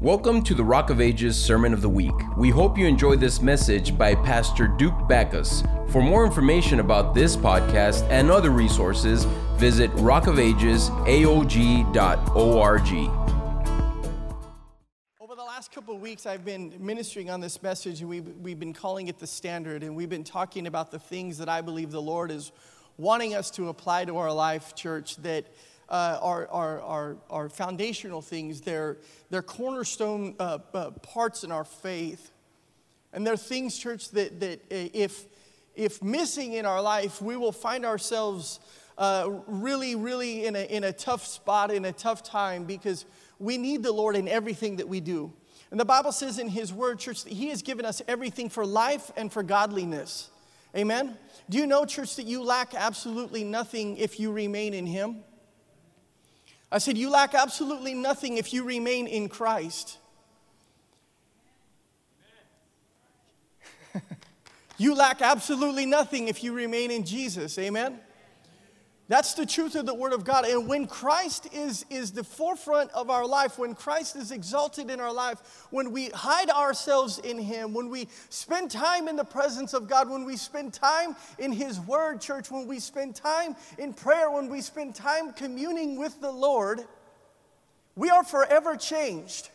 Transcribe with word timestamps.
Welcome 0.00 0.44
to 0.44 0.54
the 0.54 0.62
Rock 0.62 0.90
of 0.90 1.00
Ages 1.00 1.36
Sermon 1.36 1.72
of 1.72 1.82
the 1.82 1.88
Week. 1.88 2.14
We 2.36 2.50
hope 2.50 2.78
you 2.78 2.86
enjoy 2.86 3.16
this 3.16 3.42
message 3.42 3.98
by 3.98 4.14
Pastor 4.14 4.68
Duke 4.68 5.08
Backus. 5.08 5.64
For 5.88 6.00
more 6.00 6.24
information 6.24 6.78
about 6.78 7.16
this 7.16 7.36
podcast 7.36 8.08
and 8.08 8.30
other 8.30 8.50
resources, 8.50 9.24
visit 9.56 9.90
rockofagesaog.org. 9.94 12.92
Over 15.20 15.34
the 15.34 15.42
last 15.42 15.72
couple 15.72 15.96
of 15.96 16.00
weeks, 16.00 16.26
I've 16.26 16.44
been 16.44 16.72
ministering 16.78 17.28
on 17.28 17.40
this 17.40 17.60
message, 17.60 18.00
and 18.00 18.08
we've, 18.08 18.28
we've 18.36 18.60
been 18.60 18.74
calling 18.74 19.08
it 19.08 19.18
the 19.18 19.26
standard, 19.26 19.82
and 19.82 19.96
we've 19.96 20.08
been 20.08 20.22
talking 20.22 20.68
about 20.68 20.92
the 20.92 21.00
things 21.00 21.38
that 21.38 21.48
I 21.48 21.60
believe 21.60 21.90
the 21.90 22.00
Lord 22.00 22.30
is 22.30 22.52
wanting 22.98 23.34
us 23.34 23.50
to 23.50 23.68
apply 23.68 24.04
to 24.04 24.16
our 24.18 24.32
life, 24.32 24.76
church, 24.76 25.16
that 25.16 25.46
uh, 25.88 26.18
are, 26.20 26.48
are, 26.48 26.80
are, 26.80 27.16
are 27.30 27.48
foundational 27.48 28.20
things. 28.22 28.60
They're, 28.60 28.98
they're 29.30 29.42
cornerstone 29.42 30.34
uh, 30.38 30.58
uh, 30.74 30.90
parts 30.90 31.44
in 31.44 31.52
our 31.52 31.64
faith. 31.64 32.30
And 33.12 33.26
they're 33.26 33.36
things, 33.36 33.78
church, 33.78 34.10
that, 34.10 34.40
that 34.40 34.60
uh, 34.70 34.90
if, 34.92 35.24
if 35.74 36.02
missing 36.02 36.52
in 36.52 36.66
our 36.66 36.82
life, 36.82 37.22
we 37.22 37.36
will 37.36 37.52
find 37.52 37.86
ourselves 37.86 38.60
uh, 38.98 39.30
really, 39.46 39.94
really 39.94 40.44
in 40.44 40.56
a, 40.56 40.64
in 40.64 40.84
a 40.84 40.92
tough 40.92 41.24
spot, 41.24 41.72
in 41.72 41.84
a 41.84 41.92
tough 41.92 42.22
time, 42.22 42.64
because 42.64 43.06
we 43.38 43.56
need 43.56 43.82
the 43.82 43.92
Lord 43.92 44.16
in 44.16 44.28
everything 44.28 44.76
that 44.76 44.88
we 44.88 45.00
do. 45.00 45.32
And 45.70 45.78
the 45.78 45.84
Bible 45.84 46.12
says 46.12 46.38
in 46.38 46.48
His 46.48 46.72
Word, 46.72 46.98
church, 46.98 47.24
that 47.24 47.32
He 47.32 47.48
has 47.48 47.62
given 47.62 47.84
us 47.84 48.02
everything 48.08 48.48
for 48.48 48.66
life 48.66 49.10
and 49.16 49.32
for 49.32 49.42
godliness. 49.42 50.30
Amen? 50.76 51.16
Do 51.48 51.58
you 51.58 51.66
know, 51.66 51.84
church, 51.84 52.16
that 52.16 52.26
you 52.26 52.42
lack 52.42 52.74
absolutely 52.74 53.44
nothing 53.44 53.96
if 53.96 54.20
you 54.20 54.32
remain 54.32 54.74
in 54.74 54.86
Him? 54.86 55.22
I 56.70 56.78
said, 56.78 56.98
You 56.98 57.10
lack 57.10 57.34
absolutely 57.34 57.94
nothing 57.94 58.36
if 58.36 58.52
you 58.52 58.64
remain 58.64 59.06
in 59.06 59.28
Christ. 59.28 59.98
you 64.78 64.94
lack 64.94 65.22
absolutely 65.22 65.86
nothing 65.86 66.28
if 66.28 66.44
you 66.44 66.52
remain 66.52 66.90
in 66.90 67.04
Jesus. 67.04 67.58
Amen? 67.58 68.00
That's 69.08 69.32
the 69.32 69.46
truth 69.46 69.74
of 69.74 69.86
the 69.86 69.94
Word 69.94 70.12
of 70.12 70.22
God. 70.22 70.44
And 70.44 70.68
when 70.68 70.86
Christ 70.86 71.48
is, 71.54 71.86
is 71.88 72.12
the 72.12 72.22
forefront 72.22 72.90
of 72.90 73.08
our 73.08 73.26
life, 73.26 73.58
when 73.58 73.74
Christ 73.74 74.16
is 74.16 74.30
exalted 74.30 74.90
in 74.90 75.00
our 75.00 75.12
life, 75.12 75.66
when 75.70 75.92
we 75.92 76.10
hide 76.10 76.50
ourselves 76.50 77.18
in 77.18 77.38
Him, 77.38 77.72
when 77.72 77.88
we 77.88 78.08
spend 78.28 78.70
time 78.70 79.08
in 79.08 79.16
the 79.16 79.24
presence 79.24 79.72
of 79.72 79.88
God, 79.88 80.10
when 80.10 80.26
we 80.26 80.36
spend 80.36 80.74
time 80.74 81.16
in 81.38 81.52
His 81.52 81.80
Word, 81.80 82.20
church, 82.20 82.50
when 82.50 82.66
we 82.66 82.78
spend 82.78 83.14
time 83.14 83.56
in 83.78 83.94
prayer, 83.94 84.30
when 84.30 84.50
we 84.50 84.60
spend 84.60 84.94
time 84.94 85.32
communing 85.32 85.98
with 85.98 86.20
the 86.20 86.30
Lord, 86.30 86.82
we 87.96 88.10
are 88.10 88.24
forever 88.24 88.76
changed. 88.76 89.48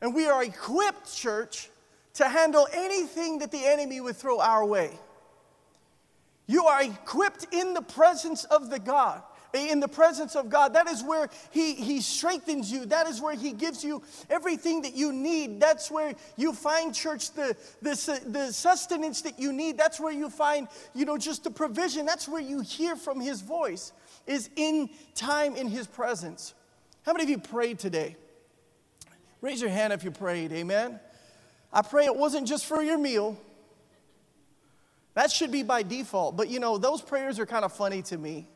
And 0.00 0.14
we 0.14 0.28
are 0.28 0.42
equipped, 0.42 1.14
church, 1.14 1.68
to 2.14 2.26
handle 2.26 2.66
anything 2.72 3.40
that 3.40 3.50
the 3.50 3.66
enemy 3.66 4.00
would 4.00 4.16
throw 4.16 4.40
our 4.40 4.64
way. 4.64 4.98
You 6.46 6.66
are 6.66 6.82
equipped 6.82 7.46
in 7.52 7.74
the 7.74 7.82
presence 7.82 8.44
of 8.44 8.70
the 8.70 8.78
God. 8.78 9.22
In 9.52 9.80
the 9.80 9.88
presence 9.88 10.36
of 10.36 10.50
God. 10.50 10.74
That 10.74 10.86
is 10.86 11.02
where 11.02 11.30
he, 11.50 11.74
he 11.74 12.00
strengthens 12.00 12.70
you. 12.70 12.84
That 12.86 13.06
is 13.06 13.22
where 13.22 13.34
He 13.34 13.52
gives 13.52 13.82
you 13.82 14.02
everything 14.28 14.82
that 14.82 14.94
you 14.94 15.12
need. 15.12 15.60
That's 15.60 15.90
where 15.90 16.14
you 16.36 16.52
find, 16.52 16.94
church, 16.94 17.32
the, 17.32 17.56
the, 17.80 18.20
the 18.26 18.52
sustenance 18.52 19.22
that 19.22 19.38
you 19.38 19.52
need. 19.52 19.78
That's 19.78 19.98
where 19.98 20.12
you 20.12 20.28
find, 20.28 20.68
you 20.94 21.06
know, 21.06 21.16
just 21.16 21.44
the 21.44 21.50
provision. 21.50 22.04
That's 22.04 22.28
where 22.28 22.42
you 22.42 22.60
hear 22.60 22.96
from 22.96 23.18
His 23.18 23.40
voice, 23.40 23.92
is 24.26 24.50
in 24.56 24.90
time 25.14 25.56
in 25.56 25.68
His 25.68 25.86
presence. 25.86 26.52
How 27.06 27.12
many 27.12 27.24
of 27.24 27.30
you 27.30 27.38
prayed 27.38 27.78
today? 27.78 28.16
Raise 29.40 29.60
your 29.60 29.70
hand 29.70 29.92
if 29.92 30.04
you 30.04 30.10
prayed. 30.10 30.52
Amen. 30.52 31.00
I 31.72 31.82
pray 31.82 32.04
it 32.04 32.16
wasn't 32.16 32.46
just 32.46 32.66
for 32.66 32.82
your 32.82 32.98
meal. 32.98 33.38
That 35.16 35.30
should 35.30 35.50
be 35.50 35.62
by 35.62 35.82
default. 35.82 36.36
But 36.36 36.50
you 36.50 36.60
know, 36.60 36.76
those 36.76 37.00
prayers 37.00 37.38
are 37.38 37.46
kind 37.46 37.64
of 37.64 37.72
funny 37.72 38.02
to 38.02 38.18
me. 38.18 38.46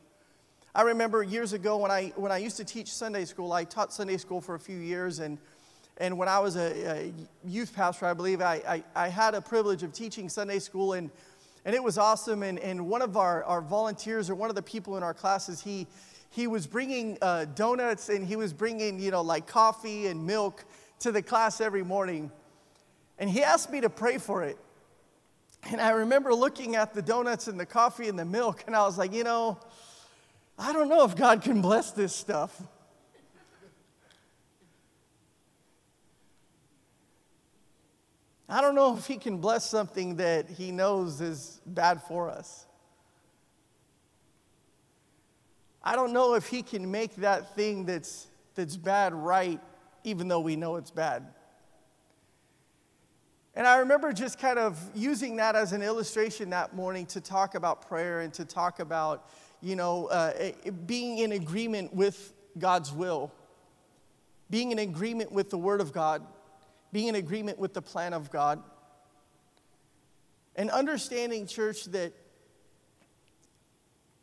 I 0.75 0.83
remember 0.83 1.23
years 1.23 1.53
ago 1.53 1.77
when 1.77 1.89
I, 1.89 2.13
when 2.15 2.31
I 2.31 2.37
used 2.37 2.55
to 2.57 2.63
teach 2.63 2.93
Sunday 2.93 3.25
school, 3.25 3.51
I 3.51 3.63
taught 3.63 3.91
Sunday 3.91 4.17
school 4.17 4.41
for 4.41 4.53
a 4.53 4.59
few 4.59 4.77
years. 4.77 5.17
And, 5.17 5.39
and 5.97 6.19
when 6.19 6.29
I 6.29 6.37
was 6.37 6.57
a, 6.57 7.07
a 7.07 7.13
youth 7.43 7.75
pastor, 7.75 8.05
I 8.05 8.13
believe, 8.13 8.41
I, 8.41 8.61
I, 8.67 8.83
I, 8.95 9.07
had 9.07 9.33
a 9.33 9.41
privilege 9.41 9.81
of 9.81 9.91
teaching 9.91 10.29
Sunday 10.29 10.59
school. 10.59 10.93
And, 10.93 11.09
and 11.65 11.73
it 11.73 11.81
was 11.81 11.97
awesome. 11.97 12.43
And, 12.43 12.59
and 12.59 12.87
one 12.87 13.01
of 13.01 13.17
our, 13.17 13.43
our 13.45 13.61
volunteers, 13.61 14.29
or 14.29 14.35
one 14.35 14.51
of 14.51 14.55
the 14.55 14.61
people 14.61 14.97
in 14.97 15.03
our 15.03 15.15
classes, 15.15 15.61
he, 15.61 15.87
he 16.29 16.45
was 16.45 16.67
bringing 16.67 17.17
uh, 17.23 17.45
donuts 17.55 18.09
and 18.09 18.23
he 18.23 18.35
was 18.35 18.53
bringing, 18.53 18.99
you 18.99 19.09
know, 19.09 19.23
like 19.23 19.47
coffee 19.47 20.05
and 20.07 20.27
milk 20.27 20.63
to 20.99 21.11
the 21.11 21.23
class 21.23 21.59
every 21.59 21.83
morning. 21.83 22.31
And 23.17 23.27
he 23.27 23.41
asked 23.41 23.71
me 23.71 23.81
to 23.81 23.89
pray 23.89 24.19
for 24.19 24.43
it. 24.43 24.59
And 25.69 25.79
I 25.79 25.91
remember 25.91 26.33
looking 26.33 26.75
at 26.75 26.93
the 26.93 27.01
donuts 27.01 27.47
and 27.47 27.59
the 27.59 27.65
coffee 27.65 28.07
and 28.07 28.17
the 28.17 28.25
milk, 28.25 28.63
and 28.67 28.75
I 28.75 28.81
was 28.85 28.97
like, 28.97 29.13
you 29.13 29.23
know, 29.23 29.59
I 30.57 30.73
don't 30.73 30.89
know 30.89 31.05
if 31.05 31.15
God 31.15 31.41
can 31.41 31.61
bless 31.61 31.91
this 31.91 32.15
stuff. 32.15 32.61
I 38.49 38.59
don't 38.59 38.75
know 38.75 38.97
if 38.97 39.05
He 39.05 39.15
can 39.15 39.37
bless 39.37 39.69
something 39.69 40.17
that 40.17 40.49
He 40.49 40.71
knows 40.71 41.21
is 41.21 41.61
bad 41.65 42.01
for 42.03 42.29
us. 42.29 42.65
I 45.81 45.95
don't 45.95 46.11
know 46.11 46.33
if 46.33 46.47
He 46.47 46.61
can 46.61 46.91
make 46.91 47.15
that 47.17 47.55
thing 47.55 47.85
that's, 47.85 48.27
that's 48.55 48.75
bad 48.75 49.13
right, 49.13 49.61
even 50.03 50.27
though 50.27 50.41
we 50.41 50.57
know 50.57 50.75
it's 50.75 50.91
bad. 50.91 51.27
And 53.53 53.67
I 53.67 53.79
remember 53.79 54.13
just 54.13 54.39
kind 54.39 54.57
of 54.57 54.79
using 54.95 55.35
that 55.35 55.55
as 55.55 55.73
an 55.73 55.81
illustration 55.81 56.51
that 56.51 56.73
morning 56.73 57.05
to 57.07 57.19
talk 57.19 57.55
about 57.55 57.87
prayer 57.87 58.21
and 58.21 58.33
to 58.35 58.45
talk 58.45 58.79
about, 58.79 59.29
you 59.61 59.75
know, 59.75 60.07
uh, 60.07 60.51
being 60.85 61.17
in 61.17 61.33
agreement 61.33 61.93
with 61.93 62.33
God's 62.57 62.93
will, 62.93 63.31
being 64.49 64.71
in 64.71 64.79
agreement 64.79 65.33
with 65.33 65.49
the 65.49 65.57
Word 65.57 65.81
of 65.81 65.91
God, 65.91 66.25
being 66.93 67.09
in 67.09 67.15
agreement 67.15 67.59
with 67.59 67.73
the 67.73 67.81
plan 67.81 68.13
of 68.13 68.31
God, 68.31 68.63
and 70.55 70.69
understanding, 70.69 71.45
church, 71.45 71.85
that 71.85 72.13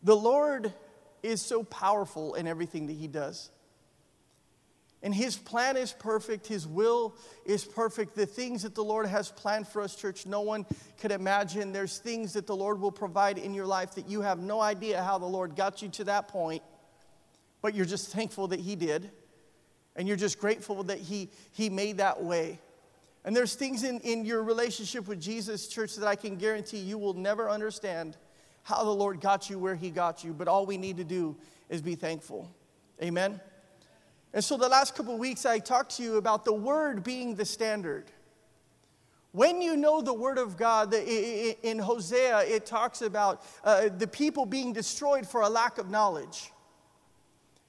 the 0.03 0.17
Lord 0.17 0.72
is 1.22 1.43
so 1.43 1.62
powerful 1.65 2.34
in 2.34 2.47
everything 2.47 2.87
that 2.87 2.94
He 2.94 3.09
does. 3.09 3.50
And 5.03 5.14
his 5.14 5.36
plan 5.36 5.76
is 5.76 5.92
perfect, 5.92 6.48
his 6.48 6.66
will 6.66 7.14
is 7.44 7.64
perfect. 7.64 8.16
The 8.16 8.26
things 8.26 8.62
that 8.62 8.75
the 8.75 8.82
Lord 8.82 9.06
has 9.06 9.31
planned 9.31 9.69
for 9.69 9.81
us, 9.81 9.94
church, 9.94 10.26
no 10.26 10.41
one 10.41 10.66
could 11.00 11.12
imagine. 11.12 11.72
There's 11.72 11.98
things 11.98 12.32
that 12.32 12.48
the 12.48 12.56
Lord 12.56 12.81
will 12.81 12.91
provide 12.91 13.38
in 13.38 13.54
your 13.54 13.66
life 13.66 13.94
that 13.94 14.08
you 14.08 14.22
have 14.22 14.41
no 14.41 14.60
idea 14.60 15.03
how 15.03 15.19
the 15.19 15.26
Lord 15.26 15.54
got 15.54 15.82
you 15.82 15.88
to 15.91 16.04
that 16.04 16.26
point, 16.26 16.62
but 17.62 17.75
you're 17.75 17.87
just 17.87 18.12
thankful 18.12 18.48
that 18.48 18.58
he 18.60 18.75
did. 18.75 19.10
And 19.94 20.06
you're 20.06 20.16
just 20.16 20.38
grateful 20.38 20.84
that 20.84 20.98
he, 20.98 21.28
he 21.50 21.70
made 21.70 21.98
that 21.98 22.22
way. 22.22 22.60
And 23.25 23.34
there's 23.34 23.54
things 23.54 23.82
in, 23.82 23.98
in 24.00 24.25
your 24.25 24.44
relationship 24.44 25.08
with 25.08 25.20
Jesus, 25.20 25.66
church, 25.66 25.97
that 25.97 26.06
I 26.06 26.14
can 26.14 26.37
guarantee 26.37 26.78
you 26.78 26.98
will 26.98 27.14
never 27.14 27.50
understand 27.50 28.16
how 28.62 28.84
the 28.84 28.91
Lord 28.91 29.20
got 29.20 29.50
you 29.50 29.58
where 29.58 29.75
he 29.75 29.91
got 29.91 30.22
you. 30.22 30.32
But 30.32 30.47
all 30.47 30.66
we 30.66 30.76
need 30.76 30.98
to 30.98 31.04
do 31.04 31.37
is 31.69 31.82
be 31.82 31.97
thankful. 31.97 32.48
Amen. 33.03 33.41
And 34.34 34.44
so, 34.44 34.56
the 34.56 34.69
last 34.69 34.94
couple 34.94 35.16
weeks, 35.16 35.47
I 35.47 35.59
talked 35.59 35.97
to 35.97 36.03
you 36.03 36.16
about 36.16 36.44
the 36.44 36.53
Word 36.53 37.03
being 37.03 37.34
the 37.34 37.44
standard. 37.44 38.11
When 39.33 39.62
you 39.62 39.77
know 39.77 40.00
the 40.00 40.15
Word 40.15 40.39
of 40.39 40.56
God, 40.56 40.93
in 40.94 41.78
Hosea, 41.78 42.41
it 42.41 42.67
talks 42.67 43.03
about 43.03 43.43
uh, 43.62 43.88
the 43.97 44.06
people 44.06 44.47
being 44.47 44.72
destroyed 44.72 45.27
for 45.27 45.43
a 45.43 45.49
lack 45.49 45.78
of 45.78 45.91
knowledge. 45.91 46.50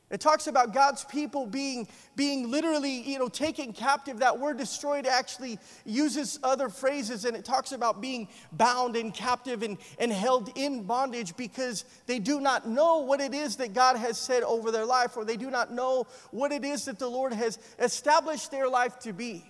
It 0.09 0.20
talks 0.20 0.47
about 0.47 0.74
God's 0.74 1.03
people 1.06 1.46
being, 1.46 1.88
being 2.16 2.50
literally, 2.50 3.02
you 3.02 3.20
know, 3.20 3.28
taken 3.28 3.74
captive. 3.74 4.19
That 4.19 4.39
word 4.39 4.57
destroyed 4.57 5.06
actually 5.06 5.60
uses 5.86 6.39
other 6.42 6.68
phrases, 6.68 7.25
and 7.25 7.38
it 7.38 7.45
talks 7.45 7.74
about 7.74 8.01
being 8.01 8.28
bound 8.54 8.95
and 8.95 9.13
captive 9.13 9.62
and, 9.62 9.78
and 10.00 10.12
held 10.12 10.51
in 10.57 10.83
bondage 10.83 11.38
because 11.38 11.86
they 12.07 12.18
do 12.18 12.42
not 12.42 12.68
know 12.68 13.00
what 13.00 13.22
it 13.22 13.36
is 13.36 13.57
that 13.57 13.74
God 13.74 13.98
has 13.98 14.18
said 14.18 14.42
over 14.42 14.72
their 14.72 14.86
life, 14.86 15.16
or 15.16 15.24
they 15.24 15.38
do 15.38 15.51
not 15.51 15.72
know 15.72 16.07
what 16.31 16.51
it 16.51 16.66
is 16.66 16.86
that 16.86 16.98
the 16.98 17.10
Lord 17.10 17.31
has 17.31 17.60
established 17.78 18.50
their 18.50 18.68
life 18.68 18.98
to 19.00 19.13
be. 19.13 19.45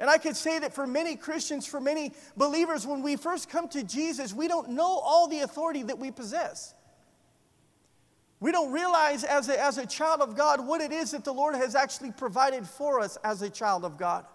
And 0.00 0.10
I 0.10 0.18
could 0.18 0.34
say 0.34 0.58
that 0.58 0.74
for 0.74 0.86
many 0.86 1.14
Christians, 1.14 1.64
for 1.64 1.80
many 1.80 2.12
believers, 2.36 2.84
when 2.84 3.02
we 3.02 3.14
first 3.14 3.48
come 3.48 3.68
to 3.68 3.84
Jesus, 3.84 4.34
we 4.34 4.48
don't 4.48 4.70
know 4.70 4.98
all 4.98 5.28
the 5.28 5.40
authority 5.40 5.84
that 5.84 6.00
we 6.00 6.10
possess. 6.10 6.73
We 8.40 8.52
don't 8.52 8.72
realize 8.72 9.24
as 9.24 9.48
a, 9.48 9.62
as 9.62 9.78
a 9.78 9.86
child 9.86 10.20
of 10.20 10.36
God 10.36 10.66
what 10.66 10.80
it 10.80 10.92
is 10.92 11.12
that 11.12 11.24
the 11.24 11.32
Lord 11.32 11.54
has 11.54 11.74
actually 11.74 12.12
provided 12.12 12.66
for 12.66 13.00
us 13.00 13.16
as 13.24 13.40
a 13.42 13.48
child 13.48 13.84
of 13.84 13.96
God. 13.96 14.26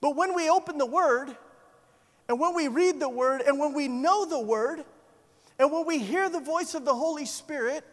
But 0.00 0.16
when 0.16 0.34
we 0.34 0.48
open 0.48 0.78
the 0.78 0.86
Word, 0.86 1.36
and 2.28 2.40
when 2.40 2.54
we 2.54 2.68
read 2.68 3.00
the 3.00 3.08
Word, 3.08 3.42
and 3.42 3.58
when 3.58 3.74
we 3.74 3.88
know 3.88 4.24
the 4.24 4.40
Word, 4.40 4.84
and 5.58 5.70
when 5.70 5.86
we 5.86 5.98
hear 5.98 6.28
the 6.28 6.40
voice 6.40 6.74
of 6.74 6.84
the 6.84 6.94
Holy 6.94 7.26
Spirit, 7.26 7.84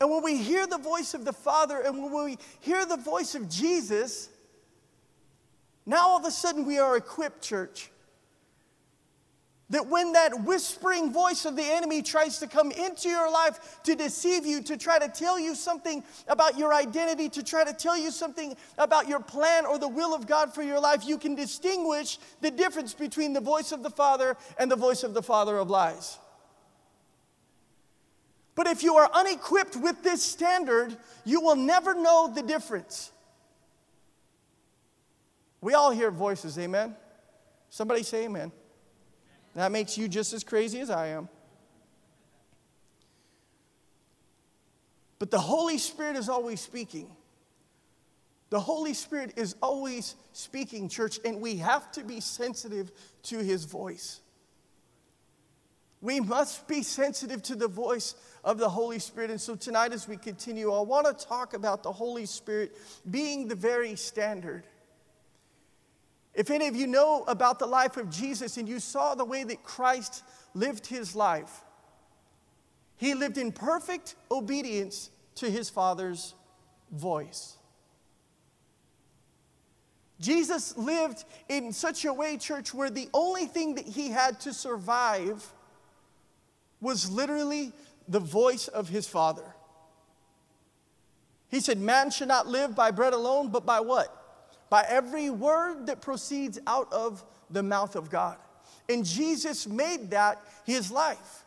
and 0.00 0.10
when 0.10 0.22
we 0.22 0.38
hear 0.38 0.66
the 0.66 0.78
voice 0.78 1.12
of 1.14 1.24
the 1.24 1.32
Father, 1.32 1.80
and 1.80 2.02
when 2.02 2.24
we 2.24 2.38
hear 2.60 2.86
the 2.86 2.96
voice 2.96 3.34
of 3.34 3.48
Jesus, 3.48 4.30
Now 5.88 6.08
all 6.08 6.18
of 6.18 6.26
a 6.26 6.30
sudden 6.30 6.66
we 6.66 6.78
are 6.78 6.98
equipped, 6.98 7.42
church. 7.42 7.90
That 9.70 9.86
when 9.86 10.14
that 10.14 10.44
whispering 10.44 11.12
voice 11.12 11.44
of 11.44 11.54
the 11.54 11.62
enemy 11.62 12.00
tries 12.00 12.38
to 12.38 12.46
come 12.46 12.70
into 12.70 13.10
your 13.10 13.30
life 13.30 13.82
to 13.82 13.94
deceive 13.94 14.46
you, 14.46 14.62
to 14.62 14.78
try 14.78 14.98
to 14.98 15.08
tell 15.08 15.38
you 15.38 15.54
something 15.54 16.02
about 16.26 16.56
your 16.56 16.72
identity, 16.72 17.28
to 17.28 17.42
try 17.42 17.64
to 17.64 17.74
tell 17.74 17.96
you 17.96 18.10
something 18.10 18.56
about 18.78 19.08
your 19.08 19.20
plan 19.20 19.66
or 19.66 19.78
the 19.78 19.88
will 19.88 20.14
of 20.14 20.26
God 20.26 20.54
for 20.54 20.62
your 20.62 20.80
life, 20.80 21.06
you 21.06 21.18
can 21.18 21.34
distinguish 21.34 22.18
the 22.40 22.50
difference 22.50 22.94
between 22.94 23.34
the 23.34 23.42
voice 23.42 23.70
of 23.70 23.82
the 23.82 23.90
Father 23.90 24.38
and 24.58 24.70
the 24.70 24.76
voice 24.76 25.02
of 25.02 25.12
the 25.12 25.22
Father 25.22 25.58
of 25.58 25.68
lies. 25.68 26.18
But 28.54 28.66
if 28.66 28.82
you 28.82 28.96
are 28.96 29.10
unequipped 29.12 29.76
with 29.76 30.02
this 30.02 30.22
standard, 30.22 30.96
you 31.26 31.42
will 31.42 31.56
never 31.56 31.94
know 31.94 32.32
the 32.34 32.42
difference. 32.42 33.12
We 35.60 35.74
all 35.74 35.90
hear 35.90 36.10
voices, 36.10 36.58
amen? 36.58 36.96
Somebody 37.68 38.02
say 38.02 38.24
amen. 38.24 38.50
That 39.58 39.72
makes 39.72 39.98
you 39.98 40.06
just 40.06 40.32
as 40.32 40.44
crazy 40.44 40.78
as 40.78 40.88
I 40.88 41.08
am. 41.08 41.28
But 45.18 45.32
the 45.32 45.40
Holy 45.40 45.78
Spirit 45.78 46.14
is 46.14 46.28
always 46.28 46.60
speaking. 46.60 47.10
The 48.50 48.60
Holy 48.60 48.94
Spirit 48.94 49.32
is 49.34 49.56
always 49.60 50.14
speaking, 50.32 50.88
church, 50.88 51.18
and 51.24 51.40
we 51.40 51.56
have 51.56 51.90
to 51.92 52.04
be 52.04 52.20
sensitive 52.20 52.92
to 53.24 53.38
his 53.38 53.64
voice. 53.64 54.20
We 56.00 56.20
must 56.20 56.68
be 56.68 56.84
sensitive 56.84 57.42
to 57.42 57.56
the 57.56 57.66
voice 57.66 58.14
of 58.44 58.58
the 58.58 58.68
Holy 58.68 59.00
Spirit. 59.00 59.32
And 59.32 59.40
so 59.40 59.56
tonight, 59.56 59.92
as 59.92 60.06
we 60.06 60.18
continue, 60.18 60.72
I 60.72 60.82
want 60.82 61.06
to 61.06 61.26
talk 61.26 61.54
about 61.54 61.82
the 61.82 61.90
Holy 61.90 62.26
Spirit 62.26 62.76
being 63.10 63.48
the 63.48 63.56
very 63.56 63.96
standard. 63.96 64.62
If 66.38 66.52
any 66.52 66.68
of 66.68 66.76
you 66.76 66.86
know 66.86 67.24
about 67.26 67.58
the 67.58 67.66
life 67.66 67.96
of 67.96 68.10
Jesus 68.10 68.58
and 68.58 68.68
you 68.68 68.78
saw 68.78 69.16
the 69.16 69.24
way 69.24 69.42
that 69.42 69.64
Christ 69.64 70.22
lived 70.54 70.86
his 70.86 71.16
life, 71.16 71.64
he 72.96 73.14
lived 73.14 73.38
in 73.38 73.50
perfect 73.50 74.14
obedience 74.30 75.10
to 75.34 75.50
his 75.50 75.68
Father's 75.68 76.34
voice. 76.92 77.56
Jesus 80.20 80.76
lived 80.76 81.24
in 81.48 81.72
such 81.72 82.04
a 82.04 82.12
way, 82.12 82.36
church, 82.36 82.72
where 82.72 82.88
the 82.88 83.08
only 83.12 83.46
thing 83.46 83.74
that 83.74 83.86
he 83.86 84.10
had 84.10 84.38
to 84.42 84.54
survive 84.54 85.44
was 86.80 87.10
literally 87.10 87.72
the 88.06 88.20
voice 88.20 88.68
of 88.68 88.88
his 88.88 89.08
Father. 89.08 89.56
He 91.48 91.58
said, 91.58 91.78
Man 91.80 92.12
should 92.12 92.28
not 92.28 92.46
live 92.46 92.76
by 92.76 92.92
bread 92.92 93.12
alone, 93.12 93.48
but 93.48 93.66
by 93.66 93.80
what? 93.80 94.14
By 94.70 94.84
every 94.88 95.30
word 95.30 95.86
that 95.86 96.00
proceeds 96.00 96.58
out 96.66 96.92
of 96.92 97.24
the 97.50 97.62
mouth 97.62 97.96
of 97.96 98.10
God. 98.10 98.36
And 98.88 99.04
Jesus 99.04 99.66
made 99.66 100.10
that 100.10 100.40
his 100.64 100.90
life. 100.90 101.44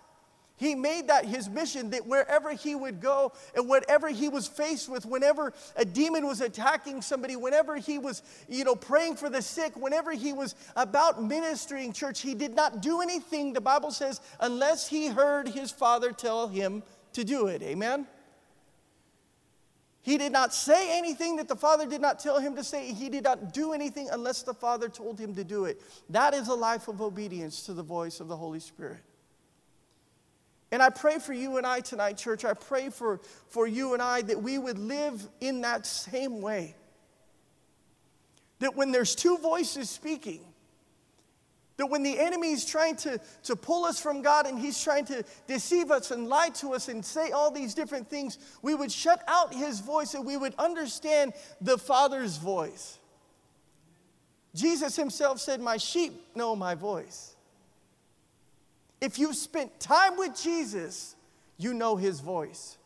He 0.62 0.76
made 0.76 1.08
that 1.08 1.26
his 1.26 1.50
mission 1.50 1.90
that 1.90 2.06
wherever 2.06 2.54
he 2.54 2.76
would 2.76 3.02
go 3.02 3.34
and 3.56 3.68
whatever 3.68 4.10
he 4.10 4.30
was 4.30 4.48
faced 4.48 4.90
with, 4.90 5.08
whenever 5.08 5.54
a 5.76 5.84
demon 5.84 6.28
was 6.28 6.40
attacking 6.40 7.02
somebody, 7.02 7.36
whenever 7.36 7.78
he 7.78 7.98
was, 7.98 8.22
you 8.48 8.64
know, 8.64 8.76
praying 8.76 9.16
for 9.16 9.28
the 9.28 9.42
sick, 9.42 9.76
whenever 9.76 10.12
he 10.12 10.34
was 10.34 10.54
about 10.76 11.24
ministering 11.24 11.92
church, 11.92 12.22
he 12.22 12.36
did 12.36 12.56
not 12.56 12.80
do 12.80 13.02
anything, 13.02 13.54
the 13.54 13.62
Bible 13.62 13.90
says, 13.90 14.22
unless 14.40 14.88
he 14.88 15.08
heard 15.08 15.48
his 15.48 15.72
father 15.72 16.12
tell 16.12 16.48
him 16.48 16.84
to 17.14 17.24
do 17.24 17.48
it. 17.48 17.64
Amen? 17.64 18.06
He 20.04 20.18
did 20.18 20.32
not 20.32 20.54
say 20.54 20.98
anything 20.98 21.36
that 21.36 21.48
the 21.48 21.56
Father 21.56 21.86
did 21.86 22.02
not 22.02 22.20
tell 22.20 22.40
him 22.40 22.56
to 22.56 22.64
say. 22.64 22.92
He 22.92 23.10
did 23.10 23.24
not 23.24 23.54
do 23.54 23.72
anything 23.72 24.10
unless 24.12 24.42
the 24.42 24.54
Father 24.54 24.90
told 24.90 25.20
him 25.20 25.36
to 25.36 25.44
do 25.44 25.66
it. 25.66 25.82
That 26.10 26.34
is 26.34 26.48
a 26.48 26.56
life 26.56 26.88
of 26.88 27.02
obedience 27.02 27.64
to 27.68 27.74
the 27.74 27.84
voice 27.84 28.20
of 28.20 28.28
the 28.28 28.36
Holy 28.36 28.60
Spirit. 28.60 29.02
And 30.72 30.82
I 30.82 30.90
pray 30.90 31.20
for 31.20 31.34
you 31.34 31.58
and 31.58 31.68
I 31.68 31.82
tonight, 31.82 32.18
church. 32.18 32.46
I 32.46 32.54
pray 32.54 32.90
for, 32.90 33.20
for 33.50 33.68
you 33.68 33.94
and 33.94 34.02
I 34.02 34.22
that 34.24 34.42
we 34.42 34.58
would 34.58 34.80
live 34.80 35.28
in 35.40 35.62
that 35.62 35.86
same 35.86 36.42
way. 36.42 36.76
That 38.60 38.76
when 38.76 38.92
there's 38.92 39.14
two 39.14 39.38
voices 39.38 39.90
speaking, 39.90 40.42
that 41.82 41.88
when 41.88 42.04
the 42.04 42.20
enemy 42.20 42.52
is 42.52 42.64
trying 42.64 42.96
to, 42.96 43.20
to 43.42 43.56
pull 43.56 43.86
us 43.86 44.00
from 44.00 44.22
God 44.22 44.46
and 44.46 44.60
he's 44.60 44.80
trying 44.84 45.04
to 45.06 45.26
deceive 45.48 45.90
us 45.90 46.12
and 46.12 46.28
lie 46.28 46.50
to 46.50 46.76
us 46.76 46.90
and 46.90 47.04
say 47.04 47.32
all 47.32 47.50
these 47.50 47.74
different 47.74 48.08
things, 48.08 48.38
we 48.62 48.76
would 48.76 48.92
shut 48.92 49.24
out 49.28 49.52
his 49.52 49.80
voice 49.80 50.14
and 50.14 50.24
we 50.24 50.38
would 50.38 50.54
understand 50.60 51.34
the 51.60 51.80
Father's 51.80 52.38
voice. 52.38 53.00
Jesus 54.54 54.96
himself 54.96 55.40
said, 55.40 55.60
My 55.60 55.78
sheep 55.78 56.14
know 56.36 56.56
my 56.56 56.76
voice. 56.76 57.36
If 59.02 59.18
you've 59.18 59.36
spent 59.36 59.80
time 59.80 60.18
with 60.18 60.40
Jesus, 60.40 61.16
you 61.58 61.74
know 61.74 61.96
his 61.96 62.20
voice. 62.20 62.78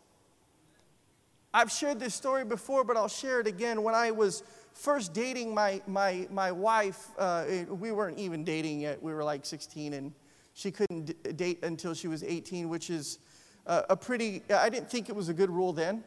I've 1.54 1.70
shared 1.70 2.00
this 2.00 2.16
story 2.16 2.46
before, 2.46 2.86
but 2.86 2.96
I'll 2.96 3.10
share 3.10 3.42
it 3.42 3.48
again. 3.48 3.84
When 3.84 3.94
I 3.94 4.12
was 4.12 4.42
first 4.76 5.14
dating 5.14 5.54
my, 5.54 5.82
my, 5.88 6.28
my 6.30 6.52
wife, 6.52 7.08
uh, 7.18 7.46
we 7.70 7.92
weren't 7.92 8.20
even 8.20 8.44
dating 8.44 8.82
yet. 8.82 9.02
We 9.02 9.14
were 9.14 9.24
like 9.24 9.46
16, 9.46 9.94
and 9.94 10.14
she 10.54 10.70
couldn't 10.70 11.06
d- 11.06 11.32
date 11.32 11.64
until 11.64 11.94
she 11.94 12.08
was 12.08 12.24
18, 12.24 12.70
which 12.70 12.90
is 12.90 13.20
uh, 13.66 13.84
a 13.90 13.96
pretty, 13.96 14.44
I 14.54 14.70
didn't 14.70 14.92
think 14.92 15.10
it 15.10 15.16
was 15.16 15.30
a 15.30 15.34
good 15.34 15.50
rule 15.50 15.74
then. 15.74 16.04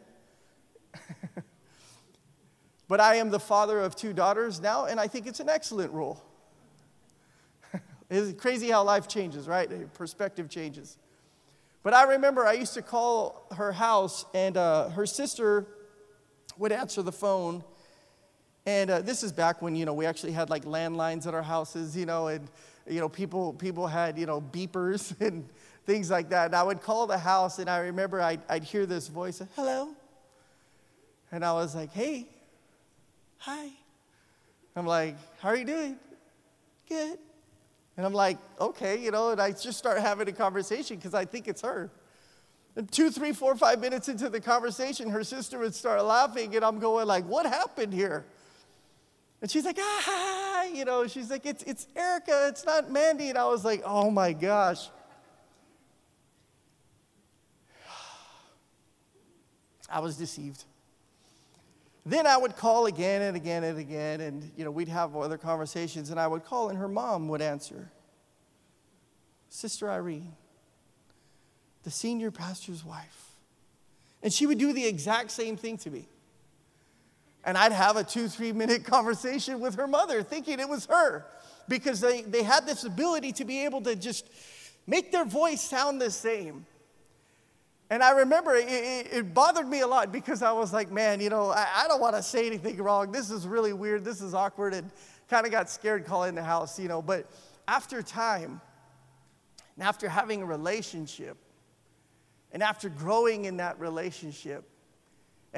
but 2.89 3.01
I 3.01 3.17
am 3.17 3.31
the 3.31 3.41
father 3.41 3.81
of 3.81 3.97
two 3.97 4.13
daughters 4.13 4.61
now, 4.61 4.85
and 4.85 5.01
I 5.01 5.09
think 5.09 5.27
it's 5.27 5.41
an 5.41 5.49
excellent 5.49 5.93
rule. 5.93 6.23
it's 8.11 8.39
crazy 8.41 8.71
how 8.71 8.85
life 8.85 9.09
changes, 9.09 9.49
right? 9.49 9.93
Perspective 9.95 10.49
changes. 10.51 10.99
But 11.83 11.95
I 11.95 12.05
remember 12.05 12.45
I 12.47 12.53
used 12.53 12.75
to 12.75 12.83
call 12.83 13.47
her 13.57 13.73
house, 13.73 14.27
and 14.35 14.59
uh, 14.59 14.91
her 14.91 15.07
sister 15.07 15.67
would 16.59 16.73
answer 16.73 17.01
the 17.03 17.13
phone 17.13 17.65
and 18.69 18.91
uh, 18.91 19.01
this 19.01 19.23
is 19.23 19.33
back 19.33 19.63
when, 19.63 19.75
you 19.75 19.87
know, 19.87 19.95
we 19.95 20.05
actually 20.05 20.33
had 20.33 20.51
like 20.51 20.67
landlines 20.67 21.27
at 21.27 21.33
our 21.33 21.43
houses, 21.43 21.97
you 21.97 22.05
know, 22.05 22.27
and, 22.27 22.51
you 22.87 23.01
know, 23.01 23.09
people, 23.09 23.55
people 23.55 23.87
had, 23.87 24.19
you 24.19 24.27
know, 24.27 24.43
beepers 24.43 25.19
and 25.27 25.49
things 25.87 26.11
like 26.11 26.29
that. 26.29 26.47
And 26.47 26.55
I 26.55 26.63
would 26.63 26.83
call 26.83 27.07
the 27.07 27.17
house 27.17 27.59
and 27.61 27.71
I 27.71 27.79
remember 27.79 28.21
I'd, 28.21 28.43
I'd 28.47 28.65
hear 28.65 28.85
this 28.85 29.09
voice, 29.09 29.41
hello. 29.57 29.95
And 31.33 31.47
I 31.47 31.55
was 31.55 31.75
like, 31.75 31.93
hey, 31.93 32.27
hi. 33.39 33.71
I'm 34.77 34.85
like, 34.85 35.17
how 35.41 35.49
are 35.49 35.57
you 35.57 35.65
doing? 35.65 35.97
Good. 36.91 37.19
And 37.97 38.05
I'm 38.05 38.13
like, 38.13 38.37
okay, 38.61 39.03
you 39.03 39.11
know, 39.11 39.31
and 39.31 39.41
I 39.41 39.53
just 39.53 39.79
start 39.79 39.99
having 39.99 40.29
a 40.29 40.33
conversation 40.33 40.97
because 40.97 41.15
I 41.15 41.25
think 41.25 41.49
it's 41.49 41.63
her. 41.63 41.91
And 42.77 42.93
two, 42.93 43.11
three, 43.11 43.33
four, 43.33 43.57
five 43.57 43.81
minutes 43.81 44.11
into 44.11 44.29
the 44.29 44.43
conversation, 44.43 45.09
her 45.09 45.25
sister 45.25 45.59
would 45.59 45.75
start 45.75 46.05
laughing, 46.05 46.55
and 46.55 46.63
I'm 46.63 46.79
going 46.79 47.07
like, 47.07 47.25
what 47.25 47.47
happened 47.47 47.95
here? 47.95 48.27
And 49.41 49.51
she's 49.51 49.65
like, 49.65 49.79
ah, 49.81 50.65
you 50.65 50.85
know, 50.85 51.07
she's 51.07 51.31
like, 51.31 51.47
it's, 51.47 51.63
it's 51.63 51.87
Erica, 51.95 52.49
it's 52.49 52.67
not 52.67 52.91
Mandy. 52.91 53.29
And 53.29 53.39
I 53.39 53.47
was 53.47 53.65
like, 53.65 53.83
oh 53.85 54.11
my 54.11 54.33
gosh. 54.33 54.89
I 59.91 60.01
was 60.01 60.17
deceived. 60.17 60.65
Then 62.05 62.27
I 62.27 62.37
would 62.37 62.57
call 62.57 62.87
again 62.87 63.23
and 63.23 63.37
again 63.37 63.65
and 63.65 63.79
again, 63.79 64.21
and 64.23 64.51
you 64.57 64.65
know, 64.65 64.71
we'd 64.71 64.89
have 64.89 65.15
other 65.15 65.37
conversations, 65.37 66.09
and 66.11 66.19
I 66.19 66.27
would 66.27 66.43
call, 66.43 66.71
and 66.71 66.79
her 66.79 66.89
mom 66.89 67.29
would 67.29 67.43
answer. 67.43 67.93
Sister 69.51 69.91
Irene, 69.91 70.33
the 71.83 71.91
senior 71.91 72.31
pastor's 72.31 72.83
wife. 72.83 73.37
And 74.23 74.33
she 74.33 74.47
would 74.47 74.59
do 74.59 74.73
the 74.73 74.87
exact 74.87 75.31
same 75.31 75.57
thing 75.57 75.77
to 75.79 75.91
me. 75.91 76.09
And 77.49 77.57
I'd 77.57 77.73
have 77.73 77.97
a 77.97 78.05
two, 78.05 78.29
three 78.29 78.53
minute 78.53 78.85
conversation 78.85 79.59
with 79.59 79.77
her 79.77 79.87
mother, 79.87 80.23
thinking 80.23 80.61
it 80.61 80.69
was 80.69 80.85
her, 80.85 81.25
because 81.67 81.99
they, 81.99 82.21
they 82.21 82.43
had 82.43 82.67
this 82.67 82.85
ability 82.85 83.33
to 83.33 83.47
be 83.47 83.65
able 83.65 83.81
to 83.85 83.97
just 83.97 84.29
make 84.87 85.13
their 85.13 85.25
voice 85.25 85.63
sound 85.63 85.99
the 85.99 86.11
same. 86.11 86.67
And 87.89 88.03
I 88.03 88.11
remember 88.11 88.55
it, 88.55 88.69
it, 88.69 89.07
it 89.11 89.33
bothered 89.33 89.67
me 89.67 89.81
a 89.81 89.87
lot 89.87 90.13
because 90.13 90.43
I 90.43 90.53
was 90.53 90.75
like, 90.75 90.91
man, 90.91 91.23
you 91.23 91.31
know, 91.31 91.49
I, 91.49 91.67
I 91.75 91.89
don't 91.89 92.03
want 92.03 92.17
to 92.17 92.23
say 92.23 92.47
anything 92.47 92.77
wrong. 92.83 93.13
This 93.13 93.31
is 93.31 93.47
really 93.47 93.73
weird. 93.73 94.05
This 94.05 94.21
is 94.21 94.35
awkward. 94.35 94.75
And 94.75 94.91
kind 95.31 95.47
of 95.47 95.51
got 95.51 95.71
scared 95.71 96.05
calling 96.05 96.35
the 96.35 96.45
house, 96.45 96.79
you 96.79 96.89
know. 96.89 97.01
But 97.01 97.31
after 97.67 98.03
time, 98.03 98.61
and 99.77 99.89
after 99.89 100.07
having 100.07 100.43
a 100.43 100.45
relationship, 100.45 101.39
and 102.53 102.63
after 102.63 102.91
growing 102.91 103.47
in 103.47 103.57
that 103.57 103.81
relationship, 103.81 104.69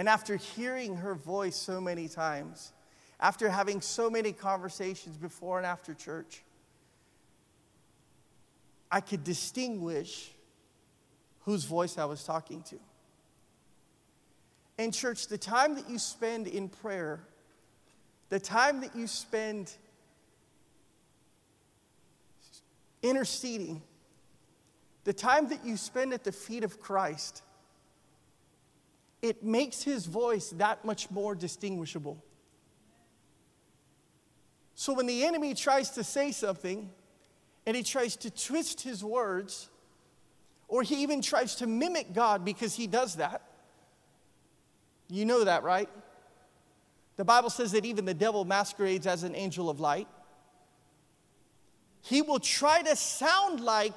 and 0.01 0.09
after 0.09 0.37
hearing 0.37 0.97
her 0.97 1.15
voice 1.15 1.55
so 1.55 1.79
many 1.79 2.09
times, 2.09 2.73
after 3.21 3.51
having 3.51 3.83
so 3.83 4.09
many 4.09 4.33
conversations 4.33 5.19
before 5.19 5.59
and 5.59 5.67
after 5.67 5.93
church, 5.93 6.43
I 8.91 9.03
could 9.03 9.23
distinguish 9.25 10.31
whose 11.41 11.65
voice 11.65 11.99
I 11.99 12.07
was 12.07 12.25
talking 12.25 12.63
to. 12.63 12.77
And, 14.79 14.95
church, 14.95 15.29
the 15.29 15.37
time 15.37 15.75
that 15.75 15.91
you 15.91 15.99
spend 15.99 16.47
in 16.47 16.71
prayer 16.71 17.21
the 18.31 18.41
time 18.41 18.81
that 18.81 18.97
you 18.97 19.07
spend 19.07 19.71
interceding, 23.03 23.83
the 25.05 25.13
time 25.13 25.51
that 25.51 25.63
you 25.63 25.77
spend 25.77 26.15
at 26.15 26.25
the 26.25 26.33
feet 26.33 26.65
of 26.65 26.81
Christ, 26.81 27.43
it 29.23 29.43
makes 29.45 29.83
his 29.83 30.07
voice 30.07 30.51
that 30.51 30.85
much 30.85 31.11
more 31.11 31.35
distinguishable. 31.35 32.23
So 34.75 34.95
when 34.95 35.07
the 35.07 35.25
enemy 35.25 35.55
tries 35.55 35.91
to 35.91 36.05
say 36.05 36.33
something 36.33 36.91
and 37.67 37.77
he 37.77 37.83
tries 37.83 38.17
to 38.17 38.31
twist 38.31 38.81
his 38.81 39.05
words, 39.05 39.69
or 40.69 40.83
he 40.83 41.03
even 41.03 41.21
tries 41.21 41.57
to 41.57 41.67
mimic 41.67 42.15
God 42.15 42.45
because 42.45 42.75
he 42.75 42.87
does 42.87 43.17
that, 43.17 43.43
you 45.09 45.25
know 45.27 45.45
that, 45.45 45.65
right? 45.65 45.89
The 47.17 47.25
Bible 47.25 47.51
says 47.51 47.73
that 47.73 47.85
even 47.85 48.07
the 48.07 48.15
devil 48.15 48.47
masquerades 48.47 49.07
as 49.07 49.23
an 49.25 49.35
angel 49.35 49.69
of 49.69 49.81
light. 49.81 50.09
He 52.01 52.23
will 52.23 52.41
try 52.41 52.81
to 52.81 52.97
sound 52.97 53.61
like 53.61 53.93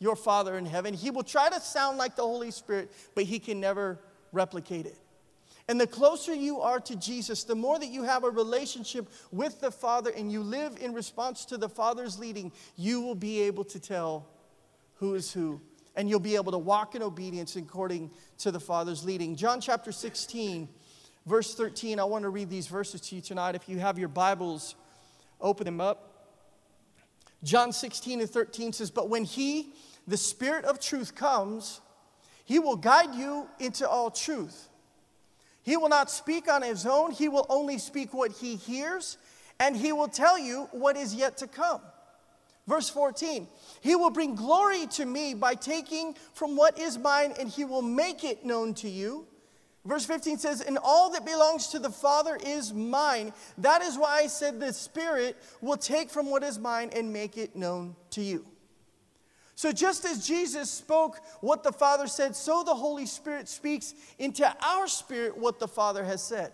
your 0.00 0.16
Father 0.16 0.58
in 0.58 0.66
heaven. 0.66 0.94
He 0.94 1.10
will 1.10 1.22
try 1.22 1.48
to 1.48 1.60
sound 1.60 1.98
like 1.98 2.16
the 2.16 2.22
Holy 2.22 2.50
Spirit, 2.50 2.90
but 3.14 3.24
he 3.24 3.38
can 3.38 3.60
never 3.60 4.00
replicate 4.32 4.86
it. 4.86 4.98
And 5.68 5.78
the 5.78 5.86
closer 5.86 6.34
you 6.34 6.60
are 6.60 6.80
to 6.80 6.96
Jesus, 6.96 7.44
the 7.44 7.54
more 7.54 7.78
that 7.78 7.88
you 7.88 8.02
have 8.02 8.24
a 8.24 8.30
relationship 8.30 9.06
with 9.30 9.60
the 9.60 9.70
Father 9.70 10.10
and 10.10 10.32
you 10.32 10.42
live 10.42 10.78
in 10.80 10.94
response 10.94 11.44
to 11.46 11.58
the 11.58 11.68
Father's 11.68 12.18
leading, 12.18 12.52
you 12.76 13.02
will 13.02 13.14
be 13.14 13.42
able 13.42 13.64
to 13.64 13.78
tell 13.78 14.26
who 14.94 15.14
is 15.14 15.30
who. 15.30 15.60
And 15.94 16.08
you'll 16.08 16.20
be 16.20 16.36
able 16.36 16.52
to 16.52 16.58
walk 16.58 16.94
in 16.94 17.02
obedience 17.02 17.56
according 17.56 18.10
to 18.38 18.50
the 18.50 18.60
Father's 18.60 19.04
leading. 19.04 19.36
John 19.36 19.60
chapter 19.60 19.92
16, 19.92 20.68
verse 21.26 21.54
13. 21.54 22.00
I 22.00 22.04
want 22.04 22.22
to 22.22 22.30
read 22.30 22.48
these 22.48 22.66
verses 22.66 23.02
to 23.02 23.16
you 23.16 23.20
tonight. 23.20 23.54
If 23.54 23.68
you 23.68 23.78
have 23.78 23.98
your 23.98 24.08
Bibles, 24.08 24.74
open 25.38 25.66
them 25.66 25.82
up. 25.82 26.08
John 27.44 27.72
16 27.72 28.20
and 28.20 28.30
13 28.30 28.72
says, 28.72 28.90
But 28.90 29.10
when 29.10 29.24
He, 29.24 29.74
the 30.06 30.16
Spirit 30.16 30.64
of 30.64 30.80
truth, 30.80 31.14
comes, 31.14 31.80
He 32.48 32.58
will 32.58 32.76
guide 32.76 33.14
you 33.14 33.46
into 33.58 33.86
all 33.86 34.10
truth. 34.10 34.70
He 35.62 35.76
will 35.76 35.90
not 35.90 36.10
speak 36.10 36.50
on 36.50 36.62
his 36.62 36.86
own, 36.86 37.10
he 37.10 37.28
will 37.28 37.44
only 37.50 37.76
speak 37.76 38.14
what 38.14 38.32
he 38.32 38.56
hears, 38.56 39.18
and 39.60 39.76
he 39.76 39.92
will 39.92 40.08
tell 40.08 40.38
you 40.38 40.66
what 40.72 40.96
is 40.96 41.14
yet 41.14 41.36
to 41.36 41.46
come. 41.46 41.82
Verse 42.66 42.88
14, 42.88 43.46
he 43.82 43.94
will 43.94 44.08
bring 44.08 44.34
glory 44.34 44.86
to 44.92 45.04
me 45.04 45.34
by 45.34 45.56
taking 45.56 46.14
from 46.32 46.56
what 46.56 46.78
is 46.78 46.96
mine, 46.96 47.34
and 47.38 47.50
he 47.50 47.66
will 47.66 47.82
make 47.82 48.24
it 48.24 48.46
known 48.46 48.72
to 48.76 48.88
you. 48.88 49.26
Verse 49.84 50.06
15 50.06 50.38
says, 50.38 50.62
And 50.62 50.78
all 50.82 51.10
that 51.10 51.26
belongs 51.26 51.68
to 51.68 51.78
the 51.78 51.90
Father 51.90 52.38
is 52.42 52.72
mine. 52.72 53.34
That 53.58 53.82
is 53.82 53.98
why 53.98 54.20
I 54.22 54.26
said 54.26 54.58
the 54.58 54.72
Spirit 54.72 55.36
will 55.60 55.76
take 55.76 56.08
from 56.08 56.30
what 56.30 56.42
is 56.42 56.58
mine 56.58 56.88
and 56.96 57.12
make 57.12 57.36
it 57.36 57.54
known 57.54 57.94
to 58.12 58.22
you. 58.22 58.46
So, 59.58 59.72
just 59.72 60.04
as 60.04 60.24
Jesus 60.24 60.70
spoke 60.70 61.18
what 61.40 61.64
the 61.64 61.72
Father 61.72 62.06
said, 62.06 62.36
so 62.36 62.62
the 62.62 62.76
Holy 62.76 63.06
Spirit 63.06 63.48
speaks 63.48 63.92
into 64.16 64.48
our 64.64 64.86
spirit 64.86 65.36
what 65.36 65.58
the 65.58 65.66
Father 65.66 66.04
has 66.04 66.22
said. 66.22 66.52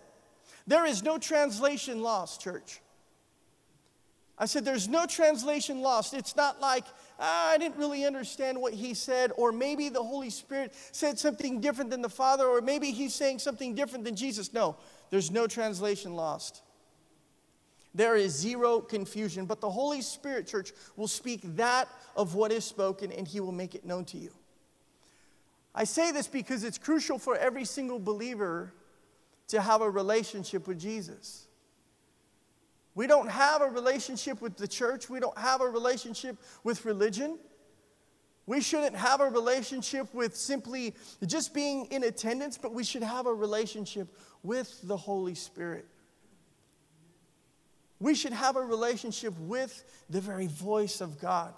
There 0.65 0.87
is 0.87 1.03
no 1.03 1.19
translation 1.19 2.01
lost, 2.01 2.41
church. 2.41 2.81
I 4.39 4.47
said, 4.47 4.65
There's 4.65 4.87
no 4.87 5.05
translation 5.05 5.81
lost. 5.81 6.15
It's 6.15 6.35
not 6.35 6.59
like, 6.59 6.85
ah, 7.19 7.51
I 7.51 7.59
didn't 7.59 7.77
really 7.77 8.05
understand 8.05 8.59
what 8.59 8.73
he 8.73 8.95
said, 8.95 9.31
or 9.37 9.51
maybe 9.51 9.89
the 9.89 10.01
Holy 10.01 10.31
Spirit 10.31 10.73
said 10.91 11.19
something 11.19 11.61
different 11.61 11.91
than 11.91 12.01
the 12.01 12.09
Father, 12.09 12.47
or 12.47 12.59
maybe 12.59 12.89
he's 12.89 13.13
saying 13.13 13.37
something 13.37 13.75
different 13.75 14.03
than 14.03 14.15
Jesus. 14.15 14.51
No, 14.51 14.77
there's 15.11 15.29
no 15.29 15.45
translation 15.45 16.15
lost. 16.15 16.63
There 17.95 18.17
is 18.17 18.33
zero 18.33 18.81
confusion. 18.81 19.45
But 19.45 19.61
the 19.61 19.69
Holy 19.69 20.01
Spirit, 20.01 20.45
church, 20.45 20.73
will 20.97 21.07
speak 21.07 21.39
that 21.55 21.87
of 22.15 22.35
what 22.35 22.51
is 22.51 22.65
spoken 22.65 23.11
and 23.11 23.25
he 23.25 23.39
will 23.39 23.53
make 23.53 23.73
it 23.73 23.85
known 23.85 24.03
to 24.05 24.17
you. 24.17 24.31
I 25.73 25.85
say 25.85 26.11
this 26.11 26.27
because 26.27 26.65
it's 26.65 26.77
crucial 26.77 27.17
for 27.17 27.37
every 27.37 27.63
single 27.63 27.99
believer 27.99 28.73
to 29.47 29.61
have 29.61 29.81
a 29.81 29.89
relationship 29.89 30.67
with 30.67 30.79
Jesus. 30.79 31.47
We 32.95 33.07
don't 33.07 33.29
have 33.29 33.61
a 33.61 33.69
relationship 33.69 34.41
with 34.41 34.57
the 34.57 34.67
church, 34.67 35.09
we 35.09 35.19
don't 35.19 35.37
have 35.37 35.61
a 35.61 35.67
relationship 35.67 36.37
with 36.63 36.85
religion. 36.85 37.39
We 38.47 38.61
shouldn't 38.61 38.95
have 38.95 39.21
a 39.21 39.29
relationship 39.29 40.13
with 40.13 40.35
simply 40.35 40.93
just 41.25 41.53
being 41.53 41.85
in 41.85 42.03
attendance, 42.03 42.59
but 42.59 42.73
we 42.73 42.83
should 42.83 43.01
have 43.01 43.25
a 43.25 43.33
relationship 43.33 44.07
with 44.43 44.81
the 44.83 44.95
Holy 44.95 45.33
Spirit. 45.33 45.87
We 48.05 48.13
should 48.13 48.33
have 48.33 48.55
a 48.55 48.61
relationship 48.61 49.33
with 49.39 49.83
the 50.11 50.21
very 50.21 50.45
voice 50.45 51.01
of 51.01 51.19
God. 51.19 51.55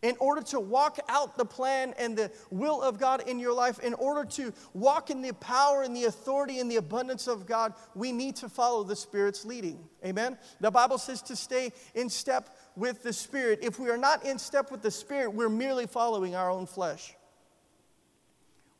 In 0.00 0.14
order 0.20 0.42
to 0.42 0.60
walk 0.60 1.00
out 1.08 1.36
the 1.36 1.44
plan 1.44 1.92
and 1.98 2.16
the 2.16 2.30
will 2.52 2.80
of 2.80 3.00
God 3.00 3.26
in 3.26 3.40
your 3.40 3.52
life, 3.52 3.80
in 3.80 3.94
order 3.94 4.24
to 4.36 4.52
walk 4.74 5.10
in 5.10 5.20
the 5.20 5.34
power 5.34 5.82
and 5.82 5.96
the 5.96 6.04
authority 6.04 6.60
and 6.60 6.70
the 6.70 6.76
abundance 6.76 7.26
of 7.26 7.46
God, 7.46 7.74
we 7.96 8.12
need 8.12 8.36
to 8.36 8.48
follow 8.48 8.84
the 8.84 8.94
Spirit's 8.94 9.44
leading. 9.44 9.80
Amen? 10.06 10.38
The 10.60 10.70
Bible 10.70 10.98
says 10.98 11.20
to 11.22 11.34
stay 11.34 11.72
in 11.96 12.08
step 12.08 12.56
with 12.76 13.02
the 13.02 13.12
Spirit. 13.12 13.58
If 13.60 13.80
we 13.80 13.90
are 13.90 13.98
not 13.98 14.24
in 14.24 14.38
step 14.38 14.70
with 14.70 14.82
the 14.82 14.90
Spirit, 14.92 15.34
we're 15.34 15.48
merely 15.48 15.88
following 15.88 16.36
our 16.36 16.48
own 16.48 16.66
flesh. 16.66 17.16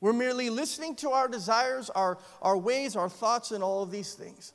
We're 0.00 0.12
merely 0.12 0.50
listening 0.50 0.94
to 0.96 1.10
our 1.10 1.26
desires, 1.26 1.90
our, 1.90 2.16
our 2.40 2.56
ways, 2.56 2.94
our 2.94 3.08
thoughts, 3.08 3.50
and 3.50 3.64
all 3.64 3.82
of 3.82 3.90
these 3.90 4.14
things. 4.14 4.52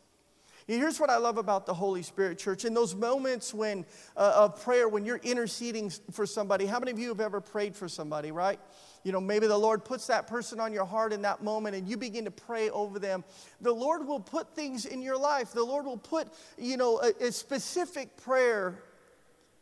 Here's 0.67 0.99
what 0.99 1.09
I 1.09 1.17
love 1.17 1.37
about 1.37 1.65
the 1.65 1.73
Holy 1.73 2.03
Spirit, 2.03 2.37
church. 2.37 2.63
In 2.63 2.73
those 2.73 2.95
moments 2.95 3.53
when 3.53 3.85
uh, 4.15 4.33
of 4.35 4.63
prayer, 4.63 4.87
when 4.87 5.05
you're 5.05 5.17
interceding 5.17 5.91
for 6.11 6.25
somebody, 6.25 6.65
how 6.65 6.79
many 6.79 6.91
of 6.91 6.99
you 6.99 7.09
have 7.09 7.19
ever 7.19 7.41
prayed 7.41 7.75
for 7.75 7.89
somebody, 7.89 8.31
right? 8.31 8.59
You 9.03 9.11
know, 9.11 9.19
maybe 9.19 9.47
the 9.47 9.57
Lord 9.57 9.83
puts 9.83 10.07
that 10.07 10.27
person 10.27 10.59
on 10.59 10.71
your 10.71 10.85
heart 10.85 11.11
in 11.11 11.21
that 11.23 11.43
moment 11.43 11.75
and 11.75 11.87
you 11.87 11.97
begin 11.97 12.23
to 12.25 12.31
pray 12.31 12.69
over 12.69 12.99
them. 12.99 13.25
The 13.59 13.73
Lord 13.73 14.07
will 14.07 14.21
put 14.21 14.55
things 14.55 14.85
in 14.85 15.01
your 15.01 15.17
life. 15.17 15.51
The 15.51 15.63
Lord 15.63 15.85
will 15.85 15.97
put, 15.97 16.29
you 16.57 16.77
know, 16.77 17.01
a, 17.01 17.27
a 17.27 17.31
specific 17.31 18.15
prayer 18.15 18.81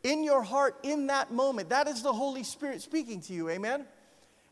in 0.04 0.24
your 0.24 0.44
heart 0.44 0.78
in 0.84 1.08
that 1.08 1.32
moment. 1.32 1.70
That 1.70 1.88
is 1.88 2.04
the 2.04 2.14
Holy 2.14 2.44
Spirit 2.44 2.82
speaking 2.82 3.22
to 3.22 3.34
you. 3.34 3.50
Amen? 3.50 3.86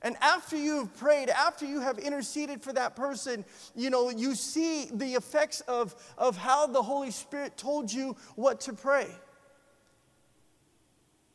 And 0.01 0.15
after 0.22 0.56
you've 0.56 0.98
prayed, 0.98 1.29
after 1.29 1.65
you 1.65 1.82
have 1.82 2.00
interceded 2.00 2.62
for 2.62 2.72
that 2.74 2.96
person, 2.96 3.44
you 3.75 3.89
know, 3.89 4.10
you 4.10 4.34
see 4.34 4.89
the 4.94 5.13
effects 5.15 5.60
of, 5.62 5.94
of 6.18 6.38
how 6.38 6.68
the 6.68 6.82
Holy 6.82 7.12
Spirit 7.12 7.58
told 7.58 7.91
you 7.91 8.15
what 8.36 8.62
to 8.62 8.74
pray. 8.74 9.08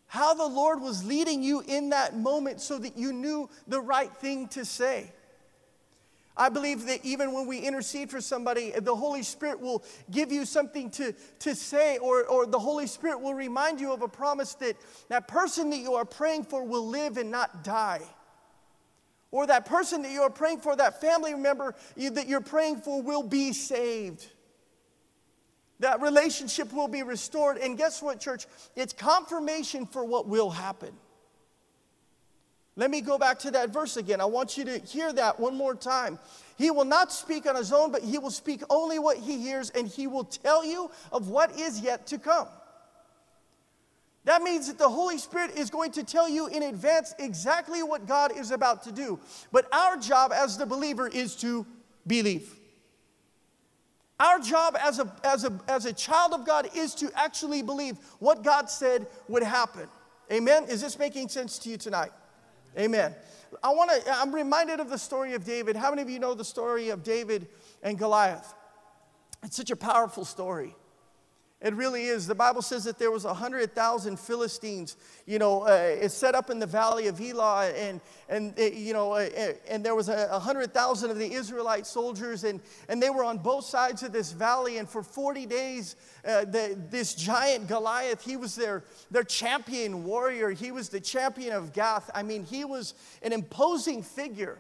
How 0.06 0.32
the 0.32 0.46
Lord 0.46 0.80
was 0.80 1.04
leading 1.04 1.42
you 1.42 1.62
in 1.66 1.90
that 1.90 2.16
moment 2.16 2.60
so 2.60 2.78
that 2.78 2.96
you 2.96 3.12
knew 3.12 3.50
the 3.66 3.80
right 3.80 4.14
thing 4.16 4.48
to 4.48 4.64
say. 4.64 5.12
I 6.36 6.48
believe 6.48 6.86
that 6.86 7.04
even 7.04 7.32
when 7.32 7.46
we 7.46 7.58
intercede 7.58 8.10
for 8.10 8.20
somebody, 8.20 8.72
the 8.72 8.94
Holy 8.96 9.22
Spirit 9.22 9.60
will 9.60 9.84
give 10.10 10.32
you 10.32 10.44
something 10.44 10.90
to, 10.92 11.14
to 11.40 11.54
say, 11.54 11.98
or, 11.98 12.24
or 12.24 12.46
the 12.46 12.58
Holy 12.58 12.86
Spirit 12.86 13.20
will 13.20 13.34
remind 13.34 13.80
you 13.80 13.92
of 13.92 14.02
a 14.02 14.08
promise 14.08 14.54
that 14.54 14.76
that 15.10 15.28
person 15.28 15.70
that 15.70 15.78
you 15.78 15.94
are 15.94 16.04
praying 16.04 16.44
for 16.44 16.64
will 16.64 16.88
live 16.88 17.18
and 17.18 17.30
not 17.30 17.62
die 17.62 18.02
or 19.34 19.48
that 19.48 19.66
person 19.66 20.02
that 20.02 20.12
you're 20.12 20.30
praying 20.30 20.60
for, 20.60 20.76
that 20.76 21.00
family 21.00 21.34
member 21.34 21.74
that 21.96 22.28
you're 22.28 22.40
praying 22.40 22.76
for, 22.76 23.02
will 23.02 23.24
be 23.24 23.52
saved. 23.52 24.24
That 25.80 26.00
relationship 26.00 26.72
will 26.72 26.86
be 26.86 27.02
restored. 27.02 27.58
And 27.58 27.76
guess 27.76 28.00
what, 28.00 28.20
church? 28.20 28.46
It's 28.76 28.92
confirmation 28.92 29.86
for 29.86 30.04
what 30.04 30.28
will 30.28 30.50
happen. 30.50 30.92
Let 32.76 32.92
me 32.92 33.00
go 33.00 33.18
back 33.18 33.40
to 33.40 33.50
that 33.50 33.70
verse 33.70 33.96
again. 33.96 34.20
I 34.20 34.24
want 34.26 34.56
you 34.56 34.66
to 34.66 34.78
hear 34.78 35.12
that 35.12 35.40
one 35.40 35.56
more 35.56 35.74
time. 35.74 36.20
He 36.56 36.70
will 36.70 36.84
not 36.84 37.12
speak 37.12 37.44
on 37.48 37.56
his 37.56 37.72
own, 37.72 37.90
but 37.90 38.02
he 38.02 38.18
will 38.18 38.30
speak 38.30 38.62
only 38.70 39.00
what 39.00 39.16
he 39.16 39.38
hears, 39.38 39.70
and 39.70 39.88
he 39.88 40.06
will 40.06 40.24
tell 40.24 40.64
you 40.64 40.92
of 41.10 41.26
what 41.26 41.58
is 41.58 41.80
yet 41.80 42.06
to 42.06 42.18
come. 42.18 42.46
That 44.24 44.42
means 44.42 44.68
that 44.68 44.78
the 44.78 44.88
Holy 44.88 45.18
Spirit 45.18 45.56
is 45.56 45.68
going 45.68 45.92
to 45.92 46.02
tell 46.02 46.28
you 46.28 46.46
in 46.46 46.62
advance 46.62 47.14
exactly 47.18 47.82
what 47.82 48.06
God 48.06 48.36
is 48.36 48.50
about 48.50 48.82
to 48.84 48.92
do. 48.92 49.18
But 49.52 49.72
our 49.72 49.96
job 49.96 50.32
as 50.32 50.56
the 50.56 50.64
believer 50.64 51.06
is 51.06 51.36
to 51.36 51.66
believe. 52.06 52.54
Our 54.18 54.38
job 54.38 54.76
as 54.80 54.98
a, 54.98 55.12
as, 55.24 55.44
a, 55.44 55.60
as 55.68 55.84
a 55.84 55.92
child 55.92 56.32
of 56.32 56.46
God 56.46 56.70
is 56.74 56.94
to 56.96 57.10
actually 57.14 57.62
believe 57.62 57.98
what 58.18 58.42
God 58.42 58.70
said 58.70 59.06
would 59.28 59.42
happen. 59.42 59.88
Amen? 60.32 60.64
Is 60.68 60.80
this 60.80 60.98
making 60.98 61.28
sense 61.28 61.58
to 61.58 61.68
you 61.68 61.76
tonight? 61.76 62.12
Amen. 62.78 63.14
I 63.62 63.70
want 63.70 63.90
to, 63.90 64.10
I'm 64.10 64.34
reminded 64.34 64.80
of 64.80 64.88
the 64.88 64.98
story 64.98 65.34
of 65.34 65.44
David. 65.44 65.76
How 65.76 65.90
many 65.90 66.02
of 66.02 66.08
you 66.08 66.18
know 66.18 66.34
the 66.34 66.44
story 66.44 66.88
of 66.88 67.02
David 67.02 67.48
and 67.82 67.98
Goliath? 67.98 68.54
It's 69.42 69.56
such 69.56 69.70
a 69.70 69.76
powerful 69.76 70.24
story. 70.24 70.74
It 71.60 71.74
really 71.74 72.04
is. 72.04 72.26
The 72.26 72.34
Bible 72.34 72.60
says 72.60 72.84
that 72.84 72.98
there 72.98 73.10
was 73.10 73.24
100,000 73.24 74.18
Philistines, 74.18 74.96
you 75.24 75.38
know, 75.38 75.62
uh, 75.62 76.06
set 76.08 76.34
up 76.34 76.50
in 76.50 76.58
the 76.58 76.66
valley 76.66 77.06
of 77.06 77.18
Elah, 77.18 77.70
and, 77.70 78.02
and 78.28 78.58
uh, 78.58 78.64
you 78.64 78.92
know, 78.92 79.12
uh, 79.12 79.28
uh 79.36 79.52
and 79.66 79.82
there 79.82 79.94
was 79.94 80.10
a 80.10 80.28
100,000 80.28 81.10
of 81.10 81.16
the 81.16 81.32
Israelite 81.32 81.86
soldiers, 81.86 82.44
and, 82.44 82.60
and 82.90 83.02
they 83.02 83.08
were 83.08 83.24
on 83.24 83.38
both 83.38 83.64
sides 83.64 84.02
of 84.02 84.12
this 84.12 84.32
valley, 84.32 84.76
and 84.76 84.86
for 84.86 85.02
40 85.02 85.46
days, 85.46 85.96
uh, 86.26 86.44
the, 86.44 86.78
this 86.90 87.14
giant 87.14 87.66
Goliath, 87.66 88.22
he 88.22 88.36
was 88.36 88.54
their, 88.54 88.84
their 89.10 89.24
champion 89.24 90.04
warrior. 90.04 90.50
He 90.50 90.70
was 90.70 90.90
the 90.90 91.00
champion 91.00 91.54
of 91.54 91.72
Gath. 91.72 92.10
I 92.14 92.22
mean, 92.22 92.44
he 92.44 92.66
was 92.66 92.92
an 93.22 93.32
imposing 93.32 94.02
figure. 94.02 94.58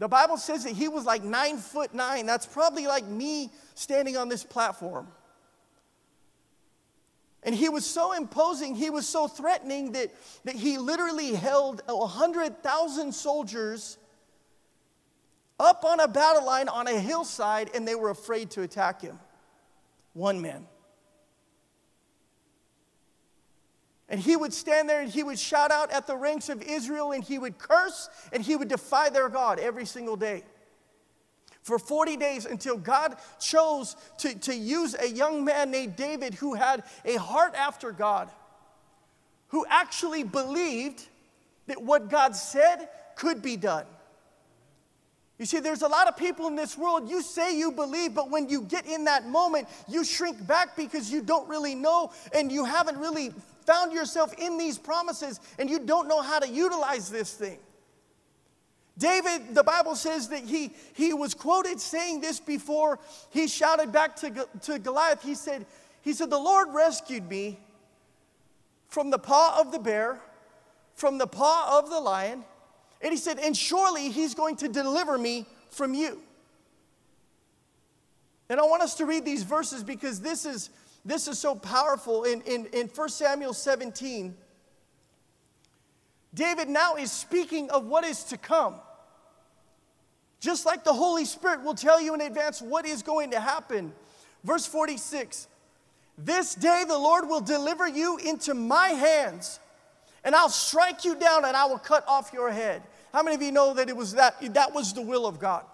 The 0.00 0.08
Bible 0.08 0.38
says 0.38 0.64
that 0.64 0.72
he 0.72 0.88
was 0.88 1.04
like 1.04 1.22
nine 1.22 1.58
foot 1.58 1.94
nine. 1.94 2.26
That's 2.26 2.46
probably 2.46 2.88
like 2.88 3.06
me 3.06 3.52
standing 3.76 4.16
on 4.16 4.28
this 4.28 4.42
platform. 4.42 5.06
And 7.44 7.54
he 7.54 7.68
was 7.68 7.84
so 7.84 8.12
imposing, 8.12 8.74
he 8.74 8.88
was 8.88 9.06
so 9.06 9.28
threatening 9.28 9.92
that, 9.92 10.10
that 10.44 10.54
he 10.54 10.78
literally 10.78 11.34
held 11.34 11.82
100,000 11.86 13.12
soldiers 13.14 13.98
up 15.60 15.84
on 15.84 16.00
a 16.00 16.08
battle 16.08 16.44
line 16.44 16.68
on 16.68 16.86
a 16.86 16.98
hillside, 16.98 17.70
and 17.74 17.86
they 17.86 17.94
were 17.94 18.10
afraid 18.10 18.50
to 18.52 18.62
attack 18.62 19.02
him. 19.02 19.18
One 20.14 20.40
man. 20.40 20.66
And 24.08 24.20
he 24.20 24.36
would 24.36 24.52
stand 24.52 24.88
there 24.88 25.00
and 25.00 25.10
he 25.10 25.22
would 25.22 25.38
shout 25.38 25.70
out 25.70 25.90
at 25.90 26.06
the 26.06 26.16
ranks 26.16 26.48
of 26.48 26.62
Israel 26.62 27.12
and 27.12 27.24
he 27.24 27.38
would 27.38 27.58
curse 27.58 28.08
and 28.32 28.42
he 28.42 28.54
would 28.54 28.68
defy 28.68 29.08
their 29.08 29.28
God 29.28 29.58
every 29.58 29.86
single 29.86 30.14
day 30.14 30.44
for 31.64 31.78
40 31.78 32.18
days 32.18 32.44
until 32.44 32.76
God 32.76 33.16
chose 33.40 33.96
to, 34.18 34.38
to 34.40 34.54
use 34.54 34.94
a 34.94 35.08
young 35.08 35.44
man 35.44 35.70
named 35.70 35.96
David 35.96 36.34
who 36.34 36.54
had 36.54 36.84
a 37.06 37.16
heart 37.16 37.54
after 37.54 37.90
God, 37.90 38.30
who 39.48 39.64
actually 39.68 40.24
believed 40.24 41.08
that 41.66 41.82
what 41.82 42.10
God 42.10 42.36
said 42.36 42.88
could 43.16 43.40
be 43.40 43.56
done. 43.56 43.86
You 45.38 45.46
see, 45.46 45.58
there's 45.58 45.80
a 45.80 45.88
lot 45.88 46.06
of 46.06 46.18
people 46.18 46.48
in 46.48 46.54
this 46.54 46.76
world, 46.76 47.08
you 47.08 47.22
say 47.22 47.56
you 47.56 47.72
believe, 47.72 48.14
but 48.14 48.30
when 48.30 48.48
you 48.50 48.60
get 48.62 48.86
in 48.86 49.04
that 49.06 49.26
moment, 49.26 49.66
you 49.88 50.04
shrink 50.04 50.46
back 50.46 50.76
because 50.76 51.10
you 51.10 51.22
don't 51.22 51.48
really 51.48 51.74
know 51.74 52.12
and 52.34 52.52
you 52.52 52.66
haven't 52.66 52.98
really 52.98 53.32
found 53.64 53.94
yourself 53.94 54.34
in 54.34 54.58
these 54.58 54.78
promises 54.78 55.40
and 55.58 55.70
you 55.70 55.80
don't 55.80 56.08
know 56.08 56.20
how 56.20 56.38
to 56.38 56.48
utilize 56.48 57.10
this 57.10 57.32
thing. 57.32 57.58
David, 58.96 59.54
the 59.54 59.64
Bible 59.64 59.96
says 59.96 60.28
that 60.28 60.44
he, 60.44 60.72
he 60.94 61.12
was 61.12 61.34
quoted 61.34 61.80
saying 61.80 62.20
this 62.20 62.38
before 62.38 63.00
he 63.30 63.48
shouted 63.48 63.90
back 63.90 64.14
to, 64.16 64.46
to 64.62 64.78
Goliath. 64.78 65.22
He 65.22 65.34
said, 65.34 65.66
he 66.02 66.12
said, 66.12 66.30
The 66.30 66.38
Lord 66.38 66.68
rescued 66.72 67.28
me 67.28 67.58
from 68.88 69.10
the 69.10 69.18
paw 69.18 69.58
of 69.60 69.72
the 69.72 69.80
bear, 69.80 70.20
from 70.94 71.18
the 71.18 71.26
paw 71.26 71.78
of 71.78 71.90
the 71.90 71.98
lion. 71.98 72.44
And 73.00 73.10
he 73.10 73.16
said, 73.16 73.40
And 73.40 73.56
surely 73.56 74.10
he's 74.10 74.34
going 74.34 74.56
to 74.56 74.68
deliver 74.68 75.18
me 75.18 75.46
from 75.70 75.92
you. 75.92 76.20
And 78.48 78.60
I 78.60 78.64
want 78.64 78.82
us 78.82 78.94
to 78.96 79.06
read 79.06 79.24
these 79.24 79.42
verses 79.42 79.82
because 79.82 80.20
this 80.20 80.46
is, 80.46 80.70
this 81.04 81.26
is 81.26 81.38
so 81.38 81.56
powerful. 81.56 82.24
In, 82.24 82.42
in, 82.42 82.66
in 82.66 82.86
1 82.86 83.08
Samuel 83.08 83.54
17, 83.54 84.36
David 86.34 86.68
now 86.68 86.96
is 86.96 87.12
speaking 87.12 87.70
of 87.70 87.86
what 87.86 88.04
is 88.04 88.24
to 88.24 88.36
come. 88.36 88.74
Just 90.40 90.66
like 90.66 90.84
the 90.84 90.92
Holy 90.92 91.24
Spirit 91.24 91.62
will 91.62 91.74
tell 91.74 92.00
you 92.00 92.14
in 92.14 92.20
advance 92.20 92.60
what 92.60 92.84
is 92.84 93.02
going 93.02 93.30
to 93.30 93.40
happen. 93.40 93.92
Verse 94.42 94.66
46 94.66 95.48
This 96.18 96.54
day 96.54 96.84
the 96.86 96.98
Lord 96.98 97.28
will 97.28 97.40
deliver 97.40 97.88
you 97.88 98.18
into 98.18 98.52
my 98.52 98.88
hands, 98.88 99.60
and 100.22 100.34
I'll 100.34 100.50
strike 100.50 101.04
you 101.04 101.14
down 101.14 101.44
and 101.44 101.56
I 101.56 101.66
will 101.66 101.78
cut 101.78 102.04
off 102.06 102.32
your 102.32 102.50
head. 102.50 102.82
How 103.12 103.22
many 103.22 103.36
of 103.36 103.42
you 103.42 103.52
know 103.52 103.74
that 103.74 103.88
it 103.88 103.96
was 103.96 104.12
that 104.12 104.54
that 104.54 104.74
was 104.74 104.92
the 104.92 105.02
will 105.02 105.26
of 105.26 105.38
God? 105.38 105.64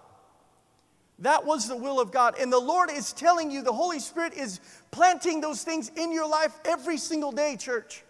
That 1.19 1.45
was 1.45 1.67
the 1.67 1.77
will 1.77 1.99
of 1.99 2.11
God. 2.11 2.35
And 2.39 2.51
the 2.51 2.59
Lord 2.59 2.89
is 2.91 3.13
telling 3.13 3.51
you, 3.51 3.61
the 3.61 3.73
Holy 3.73 3.99
Spirit 3.99 4.33
is 4.33 4.59
planting 4.89 5.39
those 5.39 5.63
things 5.63 5.91
in 5.95 6.11
your 6.11 6.27
life 6.27 6.57
every 6.65 6.97
single 6.97 7.31
day, 7.31 7.57
church. 7.57 8.03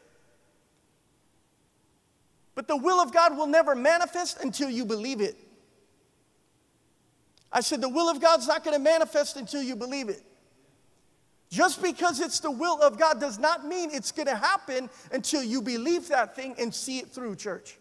But 2.56 2.68
the 2.68 2.78
will 2.78 3.00
of 3.00 3.14
God 3.14 3.38
will 3.38 3.48
never 3.48 3.76
manifest 3.76 4.44
until 4.44 4.70
you 4.70 4.86
believe 4.86 5.22
it. 5.22 5.38
I 7.52 7.62
said, 7.62 7.82
the 7.82 7.90
will 7.90 8.10
of 8.10 8.22
God's 8.22 8.48
not 8.48 8.64
going 8.64 8.76
to 8.76 8.84
manifest 8.84 9.36
until 9.36 9.62
you 9.62 9.76
believe 9.76 10.10
it. 10.10 10.22
Just 11.50 11.82
because 11.84 12.22
it's 12.22 12.40
the 12.40 12.52
will 12.52 12.82
of 12.82 12.98
God 12.98 13.20
does 13.20 13.38
not 13.38 13.68
mean 13.68 13.90
it's 13.92 14.14
going 14.14 14.28
to 14.28 14.36
happen 14.36 14.90
until 15.12 15.44
you 15.44 15.62
believe 15.62 16.08
that 16.08 16.34
thing 16.34 16.56
and 16.58 16.74
see 16.74 17.00
it 17.00 17.10
through, 17.10 17.36
church. 17.36 17.78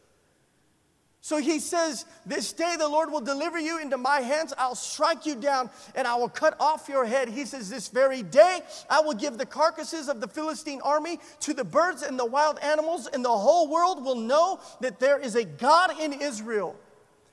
So 1.22 1.36
he 1.36 1.58
says, 1.58 2.06
This 2.24 2.52
day 2.52 2.76
the 2.78 2.88
Lord 2.88 3.12
will 3.12 3.20
deliver 3.20 3.58
you 3.58 3.78
into 3.78 3.98
my 3.98 4.20
hands. 4.20 4.54
I'll 4.56 4.74
strike 4.74 5.26
you 5.26 5.34
down 5.34 5.68
and 5.94 6.06
I 6.06 6.16
will 6.16 6.30
cut 6.30 6.56
off 6.58 6.88
your 6.88 7.04
head. 7.04 7.28
He 7.28 7.44
says, 7.44 7.68
This 7.68 7.88
very 7.88 8.22
day 8.22 8.60
I 8.88 9.00
will 9.00 9.12
give 9.12 9.36
the 9.36 9.46
carcasses 9.46 10.08
of 10.08 10.20
the 10.20 10.28
Philistine 10.28 10.80
army 10.82 11.18
to 11.40 11.52
the 11.52 11.64
birds 11.64 12.02
and 12.02 12.18
the 12.18 12.24
wild 12.24 12.58
animals, 12.60 13.06
and 13.06 13.24
the 13.24 13.28
whole 13.28 13.68
world 13.68 14.02
will 14.02 14.16
know 14.16 14.60
that 14.80 14.98
there 14.98 15.18
is 15.18 15.34
a 15.34 15.44
God 15.44 16.00
in 16.00 16.14
Israel. 16.14 16.74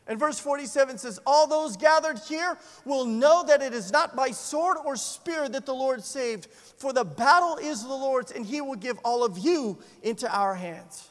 And 0.06 0.20
verse 0.20 0.40
47 0.40 0.98
says, 0.98 1.20
All 1.26 1.48
those 1.48 1.78
gathered 1.78 2.20
here 2.20 2.58
will 2.86 3.06
know 3.06 3.44
that 3.46 3.62
it 3.62 3.74
is 3.74 3.92
not 3.92 4.16
by 4.16 4.32
sword 4.32 4.78
or 4.86 4.96
spear 4.96 5.48
that 5.50 5.66
the 5.66 5.74
Lord 5.74 6.04
saved, 6.04 6.48
for 6.78 6.94
the 6.94 7.04
battle 7.04 7.58
is 7.58 7.84
the 7.84 7.90
Lord's, 7.90 8.32
and 8.32 8.46
he 8.46 8.62
will 8.62 8.76
give 8.76 8.98
all 9.04 9.24
of 9.24 9.38
you 9.38 9.78
into 10.04 10.34
our 10.34 10.56
hands. 10.56 11.10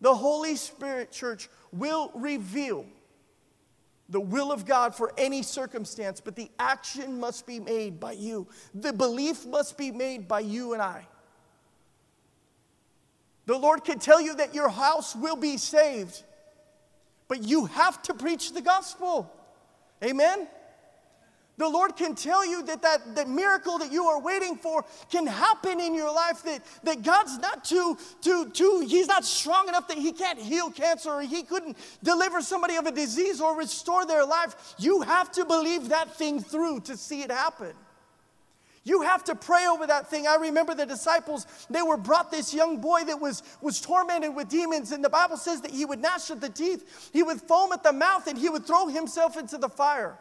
The 0.00 0.14
Holy 0.14 0.56
Spirit, 0.56 1.10
church, 1.10 1.48
will 1.72 2.10
reveal 2.14 2.86
the 4.08 4.20
will 4.20 4.50
of 4.50 4.64
God 4.64 4.94
for 4.94 5.12
any 5.18 5.42
circumstance, 5.42 6.20
but 6.20 6.34
the 6.34 6.50
action 6.58 7.20
must 7.20 7.46
be 7.46 7.60
made 7.60 8.00
by 8.00 8.12
you. 8.12 8.46
The 8.74 8.92
belief 8.92 9.44
must 9.44 9.76
be 9.76 9.90
made 9.90 10.26
by 10.26 10.40
you 10.40 10.72
and 10.72 10.80
I. 10.80 11.06
The 13.46 13.58
Lord 13.58 13.84
can 13.84 13.98
tell 13.98 14.20
you 14.20 14.34
that 14.36 14.54
your 14.54 14.68
house 14.68 15.14
will 15.14 15.36
be 15.36 15.56
saved, 15.56 16.22
but 17.28 17.42
you 17.42 17.66
have 17.66 18.00
to 18.02 18.14
preach 18.14 18.52
the 18.52 18.62
gospel. 18.62 19.30
Amen? 20.02 20.46
The 21.58 21.68
Lord 21.68 21.96
can 21.96 22.14
tell 22.14 22.46
you 22.46 22.62
that, 22.62 22.82
that 22.82 23.16
that 23.16 23.28
miracle 23.28 23.78
that 23.78 23.90
you 23.90 24.04
are 24.04 24.20
waiting 24.20 24.56
for 24.56 24.84
can 25.10 25.26
happen 25.26 25.80
in 25.80 25.92
your 25.92 26.14
life, 26.14 26.42
that, 26.44 26.62
that 26.84 27.02
God's 27.02 27.36
not 27.38 27.64
too, 27.64 27.98
too, 28.22 28.48
too, 28.50 28.86
He's 28.88 29.08
not 29.08 29.24
strong 29.24 29.68
enough 29.68 29.88
that 29.88 29.98
He 29.98 30.12
can't 30.12 30.38
heal 30.38 30.70
cancer 30.70 31.10
or 31.10 31.22
He 31.22 31.42
couldn't 31.42 31.76
deliver 32.02 32.40
somebody 32.40 32.76
of 32.76 32.86
a 32.86 32.92
disease 32.92 33.40
or 33.40 33.56
restore 33.56 34.06
their 34.06 34.24
life. 34.24 34.74
You 34.78 35.02
have 35.02 35.32
to 35.32 35.44
believe 35.44 35.88
that 35.88 36.14
thing 36.14 36.40
through 36.40 36.80
to 36.82 36.96
see 36.96 37.22
it 37.22 37.32
happen. 37.32 37.72
You 38.84 39.02
have 39.02 39.24
to 39.24 39.34
pray 39.34 39.66
over 39.66 39.86
that 39.86 40.08
thing. 40.08 40.28
I 40.28 40.36
remember 40.36 40.76
the 40.76 40.86
disciples, 40.86 41.46
they 41.68 41.82
were 41.82 41.96
brought 41.96 42.30
this 42.30 42.54
young 42.54 42.80
boy 42.80 43.02
that 43.04 43.20
was, 43.20 43.42
was 43.60 43.80
tormented 43.80 44.34
with 44.34 44.48
demons, 44.48 44.92
and 44.92 45.04
the 45.04 45.10
Bible 45.10 45.36
says 45.36 45.60
that 45.62 45.72
he 45.72 45.84
would 45.84 46.00
gnash 46.00 46.30
at 46.30 46.40
the 46.40 46.48
teeth, 46.48 47.10
he 47.12 47.24
would 47.24 47.40
foam 47.40 47.72
at 47.72 47.82
the 47.82 47.92
mouth, 47.92 48.28
and 48.28 48.38
he 48.38 48.48
would 48.48 48.64
throw 48.64 48.86
himself 48.86 49.36
into 49.36 49.58
the 49.58 49.68
fire. 49.68 50.16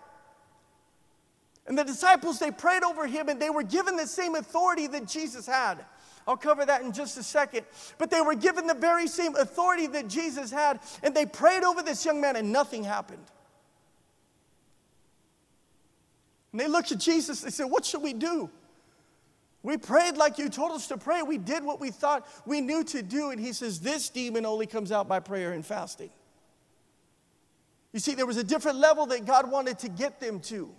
And 1.67 1.77
the 1.77 1.84
disciples, 1.84 2.39
they 2.39 2.51
prayed 2.51 2.84
over 2.84 3.08
him 3.08 3.27
and 3.30 3.41
they 3.41 3.49
were 3.49 3.63
given 3.63 3.97
the 3.97 4.08
same 4.08 4.36
authority 4.36 4.88
that 4.88 5.06
Jesus 5.06 5.45
had. 5.45 5.86
I'll 6.25 6.38
cover 6.38 6.65
that 6.65 6.82
in 6.82 6.91
just 6.91 7.17
a 7.17 7.23
second. 7.23 7.65
But 7.97 8.10
they 8.12 8.21
were 8.21 8.36
given 8.36 8.67
the 8.67 8.73
very 8.73 9.08
same 9.08 9.36
authority 9.36 9.88
that 9.88 10.08
Jesus 10.08 10.51
had, 10.51 10.80
and 11.01 11.15
they 11.15 11.25
prayed 11.25 11.63
over 11.63 11.82
this 11.82 12.06
young 12.06 12.19
man, 12.19 12.36
and 12.36 12.51
nothing 12.51 12.84
happened. 12.84 13.23
And 16.51 16.60
they 16.60 16.67
looked 16.67 16.91
at 16.91 16.99
Jesus, 16.99 17.41
they 17.41 17.49
said, 17.49 17.65
What 17.65 17.86
should 17.86 18.01
we 18.01 18.13
do? 18.13 18.49
We 19.63 19.77
prayed 19.77 20.17
like 20.17 20.38
you 20.38 20.49
told 20.49 20.71
us 20.71 20.88
to 20.88 20.97
pray. 20.97 21.23
We 21.23 21.38
did 21.38 21.63
what 21.63 21.80
we 21.80 21.91
thought 21.91 22.27
we 22.45 22.62
knew 22.62 22.84
to 22.86 23.01
do. 23.01 23.32
And 23.32 23.39
he 23.39 23.53
says, 23.53 23.80
This 23.80 24.10
demon 24.10 24.45
only 24.45 24.65
comes 24.65 24.91
out 24.91 25.08
by 25.08 25.19
prayer 25.19 25.53
and 25.53 25.65
fasting. 25.65 26.10
You 27.93 27.99
see, 27.99 28.15
there 28.15 28.25
was 28.25 28.38
a 28.38 28.43
different 28.43 28.80
level 28.80 29.06
that 29.08 29.25
God 29.25 29.49
wanted 29.49 29.80
to 29.80 29.89
get 29.89 30.19
them 30.19 30.39
to. 30.41 30.73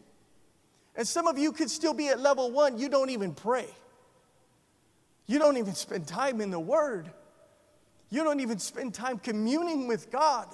And 0.99 1.07
some 1.07 1.29
of 1.29 1.39
you 1.39 1.53
could 1.53 1.71
still 1.71 1.95
be 1.95 2.09
at 2.09 2.19
level 2.19 2.51
one, 2.51 2.77
you 2.77 2.89
don't 2.89 3.11
even 3.11 3.33
pray. 3.33 3.69
You 5.29 5.39
don't 5.39 5.57
even 5.57 5.75
spend 5.75 6.09
time 6.09 6.41
in 6.41 6.51
the 6.51 6.59
Word. 6.59 7.09
You 8.11 8.25
don't 8.25 8.41
even 8.41 8.59
spend 8.59 8.95
time 8.95 9.19
communing 9.19 9.87
with 9.87 10.11
God. 10.11 10.49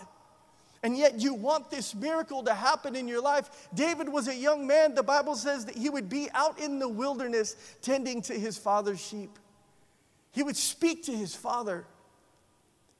And 0.82 0.98
yet 0.98 1.18
you 1.18 1.32
want 1.32 1.70
this 1.70 1.94
miracle 1.94 2.42
to 2.42 2.52
happen 2.52 2.94
in 2.94 3.08
your 3.08 3.22
life. 3.22 3.68
David 3.72 4.06
was 4.06 4.28
a 4.28 4.34
young 4.34 4.66
man. 4.66 4.94
The 4.94 5.02
Bible 5.02 5.34
says 5.34 5.64
that 5.64 5.76
he 5.76 5.88
would 5.88 6.10
be 6.10 6.28
out 6.34 6.58
in 6.58 6.78
the 6.78 6.88
wilderness 6.90 7.56
tending 7.80 8.20
to 8.22 8.34
his 8.34 8.58
father's 8.58 9.00
sheep. 9.00 9.38
He 10.32 10.42
would 10.42 10.58
speak 10.58 11.04
to 11.04 11.12
his 11.12 11.34
father. 11.34 11.86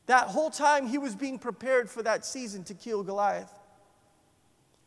That 0.07 0.29
whole 0.29 0.51
time 0.51 0.87
he 0.87 0.97
was 0.97 1.15
being 1.15 1.39
prepared 1.39 1.91
for 1.91 2.03
that 2.05 2.25
season 2.25 2.65
to 2.65 2.75
kill 2.75 3.03
Goliath. 3.03 3.53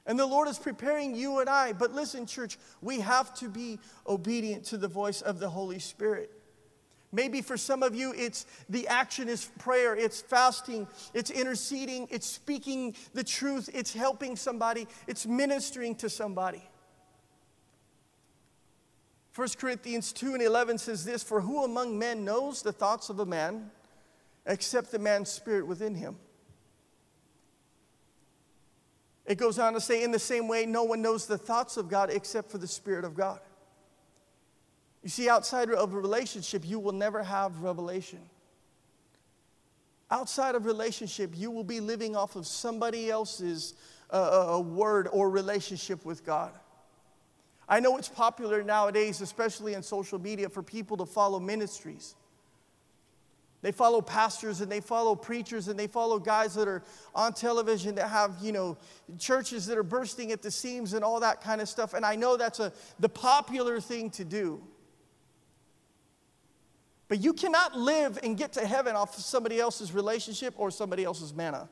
And 0.08 0.18
the 0.18 0.26
Lord 0.26 0.48
is 0.48 0.58
preparing 0.58 1.14
you 1.14 1.40
and 1.40 1.50
I. 1.50 1.74
But 1.74 1.94
listen, 1.94 2.26
church, 2.26 2.58
we 2.82 3.02
have 3.02 3.36
to 3.36 3.50
be 3.50 3.78
obedient 4.08 4.64
to 4.66 4.78
the 4.78 4.88
voice 4.88 5.22
of 5.22 5.40
the 5.40 5.50
Holy 5.50 5.80
Spirit. 5.80 6.32
Maybe 7.12 7.42
for 7.42 7.58
some 7.58 7.84
of 7.84 7.94
you, 7.94 8.14
it's 8.16 8.46
the 8.70 8.88
action 8.88 9.30
is 9.30 9.46
prayer, 9.60 9.96
it's 9.96 10.22
fasting, 10.22 10.88
it's 11.14 11.30
interceding, 11.30 12.08
it's 12.10 12.28
speaking 12.28 12.96
the 13.14 13.24
truth, 13.24 13.70
it's 13.74 13.94
helping 13.94 14.36
somebody, 14.36 14.88
it's 15.08 15.26
ministering 15.26 15.96
to 15.96 16.10
somebody. 16.10 16.64
1 19.36 19.48
Corinthians 19.60 20.12
2 20.14 20.34
and 20.34 20.42
11 20.42 20.80
says 20.80 21.06
this 21.06 21.22
For 21.22 21.42
who 21.42 21.64
among 21.64 22.00
men 22.00 22.26
knows 22.26 22.62
the 22.62 22.74
thoughts 22.74 23.10
of 23.10 23.20
a 23.20 23.26
man 23.26 23.72
except 24.46 24.92
the 24.92 25.00
man's 25.00 25.30
spirit 25.30 25.68
within 25.68 25.96
him? 25.96 26.18
It 29.28 29.38
goes 29.38 29.60
on 29.60 29.74
to 29.74 29.82
say, 29.82 30.04
in 30.04 30.12
the 30.12 30.20
same 30.20 30.48
way, 30.48 30.66
no 30.66 30.86
one 30.86 31.02
knows 31.02 31.28
the 31.28 31.38
thoughts 31.38 31.76
of 31.76 31.90
God 31.90 32.10
except 32.10 32.50
for 32.50 32.58
the 32.58 32.68
Spirit 32.68 33.04
of 33.04 33.14
God. 33.14 33.42
You 35.04 35.10
see, 35.10 35.30
outside 35.30 35.70
of 35.70 35.94
a 35.94 35.98
relationship, 35.98 36.64
you 36.66 36.80
will 36.80 36.94
never 36.94 37.22
have 37.22 37.62
revelation. 37.62 38.20
Outside 40.10 40.56
of 40.56 40.66
relationship, 40.66 41.32
you 41.36 41.52
will 41.52 41.66
be 41.66 41.82
living 41.82 42.16
off 42.16 42.38
of 42.38 42.48
somebody 42.48 43.10
else's 43.10 43.74
uh, 44.10 44.56
uh, 44.56 44.60
word 44.62 45.10
or 45.12 45.30
relationship 45.30 46.06
with 46.06 46.26
God. 46.26 46.54
I 47.68 47.82
know 47.82 47.98
it's 47.98 48.08
popular 48.08 48.64
nowadays, 48.64 49.20
especially 49.20 49.74
in 49.74 49.84
social 49.84 50.20
media, 50.20 50.48
for 50.48 50.64
people 50.64 50.96
to 50.98 51.06
follow 51.06 51.42
ministries. 51.42 52.16
They 53.62 53.72
follow 53.72 54.02
pastors 54.02 54.62
and 54.62 54.72
they 54.72 54.82
follow 54.82 55.16
preachers 55.16 55.68
and 55.68 55.80
they 55.80 55.88
follow 55.88 56.20
guys 56.20 56.54
that 56.56 56.68
are 56.68 56.84
on 57.16 57.34
television 57.34 57.96
that 57.96 58.10
have, 58.10 58.36
you 58.42 58.52
know, 58.52 58.78
churches 59.18 59.66
that 59.66 59.78
are 59.78 59.84
bursting 59.84 60.32
at 60.32 60.42
the 60.42 60.52
seams 60.52 60.94
and 60.94 61.04
all 61.04 61.20
that 61.22 61.42
kind 61.42 61.60
of 61.60 61.68
stuff. 61.68 61.94
And 61.94 62.06
I 62.06 62.16
know 62.16 62.38
that's 62.38 62.60
a, 62.60 62.72
the 63.00 63.10
popular 63.10 63.82
thing 63.82 64.12
to 64.12 64.24
do. 64.24 64.62
But 67.08 67.20
you 67.20 67.34
cannot 67.34 67.76
live 67.76 68.20
and 68.22 68.38
get 68.38 68.54
to 68.54 68.66
heaven 68.66 68.96
off 68.96 69.18
of 69.18 69.24
somebody 69.24 69.60
else's 69.60 69.92
relationship 69.92 70.54
or 70.58 70.70
somebody 70.70 71.04
else's 71.04 71.34
manna. 71.34 71.70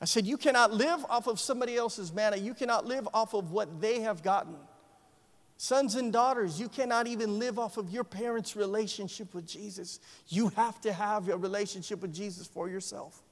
I 0.00 0.06
said, 0.06 0.26
You 0.26 0.36
cannot 0.36 0.72
live 0.72 1.04
off 1.08 1.28
of 1.28 1.38
somebody 1.38 1.76
else's 1.76 2.12
manna. 2.12 2.36
You 2.36 2.54
cannot 2.54 2.86
live 2.86 3.08
off 3.14 3.34
of 3.34 3.52
what 3.52 3.80
they 3.80 4.00
have 4.00 4.22
gotten. 4.22 4.56
Sons 5.56 5.94
and 5.94 6.12
daughters, 6.12 6.60
you 6.60 6.68
cannot 6.68 7.06
even 7.06 7.38
live 7.38 7.58
off 7.58 7.76
of 7.76 7.90
your 7.90 8.04
parents' 8.04 8.56
relationship 8.56 9.34
with 9.34 9.46
Jesus. 9.46 10.00
You 10.28 10.48
have 10.50 10.80
to 10.80 10.92
have 10.92 11.28
a 11.28 11.36
relationship 11.36 12.02
with 12.02 12.12
Jesus 12.12 12.46
for 12.46 12.68
yourself. 12.68 13.22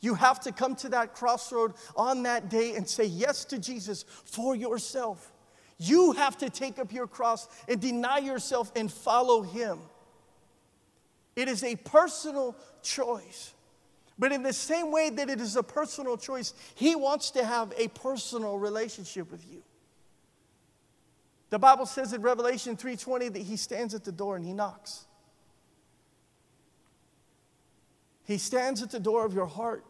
You 0.00 0.14
have 0.14 0.40
to 0.40 0.52
come 0.52 0.74
to 0.76 0.88
that 0.90 1.14
crossroad 1.14 1.74
on 1.96 2.22
that 2.22 2.48
day 2.48 2.76
and 2.76 2.88
say 2.88 3.04
yes 3.04 3.44
to 3.46 3.58
Jesus 3.58 4.04
for 4.24 4.54
yourself. 4.54 5.32
You 5.78 6.12
have 6.12 6.36
to 6.38 6.50
take 6.50 6.78
up 6.78 6.92
your 6.92 7.06
cross 7.06 7.48
and 7.68 7.80
deny 7.80 8.18
yourself 8.18 8.72
and 8.74 8.90
follow 8.90 9.42
Him. 9.42 9.78
It 11.36 11.48
is 11.48 11.62
a 11.62 11.76
personal 11.76 12.56
choice. 12.82 13.52
But 14.18 14.32
in 14.32 14.42
the 14.42 14.52
same 14.52 14.90
way 14.90 15.10
that 15.10 15.30
it 15.30 15.40
is 15.40 15.54
a 15.56 15.62
personal 15.62 16.16
choice, 16.16 16.52
He 16.74 16.96
wants 16.96 17.30
to 17.32 17.44
have 17.44 17.72
a 17.76 17.88
personal 17.88 18.58
relationship 18.58 19.30
with 19.30 19.44
you. 19.48 19.62
The 21.50 21.58
Bible 21.58 21.86
says 21.86 22.12
in 22.12 22.22
Revelation 22.22 22.76
3:20 22.76 23.32
that 23.32 23.42
he 23.42 23.56
stands 23.56 23.94
at 23.94 24.04
the 24.04 24.12
door 24.12 24.36
and 24.36 24.44
he 24.44 24.52
knocks. 24.52 25.06
He 28.24 28.36
stands 28.36 28.82
at 28.82 28.90
the 28.90 29.00
door 29.00 29.24
of 29.24 29.32
your 29.32 29.46
heart 29.46 29.84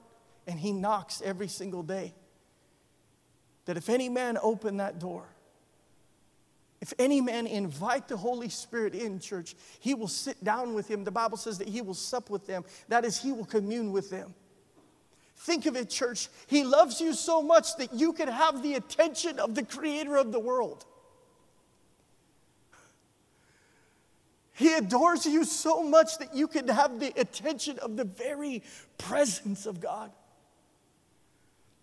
and 0.46 0.60
he 0.60 0.72
knocks 0.72 1.20
every 1.20 1.48
single 1.48 1.82
day. 1.82 2.14
That 3.64 3.76
if 3.76 3.88
any 3.88 4.08
man 4.08 4.38
open 4.40 4.76
that 4.76 5.00
door, 5.00 5.28
if 6.80 6.94
any 6.98 7.20
man 7.20 7.48
invite 7.48 8.06
the 8.06 8.16
Holy 8.16 8.48
Spirit 8.48 8.94
in 8.94 9.18
church, 9.18 9.56
he 9.80 9.94
will 9.94 10.08
sit 10.08 10.42
down 10.44 10.74
with 10.74 10.88
him. 10.88 11.02
The 11.02 11.10
Bible 11.10 11.36
says 11.36 11.58
that 11.58 11.68
he 11.68 11.80
will 11.80 11.94
sup 11.94 12.30
with 12.30 12.46
them. 12.46 12.64
That 12.86 13.04
is, 13.04 13.18
he 13.18 13.32
will 13.32 13.44
commune 13.44 13.90
with 13.90 14.10
them. 14.10 14.34
Think 15.38 15.66
of 15.66 15.76
it, 15.76 15.90
church. 15.90 16.28
He 16.46 16.64
loves 16.64 17.00
you 17.00 17.14
so 17.14 17.42
much 17.42 17.76
that 17.76 17.92
you 17.92 18.12
can 18.12 18.28
have 18.28 18.62
the 18.62 18.74
attention 18.74 19.38
of 19.38 19.54
the 19.54 19.64
creator 19.64 20.16
of 20.16 20.30
the 20.30 20.38
world. 20.38 20.84
He 24.58 24.74
adores 24.74 25.24
you 25.24 25.44
so 25.44 25.84
much 25.84 26.18
that 26.18 26.34
you 26.34 26.48
can 26.48 26.66
have 26.66 26.98
the 26.98 27.12
attention 27.16 27.78
of 27.78 27.96
the 27.96 28.02
very 28.02 28.64
presence 28.98 29.66
of 29.66 29.80
God. 29.80 30.10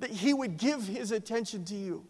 That 0.01 0.09
He 0.09 0.33
would 0.33 0.57
give 0.57 0.85
His 0.85 1.11
attention 1.11 1.63
to 1.65 1.73
you. 1.73 2.05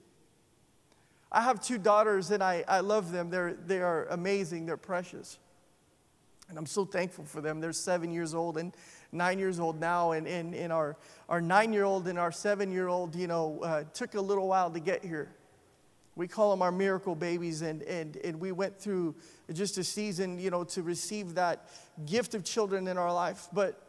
I 1.31 1.41
have 1.41 1.61
two 1.61 1.77
daughters 1.77 2.31
and 2.31 2.41
I, 2.41 2.63
I 2.67 2.79
love 2.79 3.11
them. 3.11 3.29
They're, 3.29 3.53
they 3.53 3.79
are 3.79 4.07
amazing, 4.09 4.65
they're 4.65 4.75
precious. 4.75 5.37
And 6.49 6.57
I'm 6.57 6.65
so 6.65 6.83
thankful 6.83 7.25
for 7.25 7.41
them. 7.41 7.59
They're 7.59 7.71
seven 7.71 8.11
years 8.11 8.33
old 8.33 8.57
and 8.57 8.73
nine 9.11 9.37
years 9.37 9.59
old 9.59 9.79
now. 9.79 10.13
And, 10.13 10.27
and, 10.27 10.55
and 10.55 10.73
our, 10.73 10.97
our 11.29 11.41
nine 11.41 11.73
year 11.73 11.83
old 11.83 12.07
and 12.07 12.17
our 12.17 12.31
seven 12.31 12.71
year 12.71 12.87
old, 12.87 13.15
you 13.15 13.27
know, 13.27 13.59
uh, 13.61 13.83
took 13.93 14.15
a 14.15 14.21
little 14.21 14.47
while 14.47 14.71
to 14.71 14.79
get 14.79 15.05
here. 15.05 15.29
We 16.15 16.27
call 16.27 16.49
them 16.49 16.63
our 16.63 16.71
miracle 16.71 17.13
babies. 17.13 17.61
And, 17.61 17.83
and, 17.83 18.17
and 18.17 18.39
we 18.39 18.51
went 18.51 18.79
through 18.79 19.13
just 19.53 19.77
a 19.77 19.83
season, 19.83 20.39
you 20.39 20.49
know, 20.49 20.63
to 20.63 20.81
receive 20.81 21.35
that 21.35 21.69
gift 22.05 22.33
of 22.33 22.43
children 22.43 22.87
in 22.87 22.97
our 22.97 23.13
life. 23.13 23.47
But 23.53 23.81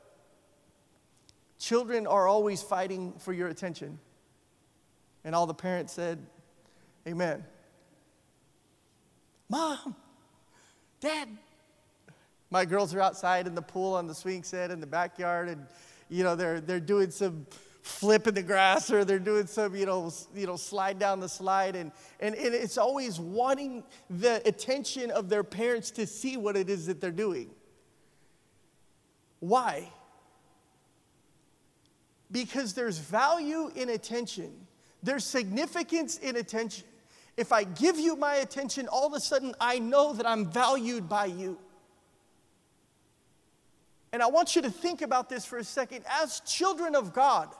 children 1.58 2.06
are 2.06 2.28
always 2.28 2.62
fighting 2.62 3.14
for 3.18 3.32
your 3.32 3.48
attention. 3.48 3.98
And 5.24 5.34
all 5.34 5.46
the 5.46 5.54
parents 5.54 5.92
said, 5.92 6.24
Amen. 7.06 7.44
Mom, 9.48 9.94
Dad. 11.00 11.28
My 12.50 12.64
girls 12.64 12.94
are 12.94 13.00
outside 13.00 13.46
in 13.46 13.54
the 13.54 13.62
pool 13.62 13.94
on 13.94 14.06
the 14.06 14.14
swing 14.14 14.42
set 14.42 14.70
in 14.70 14.80
the 14.80 14.86
backyard, 14.86 15.48
and 15.48 15.66
you 16.08 16.22
know 16.22 16.36
they're 16.36 16.60
they're 16.60 16.80
doing 16.80 17.10
some 17.10 17.46
flip 17.86 18.26
in 18.26 18.34
the 18.34 18.42
grass 18.42 18.90
or 18.90 19.04
they're 19.04 19.20
doing 19.20 19.46
some 19.46 19.76
you 19.76 19.86
know 19.86 20.12
you 20.34 20.44
know 20.44 20.56
slide 20.56 20.98
down 20.98 21.20
the 21.20 21.28
slide. 21.28 21.76
And, 21.76 21.92
and 22.18 22.34
and 22.34 22.52
it's 22.52 22.78
always 22.78 23.20
wanting 23.20 23.84
the 24.10 24.42
attention 24.46 25.10
of 25.12 25.28
their 25.28 25.44
parents 25.44 25.92
to 25.92 26.06
see 26.06 26.36
what 26.36 26.56
it 26.56 26.68
is 26.68 26.86
that 26.86 27.00
they're 27.00 27.12
doing. 27.12 27.50
Why? 29.38 29.88
Because 32.32 32.74
there's 32.74 32.98
value 32.98 33.70
in 33.76 33.90
attention. 33.90 34.52
There's 35.02 35.24
significance 35.24 36.18
in 36.18 36.36
attention. 36.36 36.84
If 37.36 37.52
I 37.52 37.62
give 37.62 38.00
you 38.00 38.16
my 38.16 38.36
attention, 38.36 38.88
all 38.88 39.06
of 39.06 39.12
a 39.12 39.20
sudden 39.20 39.54
I 39.60 39.78
know 39.78 40.12
that 40.12 40.26
I'm 40.26 40.50
valued 40.50 41.08
by 41.08 41.26
you. 41.26 41.56
And 44.12 44.22
I 44.22 44.26
want 44.26 44.56
you 44.56 44.62
to 44.62 44.70
think 44.70 45.02
about 45.02 45.28
this 45.28 45.44
for 45.44 45.58
a 45.58 45.64
second. 45.64 46.04
As 46.20 46.40
children 46.40 46.96
of 46.96 47.12
God, 47.12 47.54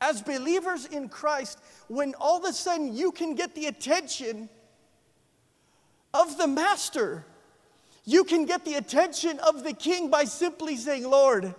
as 0.00 0.22
believers 0.22 0.86
in 0.86 1.08
Christ, 1.08 1.58
when 1.88 2.14
all 2.20 2.38
of 2.38 2.44
a 2.44 2.52
sudden 2.52 2.94
you 2.94 3.12
can 3.12 3.34
get 3.34 3.54
the 3.54 3.66
attention 3.66 4.48
of 6.12 6.38
the 6.38 6.46
Master, 6.46 7.24
you 8.04 8.24
can 8.24 8.44
get 8.44 8.64
the 8.64 8.74
attention 8.74 9.38
of 9.40 9.64
the 9.64 9.72
King 9.72 10.10
by 10.10 10.24
simply 10.24 10.76
saying, 10.76 11.08
Lord. 11.08 11.54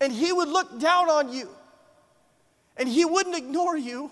And 0.00 0.12
He 0.12 0.32
would 0.32 0.48
look 0.48 0.80
down 0.80 1.10
on 1.10 1.32
you, 1.32 1.48
and 2.76 2.88
He 2.88 3.04
wouldn't 3.04 3.36
ignore 3.36 3.76
you. 3.76 4.10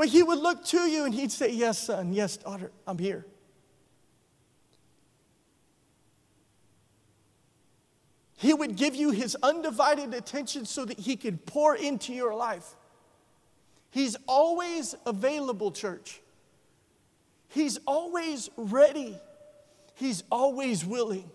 But 0.00 0.08
he 0.08 0.22
would 0.22 0.38
look 0.38 0.64
to 0.64 0.78
you 0.88 1.04
and 1.04 1.12
he'd 1.12 1.30
say, 1.30 1.52
Yes, 1.52 1.78
son, 1.78 2.14
yes, 2.14 2.38
daughter, 2.38 2.70
I'm 2.86 2.96
here. 2.96 3.26
He 8.40 8.54
would 8.54 8.74
give 8.74 8.94
you 8.94 9.10
his 9.10 9.36
undivided 9.42 10.14
attention 10.14 10.64
so 10.64 10.86
that 10.86 10.98
he 10.98 11.16
could 11.16 11.44
pour 11.44 11.76
into 11.76 12.14
your 12.14 12.34
life. 12.34 12.74
He's 13.90 14.16
always 14.26 14.94
available, 15.04 15.72
church. 15.72 16.22
He's 17.48 17.78
always 17.86 18.48
ready. 18.56 19.18
He's 19.94 20.24
always 20.32 20.86
willing. 20.86 21.30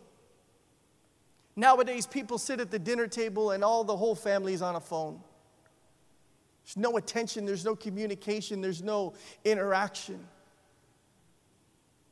Nowadays, 1.56 2.08
people 2.08 2.40
sit 2.40 2.60
at 2.60 2.72
the 2.72 2.80
dinner 2.80 3.06
table 3.06 3.52
and 3.52 3.64
all 3.64 3.84
the 3.84 3.96
whole 3.96 4.16
family's 4.16 4.64
on 4.64 4.76
a 4.76 4.82
phone. 4.82 5.22
There's 6.64 6.78
no 6.78 6.98
attention, 6.98 7.46
there's 7.46 7.66
no 7.66 7.76
communication, 7.76 8.62
there's 8.62 8.82
no 8.82 9.14
interaction. 9.44 10.26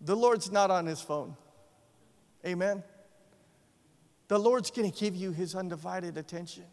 The 0.01 0.15
Lord's 0.15 0.51
not 0.51 0.69
on 0.69 0.85
his 0.85 1.01
phone. 1.01 1.35
Amen. 2.45 2.83
The 4.27 4.39
Lord's 4.39 4.71
going 4.71 4.89
to 4.89 4.97
give 4.97 5.15
you 5.15 5.31
his 5.31 5.55
undivided 5.55 6.17
attention. 6.17 6.65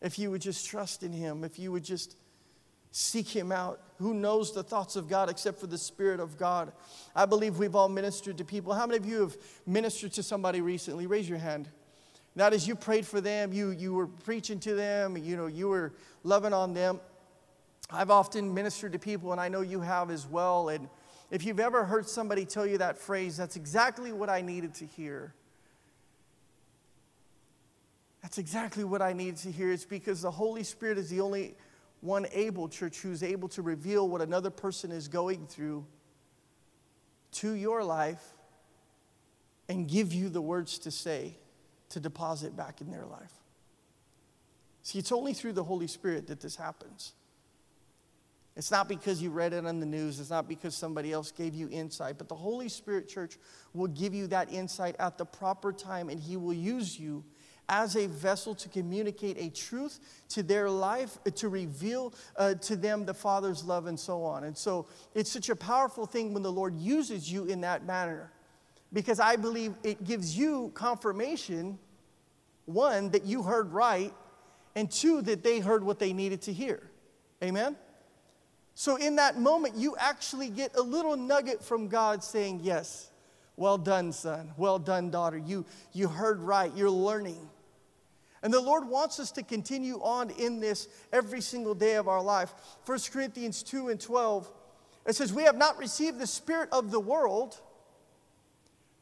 If 0.00 0.18
you 0.18 0.30
would 0.30 0.40
just 0.40 0.66
trust 0.66 1.02
in 1.02 1.12
him, 1.12 1.44
if 1.44 1.58
you 1.58 1.72
would 1.72 1.84
just 1.84 2.16
seek 2.92 3.28
him 3.28 3.52
out. 3.52 3.80
Who 3.98 4.14
knows 4.14 4.52
the 4.52 4.62
thoughts 4.62 4.96
of 4.96 5.08
God 5.08 5.30
except 5.30 5.60
for 5.60 5.66
the 5.66 5.78
Spirit 5.78 6.20
of 6.20 6.36
God? 6.36 6.72
I 7.14 7.26
believe 7.26 7.58
we've 7.58 7.76
all 7.76 7.88
ministered 7.88 8.38
to 8.38 8.44
people. 8.44 8.74
How 8.74 8.86
many 8.86 8.98
of 8.98 9.06
you 9.06 9.20
have 9.20 9.36
ministered 9.66 10.12
to 10.14 10.22
somebody 10.22 10.60
recently? 10.60 11.06
Raise 11.06 11.28
your 11.28 11.38
hand. 11.38 11.68
That 12.36 12.52
is, 12.52 12.66
you 12.66 12.76
prayed 12.76 13.06
for 13.06 13.20
them, 13.20 13.52
you, 13.52 13.70
you 13.70 13.92
were 13.92 14.06
preaching 14.06 14.60
to 14.60 14.74
them, 14.74 15.16
you 15.16 15.36
know, 15.36 15.46
you 15.46 15.68
were 15.68 15.92
loving 16.22 16.52
on 16.52 16.74
them. 16.74 17.00
I've 17.90 18.10
often 18.10 18.54
ministered 18.54 18.92
to 18.92 19.00
people, 19.00 19.32
and 19.32 19.40
I 19.40 19.48
know 19.48 19.62
you 19.62 19.80
have 19.80 20.10
as 20.10 20.26
well. 20.28 20.68
And 20.68 20.88
if 21.32 21.44
you've 21.44 21.58
ever 21.58 21.84
heard 21.84 22.08
somebody 22.08 22.44
tell 22.44 22.64
you 22.64 22.78
that 22.78 22.98
phrase, 22.98 23.36
that's 23.36 23.56
exactly 23.56 24.12
what 24.12 24.30
I 24.30 24.42
needed 24.42 24.74
to 24.74 24.86
hear. 24.86 25.34
That's 28.30 28.38
exactly 28.38 28.84
what 28.84 29.02
I 29.02 29.12
needed 29.12 29.38
to 29.38 29.50
hear. 29.50 29.72
It's 29.72 29.84
because 29.84 30.22
the 30.22 30.30
Holy 30.30 30.62
Spirit 30.62 30.98
is 30.98 31.10
the 31.10 31.20
only 31.20 31.56
one 32.00 32.28
able, 32.32 32.68
church, 32.68 33.00
who's 33.00 33.24
able 33.24 33.48
to 33.48 33.60
reveal 33.60 34.08
what 34.08 34.20
another 34.20 34.50
person 34.50 34.92
is 34.92 35.08
going 35.08 35.48
through 35.48 35.84
to 37.32 37.54
your 37.54 37.82
life 37.82 38.22
and 39.68 39.88
give 39.88 40.12
you 40.12 40.28
the 40.28 40.40
words 40.40 40.78
to 40.78 40.92
say 40.92 41.38
to 41.88 41.98
deposit 41.98 42.56
back 42.56 42.80
in 42.80 42.92
their 42.92 43.04
life. 43.04 43.32
See, 44.84 45.00
it's 45.00 45.10
only 45.10 45.32
through 45.32 45.54
the 45.54 45.64
Holy 45.64 45.88
Spirit 45.88 46.28
that 46.28 46.40
this 46.40 46.54
happens. 46.54 47.14
It's 48.54 48.70
not 48.70 48.88
because 48.88 49.20
you 49.20 49.30
read 49.30 49.54
it 49.54 49.66
on 49.66 49.80
the 49.80 49.86
news, 49.86 50.20
it's 50.20 50.30
not 50.30 50.46
because 50.46 50.76
somebody 50.76 51.10
else 51.10 51.32
gave 51.32 51.52
you 51.52 51.68
insight, 51.68 52.16
but 52.16 52.28
the 52.28 52.36
Holy 52.36 52.68
Spirit, 52.68 53.08
church, 53.08 53.38
will 53.74 53.88
give 53.88 54.14
you 54.14 54.28
that 54.28 54.52
insight 54.52 54.94
at 55.00 55.18
the 55.18 55.24
proper 55.24 55.72
time, 55.72 56.08
and 56.08 56.20
He 56.20 56.36
will 56.36 56.54
use 56.54 56.96
you 56.96 57.24
as 57.70 57.96
a 57.96 58.08
vessel 58.08 58.54
to 58.56 58.68
communicate 58.68 59.38
a 59.38 59.48
truth 59.48 60.00
to 60.28 60.42
their 60.42 60.68
life, 60.68 61.18
uh, 61.26 61.30
to 61.30 61.48
reveal 61.48 62.12
uh, 62.36 62.54
to 62.54 62.76
them 62.76 63.06
the 63.06 63.14
Father's 63.14 63.64
love, 63.64 63.86
and 63.86 63.98
so 63.98 64.24
on. 64.24 64.44
And 64.44 64.58
so 64.58 64.86
it's 65.14 65.30
such 65.30 65.48
a 65.48 65.56
powerful 65.56 66.04
thing 66.04 66.34
when 66.34 66.42
the 66.42 66.52
Lord 66.52 66.76
uses 66.76 67.30
you 67.32 67.44
in 67.44 67.62
that 67.62 67.86
manner 67.86 68.32
because 68.92 69.20
I 69.20 69.36
believe 69.36 69.74
it 69.84 70.04
gives 70.04 70.36
you 70.36 70.72
confirmation 70.74 71.78
one, 72.66 73.10
that 73.10 73.24
you 73.24 73.42
heard 73.42 73.72
right, 73.72 74.12
and 74.74 74.90
two, 74.90 75.22
that 75.22 75.42
they 75.42 75.60
heard 75.60 75.82
what 75.82 75.98
they 75.98 76.12
needed 76.12 76.42
to 76.42 76.52
hear. 76.52 76.80
Amen? 77.42 77.76
So, 78.74 78.96
in 78.96 79.16
that 79.16 79.38
moment, 79.38 79.76
you 79.76 79.96
actually 79.98 80.48
get 80.48 80.76
a 80.76 80.82
little 80.82 81.16
nugget 81.16 81.62
from 81.62 81.88
God 81.88 82.22
saying, 82.22 82.60
Yes, 82.62 83.10
well 83.56 83.76
done, 83.76 84.12
son. 84.12 84.52
Well 84.56 84.78
done, 84.78 85.10
daughter. 85.10 85.36
You, 85.36 85.66
you 85.92 86.08
heard 86.08 86.40
right. 86.40 86.74
You're 86.74 86.90
learning. 86.90 87.48
And 88.42 88.52
the 88.52 88.60
Lord 88.60 88.88
wants 88.88 89.20
us 89.20 89.30
to 89.32 89.42
continue 89.42 89.96
on 89.96 90.30
in 90.30 90.60
this 90.60 90.88
every 91.12 91.40
single 91.40 91.74
day 91.74 91.94
of 91.96 92.08
our 92.08 92.22
life. 92.22 92.52
1 92.86 92.98
Corinthians 93.12 93.62
2 93.62 93.88
and 93.88 94.00
12, 94.00 94.50
it 95.06 95.14
says, 95.14 95.32
We 95.32 95.42
have 95.42 95.56
not 95.56 95.78
received 95.78 96.18
the 96.18 96.26
spirit 96.26 96.70
of 96.72 96.90
the 96.90 97.00
world, 97.00 97.60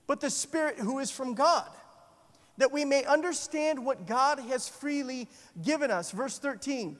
but 0.06 0.20
the 0.20 0.30
spirit 0.30 0.78
who 0.78 0.98
is 0.98 1.10
from 1.10 1.34
God, 1.34 1.68
that 2.56 2.72
we 2.72 2.84
may 2.84 3.04
understand 3.04 3.84
what 3.84 4.06
God 4.06 4.40
has 4.40 4.68
freely 4.68 5.28
given 5.62 5.90
us. 5.90 6.10
Verse 6.10 6.38
13. 6.38 6.96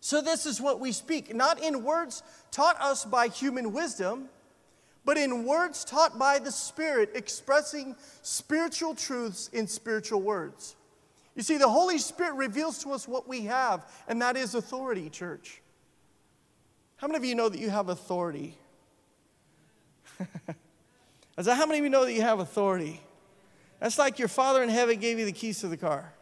So, 0.00 0.20
this 0.20 0.44
is 0.44 0.60
what 0.60 0.80
we 0.80 0.92
speak, 0.92 1.34
not 1.34 1.62
in 1.62 1.82
words 1.82 2.22
taught 2.50 2.80
us 2.80 3.04
by 3.04 3.28
human 3.28 3.72
wisdom, 3.72 4.28
but 5.04 5.16
in 5.16 5.44
words 5.44 5.84
taught 5.84 6.18
by 6.18 6.38
the 6.38 6.52
Spirit, 6.52 7.10
expressing 7.14 7.96
spiritual 8.22 8.94
truths 8.94 9.48
in 9.52 9.66
spiritual 9.66 10.22
words. 10.22 10.76
You 11.34 11.42
see, 11.42 11.56
the 11.56 11.68
Holy 11.68 11.98
Spirit 11.98 12.34
reveals 12.34 12.82
to 12.84 12.92
us 12.92 13.08
what 13.08 13.26
we 13.26 13.42
have, 13.42 13.90
and 14.06 14.22
that 14.22 14.36
is 14.36 14.54
authority, 14.54 15.10
church. 15.10 15.62
How 16.96 17.08
many 17.08 17.18
of 17.18 17.24
you 17.24 17.34
know 17.34 17.48
that 17.48 17.58
you 17.58 17.70
have 17.70 17.88
authority? 17.88 18.56
I 21.36 21.42
said, 21.42 21.56
How 21.56 21.66
many 21.66 21.78
of 21.78 21.84
you 21.84 21.90
know 21.90 22.04
that 22.04 22.12
you 22.12 22.22
have 22.22 22.38
authority? 22.38 23.00
That's 23.80 23.98
like 23.98 24.18
your 24.18 24.28
Father 24.28 24.62
in 24.62 24.68
heaven 24.68 24.98
gave 24.98 25.18
you 25.18 25.24
the 25.24 25.32
keys 25.32 25.60
to 25.60 25.68
the 25.68 25.76
car. 25.76 26.12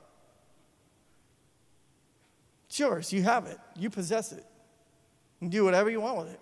It's 2.68 2.81
yours. 2.81 3.12
You 3.12 3.22
have 3.22 3.46
it. 3.46 3.59
You 3.77 3.90
possess 3.90 4.33
it. 4.33 4.44
You 5.38 5.46
can 5.46 5.51
do 5.51 5.64
whatever 5.64 5.90
you 5.90 6.01
want 6.01 6.18
with 6.18 6.33
it. 6.33 6.40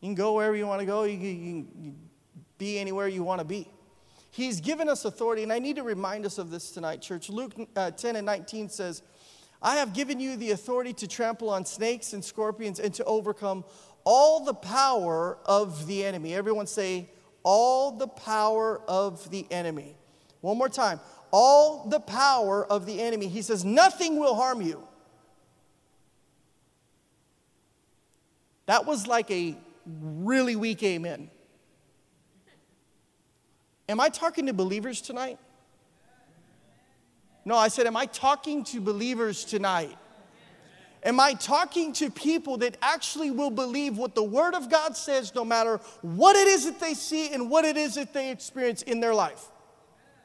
You 0.00 0.06
can 0.08 0.14
go 0.14 0.34
wherever 0.34 0.54
you 0.54 0.66
want 0.66 0.80
to 0.80 0.86
go. 0.86 1.02
You 1.02 1.18
can, 1.18 1.26
you 1.26 1.62
can 1.64 2.08
be 2.56 2.78
anywhere 2.78 3.08
you 3.08 3.24
want 3.24 3.40
to 3.40 3.44
be. 3.44 3.68
He's 4.30 4.60
given 4.60 4.88
us 4.88 5.04
authority, 5.04 5.42
and 5.42 5.52
I 5.52 5.58
need 5.58 5.76
to 5.76 5.82
remind 5.82 6.26
us 6.26 6.38
of 6.38 6.50
this 6.50 6.70
tonight, 6.70 7.00
church. 7.00 7.30
Luke 7.30 7.54
uh, 7.74 7.90
10 7.90 8.16
and 8.16 8.26
19 8.26 8.68
says, 8.68 9.02
I 9.60 9.76
have 9.76 9.92
given 9.92 10.20
you 10.20 10.36
the 10.36 10.52
authority 10.52 10.92
to 10.94 11.08
trample 11.08 11.50
on 11.50 11.64
snakes 11.64 12.12
and 12.12 12.24
scorpions 12.24 12.78
and 12.78 12.94
to 12.94 13.04
overcome 13.04 13.64
all 14.04 14.44
the 14.44 14.54
power 14.54 15.38
of 15.44 15.86
the 15.86 16.04
enemy. 16.04 16.34
Everyone 16.34 16.66
say, 16.66 17.08
all 17.42 17.92
the 17.92 18.06
power 18.06 18.80
of 18.86 19.28
the 19.30 19.46
enemy. 19.50 19.96
One 20.40 20.58
more 20.58 20.68
time. 20.68 21.00
All 21.30 21.88
the 21.88 22.00
power 22.00 22.64
of 22.66 22.86
the 22.86 23.00
enemy. 23.00 23.28
He 23.28 23.42
says, 23.42 23.64
nothing 23.64 24.18
will 24.18 24.34
harm 24.34 24.62
you. 24.62 24.86
That 28.66 28.86
was 28.86 29.06
like 29.06 29.30
a 29.30 29.56
really 29.86 30.54
weak 30.54 30.82
amen. 30.82 31.30
Am 33.88 34.00
I 34.00 34.08
talking 34.08 34.46
to 34.46 34.52
believers 34.52 35.00
tonight? 35.00 35.38
No, 37.44 37.56
I 37.56 37.68
said, 37.68 37.86
Am 37.86 37.96
I 37.96 38.06
talking 38.06 38.64
to 38.64 38.80
believers 38.80 39.44
tonight? 39.44 39.96
Am 41.02 41.20
I 41.20 41.32
talking 41.34 41.92
to 41.94 42.10
people 42.10 42.58
that 42.58 42.76
actually 42.82 43.30
will 43.30 43.50
believe 43.50 43.96
what 43.96 44.14
the 44.14 44.22
Word 44.22 44.54
of 44.54 44.68
God 44.68 44.96
says 44.96 45.34
no 45.34 45.44
matter 45.44 45.80
what 46.02 46.34
it 46.36 46.48
is 46.48 46.64
that 46.64 46.80
they 46.80 46.94
see 46.94 47.32
and 47.32 47.48
what 47.48 47.64
it 47.64 47.76
is 47.76 47.94
that 47.94 48.12
they 48.12 48.30
experience 48.30 48.82
in 48.82 49.00
their 49.00 49.14
life? 49.14 49.46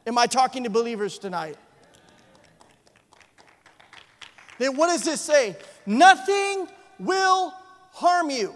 Am 0.07 0.17
I 0.17 0.25
talking 0.25 0.63
to 0.63 0.69
believers 0.69 1.17
tonight? 1.19 1.57
Then 4.57 4.75
what 4.75 4.87
does 4.87 5.03
this 5.03 5.21
say? 5.21 5.55
Nothing 5.85 6.67
will 6.99 7.53
harm 7.91 8.29
you. 8.29 8.53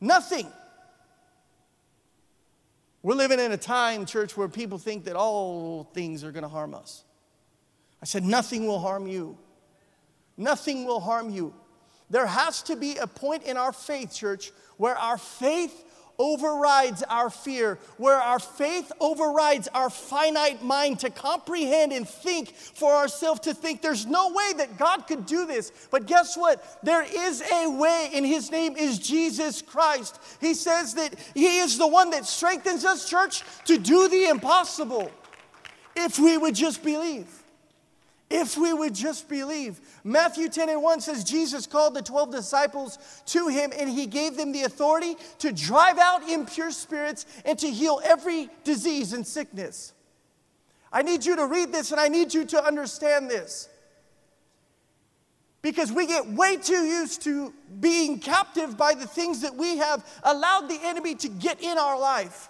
Nothing. 0.00 0.50
We're 3.08 3.14
living 3.14 3.40
in 3.40 3.52
a 3.52 3.56
time, 3.56 4.04
church, 4.04 4.36
where 4.36 4.48
people 4.50 4.76
think 4.76 5.04
that 5.04 5.16
all 5.16 5.84
things 5.94 6.22
are 6.24 6.30
going 6.30 6.42
to 6.42 6.48
harm 6.48 6.74
us. 6.74 7.04
I 8.02 8.04
said, 8.04 8.22
Nothing 8.22 8.66
will 8.66 8.80
harm 8.80 9.06
you. 9.06 9.38
Nothing 10.36 10.84
will 10.84 11.00
harm 11.00 11.30
you. 11.30 11.54
There 12.10 12.26
has 12.26 12.60
to 12.64 12.76
be 12.76 12.98
a 12.98 13.06
point 13.06 13.44
in 13.44 13.56
our 13.56 13.72
faith, 13.72 14.12
church, 14.14 14.52
where 14.76 14.94
our 14.94 15.16
faith 15.16 15.86
overrides 16.18 17.02
our 17.04 17.30
fear, 17.30 17.78
where 17.96 18.16
our 18.16 18.38
faith 18.38 18.90
overrides 19.00 19.68
our 19.72 19.88
finite 19.88 20.62
mind 20.62 20.98
to 21.00 21.10
comprehend 21.10 21.92
and 21.92 22.08
think 22.08 22.54
for 22.54 22.92
ourselves, 22.92 23.40
to 23.40 23.54
think 23.54 23.82
there's 23.82 24.06
no 24.06 24.32
way 24.32 24.52
that 24.56 24.76
God 24.78 25.06
could 25.06 25.26
do 25.26 25.46
this. 25.46 25.70
But 25.90 26.06
guess 26.06 26.36
what? 26.36 26.78
There 26.82 27.04
is 27.04 27.42
a 27.52 27.70
way, 27.70 28.10
and 28.12 28.26
His 28.26 28.50
name 28.50 28.76
is 28.76 28.98
Jesus 28.98 29.62
Christ. 29.62 30.18
He 30.40 30.54
says 30.54 30.94
that 30.94 31.14
He 31.34 31.58
is 31.58 31.78
the 31.78 31.86
one 31.86 32.10
that 32.10 32.26
strengthens 32.26 32.84
us, 32.84 33.08
church, 33.08 33.42
to 33.66 33.78
do 33.78 34.08
the 34.08 34.26
impossible 34.26 35.10
if 35.94 36.18
we 36.18 36.36
would 36.36 36.54
just 36.54 36.82
believe. 36.82 37.37
If 38.30 38.58
we 38.58 38.74
would 38.74 38.94
just 38.94 39.28
believe. 39.28 39.80
Matthew 40.04 40.48
10 40.48 40.68
and 40.68 40.82
1 40.82 41.00
says 41.00 41.24
Jesus 41.24 41.66
called 41.66 41.94
the 41.94 42.02
12 42.02 42.30
disciples 42.30 42.98
to 43.26 43.48
him 43.48 43.72
and 43.76 43.88
he 43.88 44.06
gave 44.06 44.36
them 44.36 44.52
the 44.52 44.64
authority 44.64 45.16
to 45.38 45.50
drive 45.50 45.98
out 45.98 46.28
impure 46.28 46.70
spirits 46.70 47.24
and 47.46 47.58
to 47.58 47.70
heal 47.70 48.00
every 48.04 48.50
disease 48.64 49.14
and 49.14 49.26
sickness. 49.26 49.94
I 50.92 51.02
need 51.02 51.24
you 51.24 51.36
to 51.36 51.46
read 51.46 51.72
this 51.72 51.90
and 51.90 52.00
I 52.00 52.08
need 52.08 52.34
you 52.34 52.44
to 52.46 52.62
understand 52.62 53.30
this. 53.30 53.68
Because 55.60 55.90
we 55.90 56.06
get 56.06 56.26
way 56.26 56.56
too 56.56 56.84
used 56.84 57.22
to 57.22 57.52
being 57.80 58.20
captive 58.20 58.76
by 58.76 58.94
the 58.94 59.06
things 59.06 59.40
that 59.40 59.54
we 59.54 59.78
have 59.78 60.04
allowed 60.22 60.68
the 60.68 60.78
enemy 60.82 61.14
to 61.16 61.28
get 61.28 61.62
in 61.62 61.78
our 61.78 61.98
life. 61.98 62.48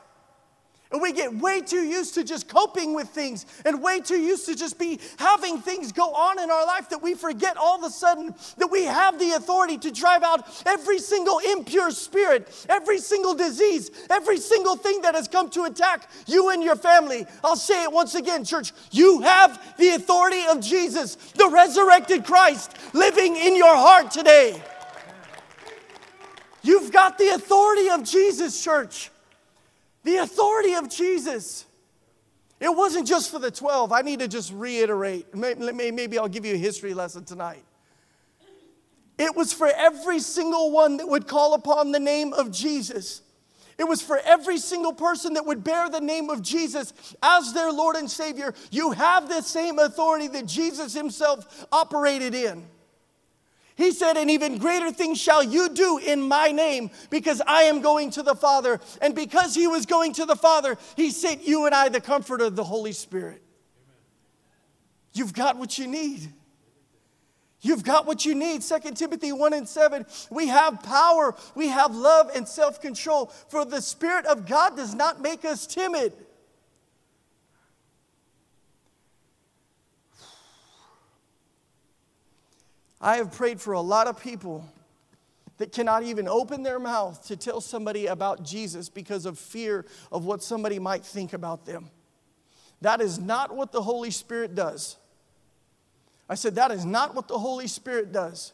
And 0.91 1.03
we 1.03 1.13
get 1.13 1.35
way 1.35 1.61
too 1.61 1.83
used 1.83 2.15
to 2.15 2.25
just 2.25 2.49
coping 2.49 2.95
with 2.95 3.11
things 3.11 3.45
and 3.67 3.83
way 3.83 4.01
too 4.01 4.19
used 4.19 4.47
to 4.47 4.57
just 4.57 4.79
be 4.79 4.99
having 5.19 5.61
things 5.61 5.93
go 5.93 6.15
on 6.15 6.41
in 6.41 6.51
our 6.51 6.65
life 6.67 6.89
that 6.89 7.03
we 7.03 7.15
forget 7.15 7.59
all 7.59 7.77
of 7.77 7.85
a 7.85 7.91
sudden 7.91 8.35
that 8.57 8.71
we 8.71 8.85
have 8.85 9.19
the 9.19 9.33
authority 9.33 9.77
to 9.77 9.91
drive 9.91 10.23
out 10.23 10.49
every 10.65 10.99
single 10.99 11.41
impure 11.41 11.91
spirit, 11.91 12.49
every 12.71 12.99
single 12.99 13.35
disease, 13.35 13.91
every 14.09 14.39
single 14.39 14.77
thing 14.77 15.03
that 15.03 15.15
has 15.15 15.29
come 15.29 15.51
to 15.51 15.65
attack 15.65 16.09
you 16.27 16.49
and 16.49 16.63
your 16.63 16.77
family. 16.77 17.27
I'll 17.45 17.57
say 17.57 17.83
it 17.83 17.93
once 17.93 18.15
again, 18.15 18.43
church. 18.47 18.73
You 18.91 19.21
have 19.21 19.77
the 19.77 19.91
authority 19.91 20.45
of 20.49 20.63
Jesus, 20.63 21.17
the 21.35 21.51
resurrected 21.51 22.25
Christ, 22.25 22.75
living 22.95 23.37
in 23.37 23.55
your 23.57 23.77
heart 23.77 24.11
today. 24.11 24.63
You've 26.63 26.93
got 26.93 27.19
the 27.19 27.29
authority 27.29 27.91
of 27.91 28.05
Jesus, 28.05 28.65
church. 28.65 29.11
The 30.09 30.17
authority 30.17 30.73
of 30.73 30.89
Jesus. 30.89 31.67
It 32.61 32.75
wasn't 32.75 33.07
just 33.07 33.31
for 33.31 33.39
the 33.39 33.51
12. 33.51 33.93
I 33.93 34.01
need 34.01 34.21
to 34.21 34.27
just 34.27 34.51
reiterate. 34.55 35.35
Maybe 35.35 36.19
I'll 36.19 36.29
give 36.29 36.47
you 36.47 36.55
a 36.55 36.57
history 36.57 36.95
lesson 36.95 37.27
tonight. 37.27 37.63
It 39.19 39.37
was 39.37 39.53
for 39.53 39.67
every 39.67 40.21
single 40.21 40.71
one 40.71 40.97
that 40.97 41.07
would 41.07 41.29
call 41.29 41.53
upon 41.53 41.93
the 41.93 42.01
name 42.01 42.33
of 42.33 42.51
Jesus. 42.51 43.21
It 43.77 43.85
was 43.85 44.01
for 44.01 44.19
every 44.25 44.57
single 44.57 44.95
person 44.95 45.35
that 45.35 45.45
would 45.45 45.63
bear 45.63 45.91
the 45.91 46.01
name 46.01 46.31
of 46.31 46.41
Jesus 46.41 46.95
as 47.23 47.53
their 47.53 47.71
Lord 47.71 47.97
and 47.97 48.11
Savior. 48.11 48.55
You 48.71 48.93
have 48.93 49.29
the 49.29 49.43
same 49.43 49.79
authority 49.79 50.29
that 50.29 50.47
Jesus 50.47 50.95
himself 50.95 51.67
operated 51.71 52.35
in. 52.35 52.67
He 53.79 53.93
said, 53.93 54.17
And 54.17 54.29
even 54.29 54.59
greater 54.59 54.91
things 54.91 55.21
shall 55.21 55.41
you 55.41 55.69
do 55.69 55.99
in 55.99 56.21
my 56.21 56.51
name 56.51 56.91
because 57.11 57.41
I 57.47 57.63
am 57.63 57.81
going 57.81 58.11
to 58.11 58.25
the 58.25 58.35
Father. 58.35 58.81
And 59.01 59.15
because 59.15 59.55
he 59.55 59.69
was 59.69 59.87
going 59.87 60.13
to 60.15 60.27
the 60.27 60.35
Father, 60.35 60.77
he 60.97 61.13
sent 61.13 61.47
you 61.47 61.65
and 61.65 61.73
I 61.73 61.89
the 61.89 62.01
comfort 62.01 62.41
of 62.41 62.57
the 62.57 62.65
Holy 62.65 62.91
Spirit. 62.91 63.41
You've 65.13 65.33
got 65.33 65.57
what 65.57 65.79
you 65.79 65.87
need. 65.87 66.29
You've 67.61 67.85
got 67.85 68.05
what 68.05 68.25
you 68.25 68.35
need. 68.35 68.63
2 68.63 68.79
Timothy 68.97 69.31
1 69.31 69.53
and 69.53 69.69
7. 69.69 70.07
We 70.29 70.49
have 70.49 70.83
power, 70.83 71.37
we 71.55 71.69
have 71.69 71.95
love 71.95 72.33
and 72.35 72.49
self 72.49 72.81
control. 72.81 73.27
For 73.49 73.65
the 73.65 73.81
Spirit 73.81 74.27
of 74.27 74.45
God 74.45 74.77
does 74.77 74.93
not 74.93 75.23
make 75.23 75.45
us 75.45 75.69
timid. 75.69 76.15
I 83.01 83.17
have 83.17 83.33
prayed 83.33 83.61
for 83.61 83.75
a 83.75 83.81
lot 83.81 84.07
of 84.07 84.21
people 84.21 84.65
that 85.59 85.73
cannot 85.73 86.05
even 86.05 86.29
open 86.29 86.63
their 86.63 86.79
mouth 86.79 87.27
to 87.27 87.37
tell 87.37 87.61
somebody 87.61 88.07
about 88.07 88.45
Jesus 88.45 88.89
because 88.89 89.27
of 89.27 89.39
fear 89.39 89.85
of 90.11 90.25
what 90.25 90.43
somebody 90.43 90.79
might 90.79 91.05
think 91.05 91.33
about 91.33 91.67
them. 91.67 91.91
That 92.81 93.01
is 93.01 93.19
not 93.19 93.55
what 93.55 93.73
the 93.73 93.83
Holy 93.83 94.11
Spirit 94.11 94.55
does. 94.55 94.97
I 96.29 96.35
said, 96.35 96.57
that 96.57 96.71
is 96.71 96.85
not 96.85 97.15
what 97.15 97.27
the 97.27 97.39
Holy 97.39 97.67
Spirit 97.67 98.13
does. 98.13 98.53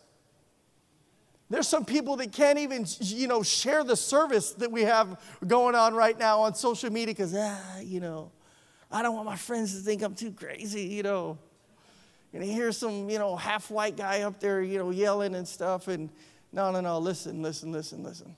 There's 1.50 1.68
some 1.68 1.84
people 1.84 2.16
that 2.16 2.32
can't 2.32 2.58
even, 2.58 2.86
you 3.00 3.28
know, 3.28 3.42
share 3.42 3.84
the 3.84 3.96
service 3.96 4.52
that 4.52 4.72
we 4.72 4.82
have 4.82 5.20
going 5.46 5.74
on 5.74 5.94
right 5.94 6.18
now 6.18 6.40
on 6.40 6.54
social 6.54 6.90
media 6.90 7.14
because, 7.14 7.34
ah, 7.36 7.78
you 7.80 8.00
know, 8.00 8.32
I 8.90 9.02
don't 9.02 9.14
want 9.14 9.26
my 9.26 9.36
friends 9.36 9.74
to 9.74 9.80
think 9.80 10.02
I'm 10.02 10.14
too 10.14 10.32
crazy, 10.32 10.82
you 10.84 11.02
know. 11.02 11.38
And 12.34 12.42
he 12.42 12.52
hears 12.52 12.76
some, 12.76 13.08
you 13.08 13.18
know, 13.20 13.36
half 13.36 13.70
white 13.70 13.96
guy 13.96 14.22
up 14.22 14.40
there, 14.40 14.60
you 14.60 14.78
know, 14.78 14.90
yelling 14.90 15.36
and 15.36 15.46
stuff. 15.46 15.86
And 15.86 16.10
no, 16.52 16.72
no, 16.72 16.80
no, 16.80 16.98
listen, 16.98 17.42
listen, 17.42 17.70
listen, 17.70 18.02
listen. 18.02 18.34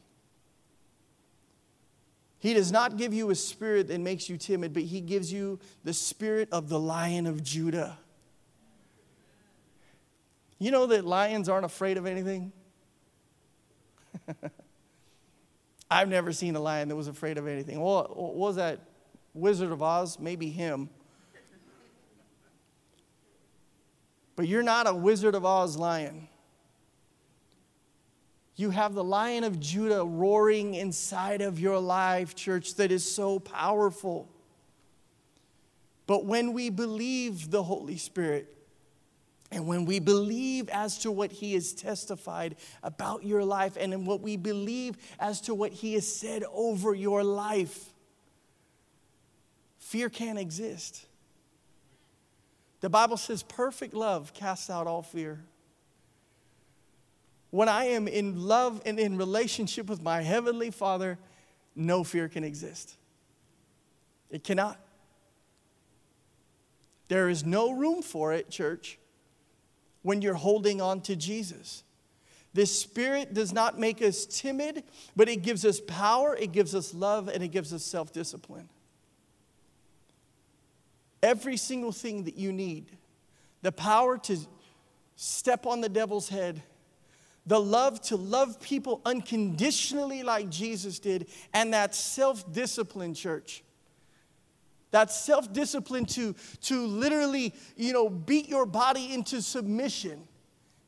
He 2.38 2.52
does 2.52 2.70
not 2.70 2.98
give 2.98 3.14
you 3.14 3.30
a 3.30 3.34
spirit 3.34 3.88
that 3.88 3.98
makes 3.98 4.28
you 4.28 4.36
timid, 4.36 4.74
but 4.74 4.82
He 4.82 5.00
gives 5.00 5.32
you 5.32 5.58
the 5.82 5.94
spirit 5.94 6.50
of 6.52 6.68
the 6.68 6.78
lion 6.78 7.26
of 7.26 7.42
Judah. 7.42 7.98
You 10.58 10.70
know 10.70 10.86
that 10.86 11.06
lions 11.06 11.48
aren't 11.48 11.64
afraid 11.64 11.96
of 11.96 12.04
anything? 12.06 12.52
I've 15.90 16.08
never 16.08 16.32
seen 16.32 16.54
a 16.54 16.60
lion 16.60 16.88
that 16.88 16.96
was 16.96 17.08
afraid 17.08 17.38
of 17.38 17.46
anything. 17.46 17.80
What, 17.80 18.14
what 18.14 18.34
was 18.34 18.56
that? 18.56 18.80
Wizard 19.32 19.72
of 19.72 19.82
Oz? 19.82 20.18
Maybe 20.18 20.50
him. 20.50 20.90
But 24.36 24.46
you're 24.46 24.62
not 24.62 24.86
a 24.86 24.94
Wizard 24.94 25.34
of 25.34 25.44
Oz 25.44 25.76
lion. 25.76 26.28
You 28.54 28.70
have 28.70 28.94
the 28.94 29.04
lion 29.04 29.44
of 29.44 29.60
Judah 29.60 30.04
roaring 30.04 30.74
inside 30.74 31.42
of 31.42 31.58
your 31.58 31.78
life, 31.78 32.34
church, 32.34 32.74
that 32.76 32.90
is 32.90 33.10
so 33.10 33.38
powerful. 33.38 34.28
But 36.06 36.24
when 36.24 36.52
we 36.52 36.70
believe 36.70 37.50
the 37.50 37.62
Holy 37.62 37.96
Spirit, 37.98 38.52
and 39.50 39.66
when 39.66 39.84
we 39.84 39.98
believe 39.98 40.68
as 40.70 40.98
to 40.98 41.12
what 41.12 41.32
He 41.32 41.54
has 41.54 41.72
testified 41.72 42.56
about 42.82 43.24
your 43.24 43.44
life, 43.44 43.76
and 43.78 43.92
in 43.92 44.06
what 44.06 44.20
we 44.20 44.36
believe 44.36 44.96
as 45.18 45.40
to 45.42 45.54
what 45.54 45.72
He 45.72 45.94
has 45.94 46.10
said 46.10 46.42
over 46.52 46.94
your 46.94 47.22
life, 47.22 47.92
fear 49.78 50.08
can't 50.08 50.38
exist. 50.38 51.04
The 52.80 52.90
Bible 52.90 53.16
says 53.16 53.42
perfect 53.42 53.94
love 53.94 54.34
casts 54.34 54.70
out 54.70 54.86
all 54.86 55.02
fear. 55.02 55.42
When 57.50 57.68
I 57.68 57.86
am 57.86 58.06
in 58.06 58.42
love 58.42 58.82
and 58.84 58.98
in 58.98 59.16
relationship 59.16 59.88
with 59.88 60.02
my 60.02 60.22
Heavenly 60.22 60.70
Father, 60.70 61.18
no 61.74 62.04
fear 62.04 62.28
can 62.28 62.44
exist. 62.44 62.96
It 64.30 64.44
cannot. 64.44 64.78
There 67.08 67.28
is 67.28 67.44
no 67.44 67.72
room 67.72 68.02
for 68.02 68.32
it, 68.32 68.50
church 68.50 68.98
when 70.02 70.22
you're 70.22 70.34
holding 70.34 70.80
on 70.80 71.00
to 71.02 71.16
Jesus. 71.16 71.82
This 72.54 72.78
spirit 72.78 73.34
does 73.34 73.52
not 73.52 73.78
make 73.78 74.00
us 74.00 74.24
timid, 74.24 74.84
but 75.16 75.28
it 75.28 75.42
gives 75.42 75.64
us 75.64 75.80
power, 75.80 76.36
it 76.36 76.52
gives 76.52 76.74
us 76.74 76.94
love, 76.94 77.28
and 77.28 77.42
it 77.42 77.48
gives 77.48 77.72
us 77.72 77.84
self 77.84 78.12
discipline. 78.12 78.68
Every 81.22 81.56
single 81.56 81.92
thing 81.92 82.24
that 82.24 82.36
you 82.36 82.52
need 82.52 82.86
the 83.62 83.72
power 83.72 84.16
to 84.16 84.36
step 85.16 85.66
on 85.66 85.80
the 85.80 85.88
devil's 85.88 86.28
head, 86.28 86.62
the 87.46 87.58
love 87.58 88.00
to 88.02 88.16
love 88.16 88.60
people 88.60 89.00
unconditionally 89.04 90.22
like 90.22 90.50
Jesus 90.50 90.98
did, 90.98 91.28
and 91.52 91.72
that 91.74 91.94
self 91.94 92.52
discipline, 92.52 93.14
church. 93.14 93.62
That 94.90 95.10
self 95.10 95.52
discipline 95.52 96.06
to, 96.06 96.34
to 96.62 96.86
literally, 96.86 97.54
you 97.76 97.92
know, 97.92 98.08
beat 98.08 98.48
your 98.48 98.66
body 98.66 99.12
into 99.12 99.42
submission. 99.42 100.26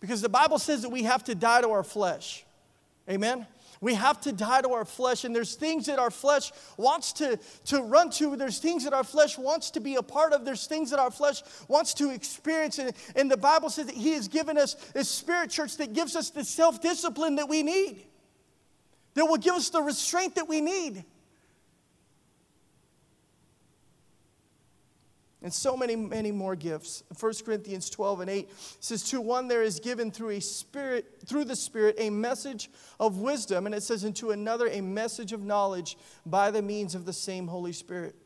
Because 0.00 0.22
the 0.22 0.28
Bible 0.28 0.58
says 0.58 0.82
that 0.82 0.90
we 0.90 1.02
have 1.02 1.24
to 1.24 1.34
die 1.34 1.60
to 1.62 1.70
our 1.70 1.82
flesh. 1.82 2.44
Amen? 3.10 3.46
We 3.80 3.94
have 3.94 4.20
to 4.22 4.32
die 4.32 4.62
to 4.62 4.70
our 4.70 4.84
flesh, 4.84 5.24
and 5.24 5.34
there's 5.34 5.54
things 5.54 5.86
that 5.86 5.98
our 5.98 6.10
flesh 6.10 6.52
wants 6.76 7.12
to, 7.14 7.38
to 7.66 7.82
run 7.82 8.10
to. 8.10 8.36
There's 8.36 8.58
things 8.58 8.84
that 8.84 8.92
our 8.92 9.04
flesh 9.04 9.38
wants 9.38 9.70
to 9.72 9.80
be 9.80 9.96
a 9.96 10.02
part 10.02 10.32
of. 10.32 10.44
There's 10.44 10.66
things 10.66 10.90
that 10.90 10.98
our 10.98 11.10
flesh 11.10 11.42
wants 11.68 11.94
to 11.94 12.10
experience. 12.10 12.78
And, 12.78 12.92
and 13.14 13.30
the 13.30 13.36
Bible 13.36 13.70
says 13.70 13.86
that 13.86 13.94
He 13.94 14.12
has 14.12 14.28
given 14.28 14.58
us 14.58 14.76
a 14.94 15.04
spirit 15.04 15.50
church 15.50 15.76
that 15.76 15.92
gives 15.92 16.16
us 16.16 16.30
the 16.30 16.44
self 16.44 16.80
discipline 16.80 17.36
that 17.36 17.48
we 17.48 17.62
need, 17.62 18.04
that 19.14 19.24
will 19.24 19.36
give 19.36 19.54
us 19.54 19.70
the 19.70 19.82
restraint 19.82 20.34
that 20.34 20.48
we 20.48 20.60
need. 20.60 21.04
And 25.42 25.52
so 25.52 25.76
many, 25.76 25.94
many 25.94 26.32
more 26.32 26.56
gifts. 26.56 27.04
1 27.18 27.32
Corinthians 27.44 27.88
12 27.90 28.20
and 28.20 28.30
8 28.30 28.50
says, 28.80 29.04
To 29.10 29.20
one 29.20 29.46
there 29.46 29.62
is 29.62 29.78
given 29.78 30.10
through 30.10 30.30
a 30.30 30.40
spirit, 30.40 31.20
through 31.26 31.44
the 31.44 31.54
Spirit, 31.54 31.94
a 31.98 32.10
message 32.10 32.70
of 32.98 33.18
wisdom, 33.18 33.66
and 33.66 33.74
it 33.74 33.82
says, 33.82 34.02
and 34.02 34.16
to 34.16 34.32
another 34.32 34.66
a 34.68 34.80
message 34.80 35.32
of 35.32 35.42
knowledge 35.42 35.96
by 36.26 36.50
the 36.50 36.62
means 36.62 36.94
of 36.94 37.04
the 37.04 37.12
same 37.12 37.46
Holy 37.46 37.72
Spirit. 37.72 38.16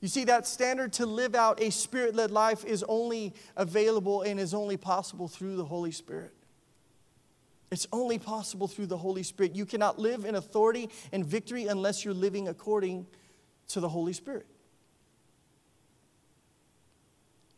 You 0.00 0.08
see, 0.08 0.24
that 0.24 0.46
standard 0.46 0.92
to 0.94 1.06
live 1.06 1.34
out 1.34 1.62
a 1.62 1.70
spirit 1.70 2.14
led 2.14 2.30
life 2.30 2.64
is 2.64 2.84
only 2.88 3.32
available 3.56 4.22
and 4.22 4.38
is 4.40 4.54
only 4.54 4.76
possible 4.76 5.28
through 5.28 5.56
the 5.56 5.64
Holy 5.64 5.92
Spirit. 5.92 6.34
It's 7.70 7.86
only 7.92 8.18
possible 8.18 8.68
through 8.68 8.86
the 8.86 8.98
Holy 8.98 9.22
Spirit. 9.22 9.54
You 9.54 9.66
cannot 9.66 9.98
live 9.98 10.24
in 10.24 10.34
authority 10.34 10.90
and 11.12 11.24
victory 11.24 11.68
unless 11.68 12.04
you're 12.04 12.12
living 12.12 12.48
according 12.48 13.06
to 13.68 13.80
the 13.80 13.88
Holy 13.88 14.12
Spirit. 14.12 14.46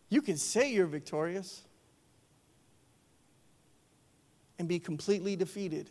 You 0.08 0.22
can 0.22 0.36
say 0.36 0.72
you're 0.72 0.86
victorious 0.86 1.62
and 4.58 4.68
be 4.68 4.78
completely 4.78 5.36
defeated 5.36 5.90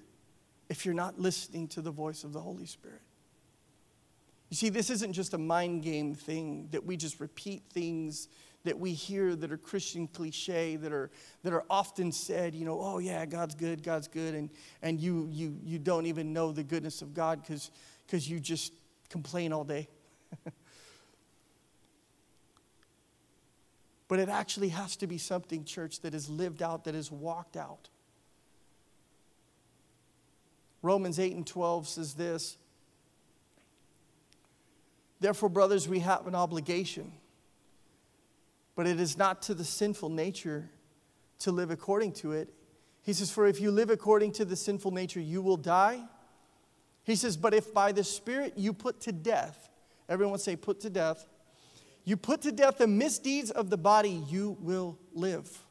if 0.69 0.85
you're 0.85 0.95
not 0.95 1.19
listening 1.19 1.67
to 1.69 1.81
the 1.81 1.91
voice 1.91 2.23
of 2.23 2.33
the 2.33 2.39
Holy 2.39 2.65
Spirit. 2.65 3.01
You 4.49 4.55
see, 4.55 4.69
this 4.69 4.89
isn't 4.89 5.13
just 5.13 5.33
a 5.33 5.37
mind 5.37 5.83
game 5.83 6.15
thing 6.15 6.69
that 6.71 6.85
we 6.85 6.97
just 6.97 7.19
repeat 7.19 7.63
things 7.71 8.27
that 8.63 8.79
we 8.79 8.93
hear 8.93 9.35
that 9.35 9.51
are 9.51 9.57
Christian 9.57 10.07
cliche, 10.07 10.75
that 10.75 10.91
are, 10.91 11.11
that 11.43 11.53
are 11.53 11.63
often 11.69 12.11
said, 12.11 12.55
you 12.55 12.65
know, 12.65 12.79
oh 12.81 12.97
yeah, 12.97 13.25
God's 13.25 13.53
good, 13.53 13.83
God's 13.83 14.07
good, 14.07 14.33
and, 14.33 14.49
and 14.81 14.99
you, 14.99 15.29
you, 15.31 15.55
you 15.63 15.77
don't 15.77 16.07
even 16.07 16.33
know 16.33 16.51
the 16.51 16.63
goodness 16.63 17.01
of 17.01 17.13
God 17.13 17.41
because 17.43 17.69
you 18.29 18.39
just 18.39 18.73
complain 19.07 19.53
all 19.53 19.63
day. 19.63 19.87
But 24.07 24.19
it 24.19 24.29
actually 24.29 24.69
has 24.69 24.95
to 24.97 25.07
be 25.07 25.17
something, 25.17 25.63
church, 25.63 26.01
that 26.01 26.13
is 26.13 26.29
lived 26.29 26.61
out, 26.61 26.83
that 26.83 26.95
is 26.95 27.11
walked 27.11 27.57
out. 27.57 27.89
Romans 30.81 31.19
8 31.19 31.35
and 31.35 31.47
12 31.47 31.87
says 31.87 32.13
this 32.13 32.57
Therefore, 35.19 35.49
brothers, 35.49 35.87
we 35.87 35.99
have 35.99 36.27
an 36.27 36.35
obligation, 36.35 37.11
but 38.75 38.85
it 38.85 38.99
is 38.99 39.17
not 39.17 39.41
to 39.43 39.55
the 39.55 39.63
sinful 39.63 40.09
nature 40.09 40.69
to 41.39 41.51
live 41.51 41.71
according 41.71 42.11
to 42.11 42.33
it. 42.33 42.53
He 43.01 43.13
says, 43.13 43.31
For 43.31 43.47
if 43.47 43.59
you 43.59 43.71
live 43.71 43.89
according 43.89 44.33
to 44.33 44.45
the 44.45 44.55
sinful 44.55 44.91
nature, 44.91 45.19
you 45.19 45.41
will 45.41 45.57
die. 45.57 46.03
He 47.03 47.15
says, 47.15 47.37
But 47.37 47.53
if 47.53 47.73
by 47.73 47.91
the 47.91 48.03
Spirit 48.03 48.53
you 48.55 48.73
put 48.73 48.99
to 49.01 49.11
death, 49.11 49.69
everyone 50.07 50.37
say, 50.37 50.55
put 50.55 50.79
to 50.81 50.89
death 50.89 51.25
you 52.05 52.15
put 52.15 52.41
to 52.43 52.51
death 52.51 52.77
the 52.77 52.87
misdeeds 52.87 53.51
of 53.51 53.69
the 53.69 53.77
body, 53.77 54.23
you 54.29 54.57
will 54.61 54.97
live. 55.13 55.65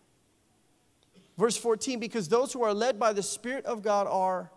Verse 1.39 1.57
14, 1.57 1.99
because 1.99 2.29
those 2.29 2.53
who 2.53 2.63
are 2.63 2.75
led 2.75 2.99
by 2.99 3.13
the 3.13 3.23
Spirit 3.23 3.65
of 3.65 3.83
God 3.83 4.07
are 4.07 4.51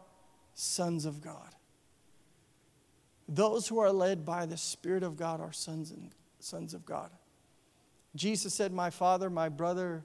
sons 0.53 1.05
of 1.05 1.21
God. 1.21 1.55
Those 3.29 3.67
who 3.67 3.79
are 3.79 3.91
led 3.91 4.25
by 4.25 4.45
the 4.45 4.57
Spirit 4.57 5.03
of 5.03 5.17
God 5.17 5.39
are 5.39 5.51
sons 5.51 5.91
and 5.91 6.11
sons 6.39 6.73
of 6.73 6.85
God. 6.85 7.11
Jesus 8.15 8.53
said, 8.53 8.73
My 8.73 8.89
father, 8.89 9.29
my 9.29 9.49
brother, 9.49 10.03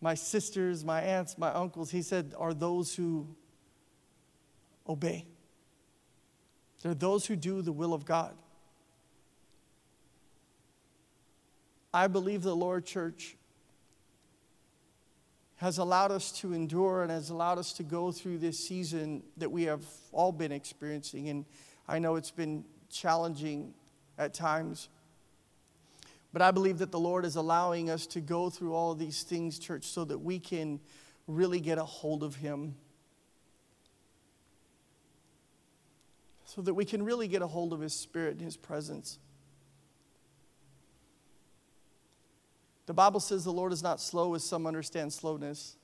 my 0.00 0.14
sisters, 0.14 0.84
my 0.84 1.00
aunts, 1.00 1.38
my 1.38 1.50
uncles, 1.50 1.90
he 1.90 2.02
said, 2.02 2.34
are 2.38 2.54
those 2.54 2.94
who 2.94 3.26
obey. 4.88 5.26
They're 6.82 6.94
those 6.94 7.26
who 7.26 7.36
do 7.36 7.62
the 7.62 7.72
will 7.72 7.92
of 7.92 8.04
God. 8.04 8.34
I 11.98 12.06
believe 12.06 12.42
the 12.42 12.54
Lord 12.54 12.84
Church 12.84 13.36
has 15.56 15.78
allowed 15.78 16.12
us 16.12 16.30
to 16.30 16.52
endure 16.52 17.02
and 17.02 17.10
has 17.10 17.30
allowed 17.30 17.58
us 17.58 17.72
to 17.72 17.82
go 17.82 18.12
through 18.12 18.38
this 18.38 18.56
season 18.56 19.24
that 19.36 19.50
we 19.50 19.64
have 19.64 19.82
all 20.12 20.30
been 20.30 20.52
experiencing. 20.52 21.28
And 21.28 21.44
I 21.88 21.98
know 21.98 22.14
it's 22.14 22.30
been 22.30 22.64
challenging 22.88 23.74
at 24.16 24.32
times. 24.32 24.88
But 26.32 26.40
I 26.40 26.52
believe 26.52 26.78
that 26.78 26.92
the 26.92 27.00
Lord 27.00 27.24
is 27.24 27.34
allowing 27.34 27.90
us 27.90 28.06
to 28.06 28.20
go 28.20 28.48
through 28.48 28.74
all 28.74 28.92
of 28.92 29.00
these 29.00 29.24
things, 29.24 29.58
church, 29.58 29.84
so 29.84 30.04
that 30.04 30.18
we 30.18 30.38
can 30.38 30.78
really 31.26 31.58
get 31.58 31.78
a 31.78 31.84
hold 31.84 32.22
of 32.22 32.36
Him. 32.36 32.76
So 36.44 36.62
that 36.62 36.74
we 36.74 36.84
can 36.84 37.02
really 37.02 37.26
get 37.26 37.42
a 37.42 37.48
hold 37.48 37.72
of 37.72 37.80
His 37.80 37.92
Spirit 37.92 38.34
and 38.34 38.42
His 38.42 38.56
presence. 38.56 39.18
The 42.88 42.94
Bible 42.94 43.20
says 43.20 43.44
the 43.44 43.52
Lord 43.52 43.74
is 43.74 43.82
not 43.82 44.00
slow 44.00 44.34
as 44.34 44.42
some 44.42 44.66
understand 44.66 45.12
slowness, 45.12 45.76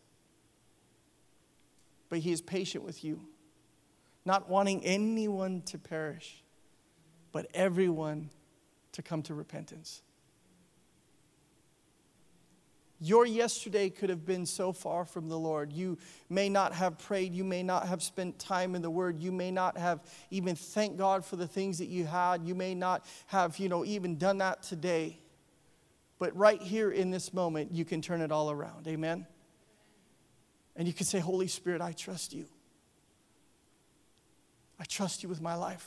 but 2.09 2.21
He 2.21 2.33
is 2.33 2.41
patient 2.41 2.83
with 2.83 3.05
you, 3.05 3.21
not 4.25 4.49
wanting 4.49 4.83
anyone 4.87 5.61
to 5.67 5.77
perish, 5.77 6.43
but 7.31 7.47
everyone 7.53 8.31
to 8.93 9.03
come 9.03 9.21
to 9.25 9.35
repentance. 9.35 10.01
Your 13.01 13.27
yesterday 13.27 13.91
could 13.91 14.09
have 14.09 14.25
been 14.25 14.47
so 14.47 14.73
far 14.73 15.05
from 15.05 15.29
the 15.29 15.39
Lord. 15.39 15.75
You 15.75 15.99
may 16.31 16.49
not 16.49 16.73
have 16.73 16.97
prayed. 16.97 17.35
You 17.35 17.45
may 17.45 17.63
not 17.63 17.87
have 17.87 18.03
spent 18.03 18.39
time 18.39 18.75
in 18.75 18.81
the 18.81 18.89
Word. 18.89 19.21
You 19.21 19.31
may 19.31 19.51
not 19.51 19.77
have 19.77 20.01
even 20.31 20.57
thanked 20.57 20.97
God 20.97 21.23
for 21.23 21.37
the 21.37 21.47
things 21.47 21.77
that 21.81 21.89
you 21.89 22.07
had. 22.07 22.45
You 22.45 22.55
may 22.55 22.75
not 22.75 23.05
have, 23.27 23.59
you 23.59 23.69
know, 23.69 23.85
even 23.85 24.17
done 24.17 24.39
that 24.39 24.63
today. 24.63 25.19
But 26.25 26.35
right 26.39 26.63
here 26.63 26.91
in 26.91 27.11
this 27.11 27.35
moment, 27.35 27.71
you 27.71 27.85
can 27.85 28.01
turn 28.01 28.23
it 28.23 28.33
all 28.33 28.51
around. 28.51 28.89
Amen? 28.89 29.27
And 30.75 30.89
you 30.89 30.95
can 30.95 31.05
say, 31.05 31.19
Holy 31.19 31.49
Spirit, 31.49 31.83
I 31.83 31.93
trust 31.93 32.33
you. 32.33 32.47
I 34.81 34.85
trust 34.85 35.23
you 35.23 35.29
with 35.29 35.43
my 35.43 35.55
life. 35.55 35.87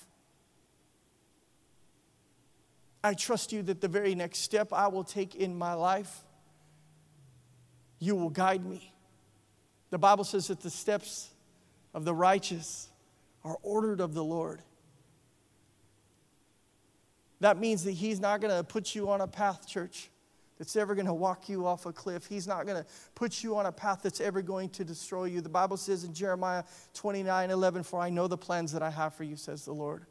I 3.03 3.15
trust 3.15 3.51
you 3.51 3.63
that 3.63 3.81
the 3.81 3.87
very 3.87 4.13
next 4.13 4.41
step 4.41 4.71
I 4.71 4.89
will 4.89 5.03
take 5.03 5.33
in 5.33 5.57
my 5.57 5.73
life, 5.73 6.23
you 7.97 8.15
will 8.15 8.29
guide 8.29 8.63
me. 8.63 8.93
The 9.89 9.97
Bible 9.97 10.23
says 10.23 10.49
that 10.49 10.59
the 10.59 10.69
steps 10.69 11.31
of 11.95 12.05
the 12.05 12.13
righteous 12.13 12.89
are 13.43 13.57
ordered 13.63 14.01
of 14.01 14.13
the 14.13 14.23
Lord. 14.23 14.61
That 17.39 17.57
means 17.57 17.85
that 17.85 17.93
He's 17.93 18.19
not 18.19 18.39
going 18.39 18.55
to 18.55 18.63
put 18.63 18.93
you 18.93 19.09
on 19.09 19.21
a 19.21 19.27
path, 19.27 19.67
church, 19.67 20.11
that's 20.57 20.75
ever 20.75 20.95
going 20.95 21.07
to 21.07 21.13
walk 21.13 21.49
you 21.49 21.67
off 21.67 21.85
a 21.85 21.93
cliff. 21.93 22.25
He's 22.25 22.47
not 22.47 22.65
going 22.65 22.81
to 22.83 22.89
put 23.15 23.43
you 23.43 23.55
on 23.57 23.67
a 23.67 23.71
path 23.71 23.99
that's 24.01 24.19
ever 24.19 24.41
going 24.41 24.69
to 24.71 24.83
destroy 24.83 25.25
you. 25.25 25.41
The 25.41 25.49
Bible 25.49 25.77
says 25.77 26.03
in 26.03 26.13
Jeremiah 26.13 26.63
29 26.93 27.51
11, 27.51 27.83
For 27.83 27.99
I 27.99 28.09
know 28.09 28.27
the 28.27 28.37
plans 28.37 28.71
that 28.73 28.81
I 28.81 28.89
have 28.89 29.13
for 29.13 29.23
you, 29.23 29.35
says 29.35 29.65
the 29.65 29.73
Lord. 29.73 30.05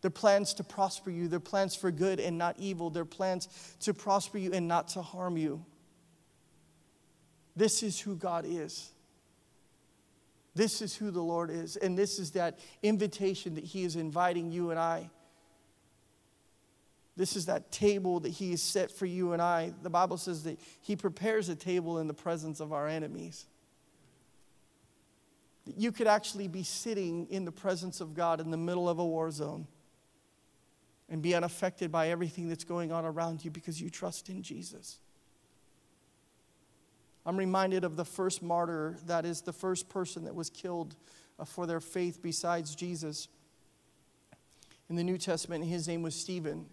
They're 0.00 0.10
plans 0.10 0.54
to 0.54 0.64
prosper 0.64 1.10
you, 1.10 1.28
they're 1.28 1.40
plans 1.40 1.76
for 1.76 1.90
good 1.90 2.18
and 2.18 2.36
not 2.36 2.56
evil, 2.58 2.90
they're 2.90 3.04
plans 3.04 3.48
to 3.80 3.94
prosper 3.94 4.38
you 4.38 4.52
and 4.52 4.66
not 4.66 4.88
to 4.88 5.02
harm 5.02 5.36
you. 5.36 5.64
This 7.54 7.82
is 7.82 8.00
who 8.00 8.16
God 8.16 8.44
is. 8.46 8.90
This 10.54 10.82
is 10.82 10.94
who 10.94 11.10
the 11.10 11.22
Lord 11.22 11.50
is. 11.50 11.76
And 11.76 11.96
this 11.96 12.18
is 12.18 12.32
that 12.32 12.58
invitation 12.82 13.54
that 13.54 13.64
He 13.64 13.84
is 13.84 13.96
inviting 13.96 14.50
you 14.50 14.70
and 14.70 14.78
I 14.78 15.08
this 17.16 17.36
is 17.36 17.46
that 17.46 17.70
table 17.70 18.20
that 18.20 18.30
He 18.30 18.50
has 18.52 18.62
set 18.62 18.90
for 18.90 19.06
you 19.06 19.32
and 19.32 19.42
I. 19.42 19.72
The 19.82 19.90
Bible 19.90 20.16
says 20.16 20.44
that 20.44 20.58
He 20.80 20.96
prepares 20.96 21.48
a 21.48 21.54
table 21.54 21.98
in 21.98 22.06
the 22.06 22.14
presence 22.14 22.60
of 22.60 22.72
our 22.72 22.88
enemies. 22.88 23.46
That 25.66 25.76
you 25.76 25.92
could 25.92 26.06
actually 26.06 26.48
be 26.48 26.62
sitting 26.62 27.26
in 27.30 27.44
the 27.44 27.52
presence 27.52 28.00
of 28.00 28.14
God 28.14 28.40
in 28.40 28.50
the 28.50 28.56
middle 28.56 28.88
of 28.88 28.98
a 28.98 29.04
war 29.04 29.30
zone 29.30 29.66
and 31.08 31.20
be 31.20 31.34
unaffected 31.34 31.92
by 31.92 32.08
everything 32.08 32.48
that's 32.48 32.64
going 32.64 32.90
on 32.90 33.04
around 33.04 33.44
you 33.44 33.50
because 33.50 33.80
you 33.80 33.90
trust 33.90 34.28
in 34.30 34.42
Jesus. 34.42 34.98
I'm 37.24 37.36
reminded 37.36 37.84
of 37.84 37.96
the 37.96 38.04
first 38.04 38.42
martyr, 38.42 38.96
that 39.06 39.24
is, 39.24 39.42
the 39.42 39.52
first 39.52 39.88
person 39.88 40.24
that 40.24 40.34
was 40.34 40.50
killed 40.50 40.96
uh, 41.38 41.44
for 41.44 41.66
their 41.66 41.80
faith 41.80 42.20
besides 42.22 42.74
Jesus. 42.74 43.28
In 44.88 44.96
the 44.96 45.04
New 45.04 45.18
Testament, 45.18 45.64
his 45.64 45.86
name 45.86 46.02
was 46.02 46.14
Stephen. 46.14 46.66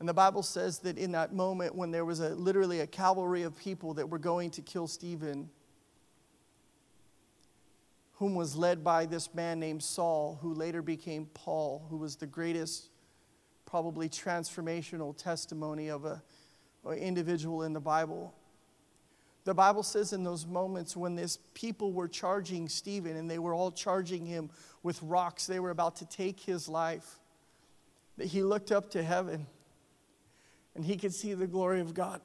And 0.00 0.08
the 0.08 0.14
Bible 0.14 0.42
says 0.42 0.78
that 0.80 0.96
in 0.96 1.12
that 1.12 1.32
moment 1.32 1.74
when 1.74 1.90
there 1.90 2.04
was 2.04 2.20
a, 2.20 2.30
literally 2.30 2.80
a 2.80 2.86
cavalry 2.86 3.42
of 3.42 3.56
people 3.58 3.94
that 3.94 4.08
were 4.08 4.18
going 4.18 4.50
to 4.52 4.62
kill 4.62 4.86
Stephen, 4.86 5.50
whom 8.14 8.34
was 8.34 8.54
led 8.54 8.84
by 8.84 9.06
this 9.06 9.34
man 9.34 9.58
named 9.58 9.82
Saul, 9.82 10.38
who 10.40 10.54
later 10.54 10.82
became 10.82 11.26
Paul, 11.34 11.84
who 11.90 11.96
was 11.96 12.16
the 12.16 12.26
greatest, 12.26 12.90
probably 13.66 14.08
transformational 14.08 15.16
testimony 15.16 15.88
of 15.88 16.04
a, 16.04 16.22
an 16.84 16.98
individual 16.98 17.64
in 17.64 17.72
the 17.72 17.80
Bible. 17.80 18.34
The 19.44 19.54
Bible 19.54 19.82
says 19.82 20.12
in 20.12 20.22
those 20.22 20.46
moments 20.46 20.96
when 20.96 21.16
this 21.16 21.38
people 21.54 21.92
were 21.92 22.08
charging 22.08 22.68
Stephen 22.68 23.16
and 23.16 23.28
they 23.28 23.38
were 23.38 23.54
all 23.54 23.72
charging 23.72 24.26
him 24.26 24.50
with 24.84 25.02
rocks, 25.02 25.46
they 25.46 25.58
were 25.58 25.70
about 25.70 25.96
to 25.96 26.06
take 26.06 26.38
his 26.38 26.68
life, 26.68 27.18
that 28.16 28.26
he 28.26 28.42
looked 28.42 28.70
up 28.70 28.90
to 28.90 29.02
heaven 29.02 29.46
and 30.78 30.86
he 30.86 30.96
could 30.96 31.12
see 31.12 31.34
the 31.34 31.48
glory 31.48 31.80
of 31.80 31.92
God. 31.92 32.20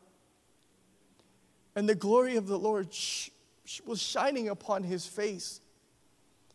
And 1.75 1.89
the 1.89 1.95
glory 1.95 2.35
of 2.35 2.45
the 2.45 2.59
Lord 2.59 2.93
sh- 2.93 3.31
sh- 3.65 3.81
was 3.83 3.99
shining 3.99 4.47
upon 4.47 4.83
his 4.83 5.07
face, 5.07 5.59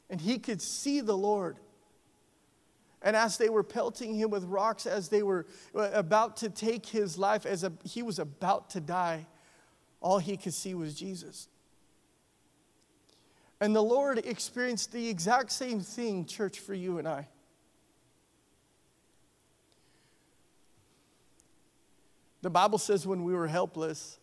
and 0.08 0.20
he 0.20 0.38
could 0.38 0.62
see 0.62 1.00
the 1.00 1.16
Lord. 1.16 1.58
And 3.02 3.16
as 3.16 3.36
they 3.36 3.48
were 3.48 3.64
pelting 3.64 4.14
him 4.14 4.30
with 4.30 4.44
rocks, 4.44 4.86
as 4.86 5.08
they 5.08 5.24
were 5.24 5.46
uh, 5.74 5.90
about 5.92 6.36
to 6.36 6.50
take 6.50 6.86
his 6.86 7.18
life, 7.18 7.44
as 7.44 7.64
a, 7.64 7.72
he 7.82 8.04
was 8.04 8.20
about 8.20 8.70
to 8.70 8.80
die, 8.80 9.26
all 10.00 10.20
he 10.20 10.36
could 10.36 10.54
see 10.54 10.74
was 10.76 10.94
Jesus. 10.94 11.48
And 13.60 13.74
the 13.74 13.82
Lord 13.82 14.18
experienced 14.18 14.92
the 14.92 15.08
exact 15.08 15.50
same 15.50 15.80
thing, 15.80 16.26
church, 16.26 16.60
for 16.60 16.74
you 16.74 16.98
and 16.98 17.08
I. 17.08 17.26
The 22.48 22.52
Bible 22.52 22.78
says 22.78 23.06
when 23.06 23.24
we 23.24 23.34
were 23.34 23.46
helpless, 23.46 24.18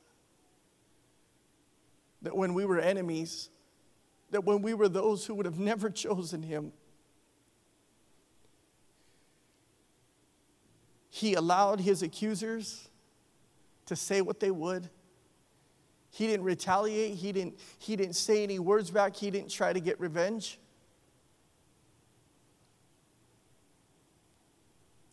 that 2.23 2.35
when 2.35 2.55
we 2.55 2.65
were 2.65 2.79
enemies, 2.79 3.51
that 4.31 4.43
when 4.43 4.63
we 4.63 4.73
were 4.73 4.89
those 4.89 5.27
who 5.27 5.35
would 5.35 5.45
have 5.45 5.59
never 5.71 5.91
chosen 5.91 6.41
him, 6.41 6.73
he 11.11 11.35
allowed 11.35 11.81
his 11.81 12.01
accusers 12.01 12.89
to 13.85 13.95
say 13.95 14.21
what 14.21 14.39
they 14.39 14.49
would. 14.49 14.89
He 16.09 16.25
didn't 16.25 16.45
retaliate. 16.45 17.13
He 17.13 17.31
didn't, 17.31 17.59
he 17.77 17.95
didn't 17.95 18.15
say 18.15 18.41
any 18.41 18.57
words 18.57 18.89
back. 18.89 19.15
He 19.15 19.29
didn't 19.29 19.51
try 19.51 19.71
to 19.71 19.79
get 19.79 19.99
revenge. 19.99 20.57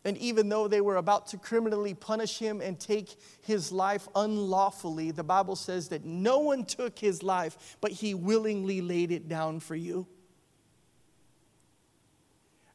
And 0.04 0.18
even 0.18 0.48
though 0.48 0.66
they 0.66 0.80
were 0.80 0.96
about 0.96 1.28
to 1.28 1.38
criminally 1.38 1.94
punish 1.94 2.38
him 2.38 2.60
and 2.60 2.78
take 2.78 3.16
his 3.40 3.70
life 3.70 4.08
unlawfully, 4.14 5.12
the 5.12 5.22
Bible 5.22 5.54
says 5.54 5.88
that 5.88 6.04
no 6.04 6.38
one 6.38 6.64
took 6.64 6.98
his 6.98 7.22
life, 7.22 7.76
but 7.80 7.92
he 7.92 8.14
willingly 8.14 8.80
laid 8.80 9.12
it 9.12 9.28
down 9.28 9.60
for 9.60 9.76
you. 9.76 10.06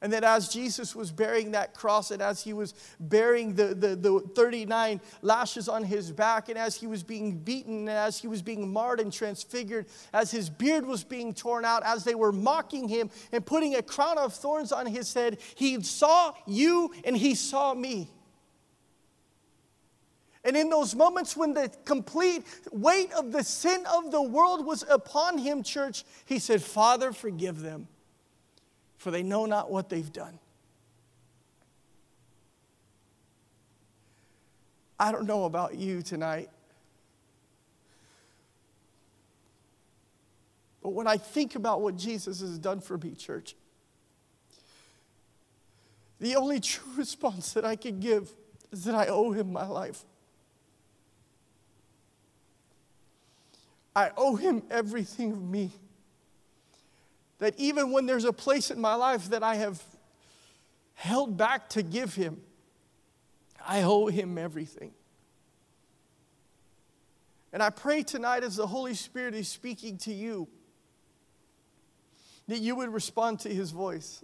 And 0.01 0.13
that 0.13 0.23
as 0.23 0.49
Jesus 0.49 0.95
was 0.95 1.11
bearing 1.11 1.51
that 1.51 1.73
cross 1.73 2.11
and 2.11 2.21
as 2.21 2.43
he 2.43 2.53
was 2.53 2.75
bearing 2.99 3.55
the, 3.55 3.73
the, 3.73 3.95
the 3.95 4.19
39 4.35 5.01
lashes 5.23 5.67
on 5.67 5.83
his 5.83 6.11
back, 6.11 6.49
and 6.49 6.57
as 6.57 6.75
he 6.75 6.85
was 6.85 7.01
being 7.01 7.39
beaten, 7.39 7.79
and 7.79 7.89
as 7.89 8.19
he 8.19 8.27
was 8.27 8.43
being 8.43 8.71
marred 8.71 8.99
and 8.99 9.11
transfigured, 9.11 9.87
as 10.13 10.29
his 10.29 10.51
beard 10.51 10.85
was 10.85 11.03
being 11.03 11.33
torn 11.33 11.65
out, 11.65 11.81
as 11.83 12.03
they 12.03 12.13
were 12.13 12.31
mocking 12.31 12.87
him 12.87 13.09
and 13.31 13.43
putting 13.43 13.75
a 13.75 13.81
crown 13.81 14.19
of 14.19 14.35
thorns 14.35 14.71
on 14.71 14.85
his 14.85 15.11
head, 15.15 15.39
he 15.55 15.81
saw 15.81 16.31
you 16.45 16.93
and 17.03 17.17
he 17.17 17.33
saw 17.33 17.73
me. 17.73 18.07
And 20.43 20.55
in 20.55 20.69
those 20.69 20.93
moments 20.93 21.35
when 21.35 21.55
the 21.55 21.71
complete 21.85 22.45
weight 22.71 23.11
of 23.13 23.31
the 23.31 23.43
sin 23.43 23.83
of 23.91 24.11
the 24.11 24.21
world 24.21 24.63
was 24.63 24.85
upon 24.87 25.39
him, 25.39 25.63
church, 25.63 26.05
he 26.25 26.37
said, 26.37 26.61
Father, 26.61 27.11
forgive 27.11 27.61
them 27.61 27.87
for 28.97 29.11
they 29.11 29.23
know 29.23 29.45
not 29.45 29.71
what 29.71 29.89
they've 29.89 30.11
done. 30.11 30.39
I 34.99 35.11
don't 35.11 35.27
know 35.27 35.45
about 35.45 35.75
you 35.75 36.01
tonight, 36.01 36.49
but 40.81 40.89
when 40.89 41.05
I 41.05 41.17
think 41.17 41.55
about 41.55 41.81
what 41.81 41.95
Jesus 41.95 42.41
has 42.41 42.57
done 42.57 42.81
for 42.81 42.97
me, 42.97 43.13
church, 43.13 43.55
the 46.19 46.35
only 46.35 46.59
true 46.59 46.91
response 46.97 47.53
that 47.53 47.63
I 47.63 47.75
can 47.75 47.99
give 47.99 48.31
is 48.71 48.85
that 48.85 48.95
I 48.95 49.05
owe 49.07 49.31
him 49.31 49.53
my 49.53 49.67
life. 49.67 50.03
I 53.95 54.11
owe 54.17 54.35
him 54.35 54.63
everything 54.69 55.31
of 55.31 55.41
me. 55.41 55.71
That 57.39 57.53
even 57.57 57.91
when 57.91 58.05
there's 58.05 58.25
a 58.25 58.33
place 58.33 58.71
in 58.71 58.79
my 58.81 58.95
life 58.95 59.29
that 59.29 59.43
I 59.43 59.55
have 59.55 59.81
held 60.95 61.37
back 61.37 61.69
to 61.69 61.83
give 61.83 62.15
him, 62.15 62.41
I 63.65 63.83
owe 63.83 64.07
him 64.07 64.37
everything. 64.37 64.93
And 67.53 67.61
I 67.63 67.69
pray 67.69 68.03
tonight 68.03 68.43
as 68.43 68.55
the 68.55 68.67
Holy 68.67 68.93
Spirit 68.93 69.33
is 69.33 69.47
speaking 69.47 69.97
to 69.99 70.13
you 70.13 70.47
that 72.47 72.59
you 72.59 72.75
would 72.75 72.93
respond 72.93 73.39
to 73.41 73.49
his 73.49 73.71
voice. 73.71 74.23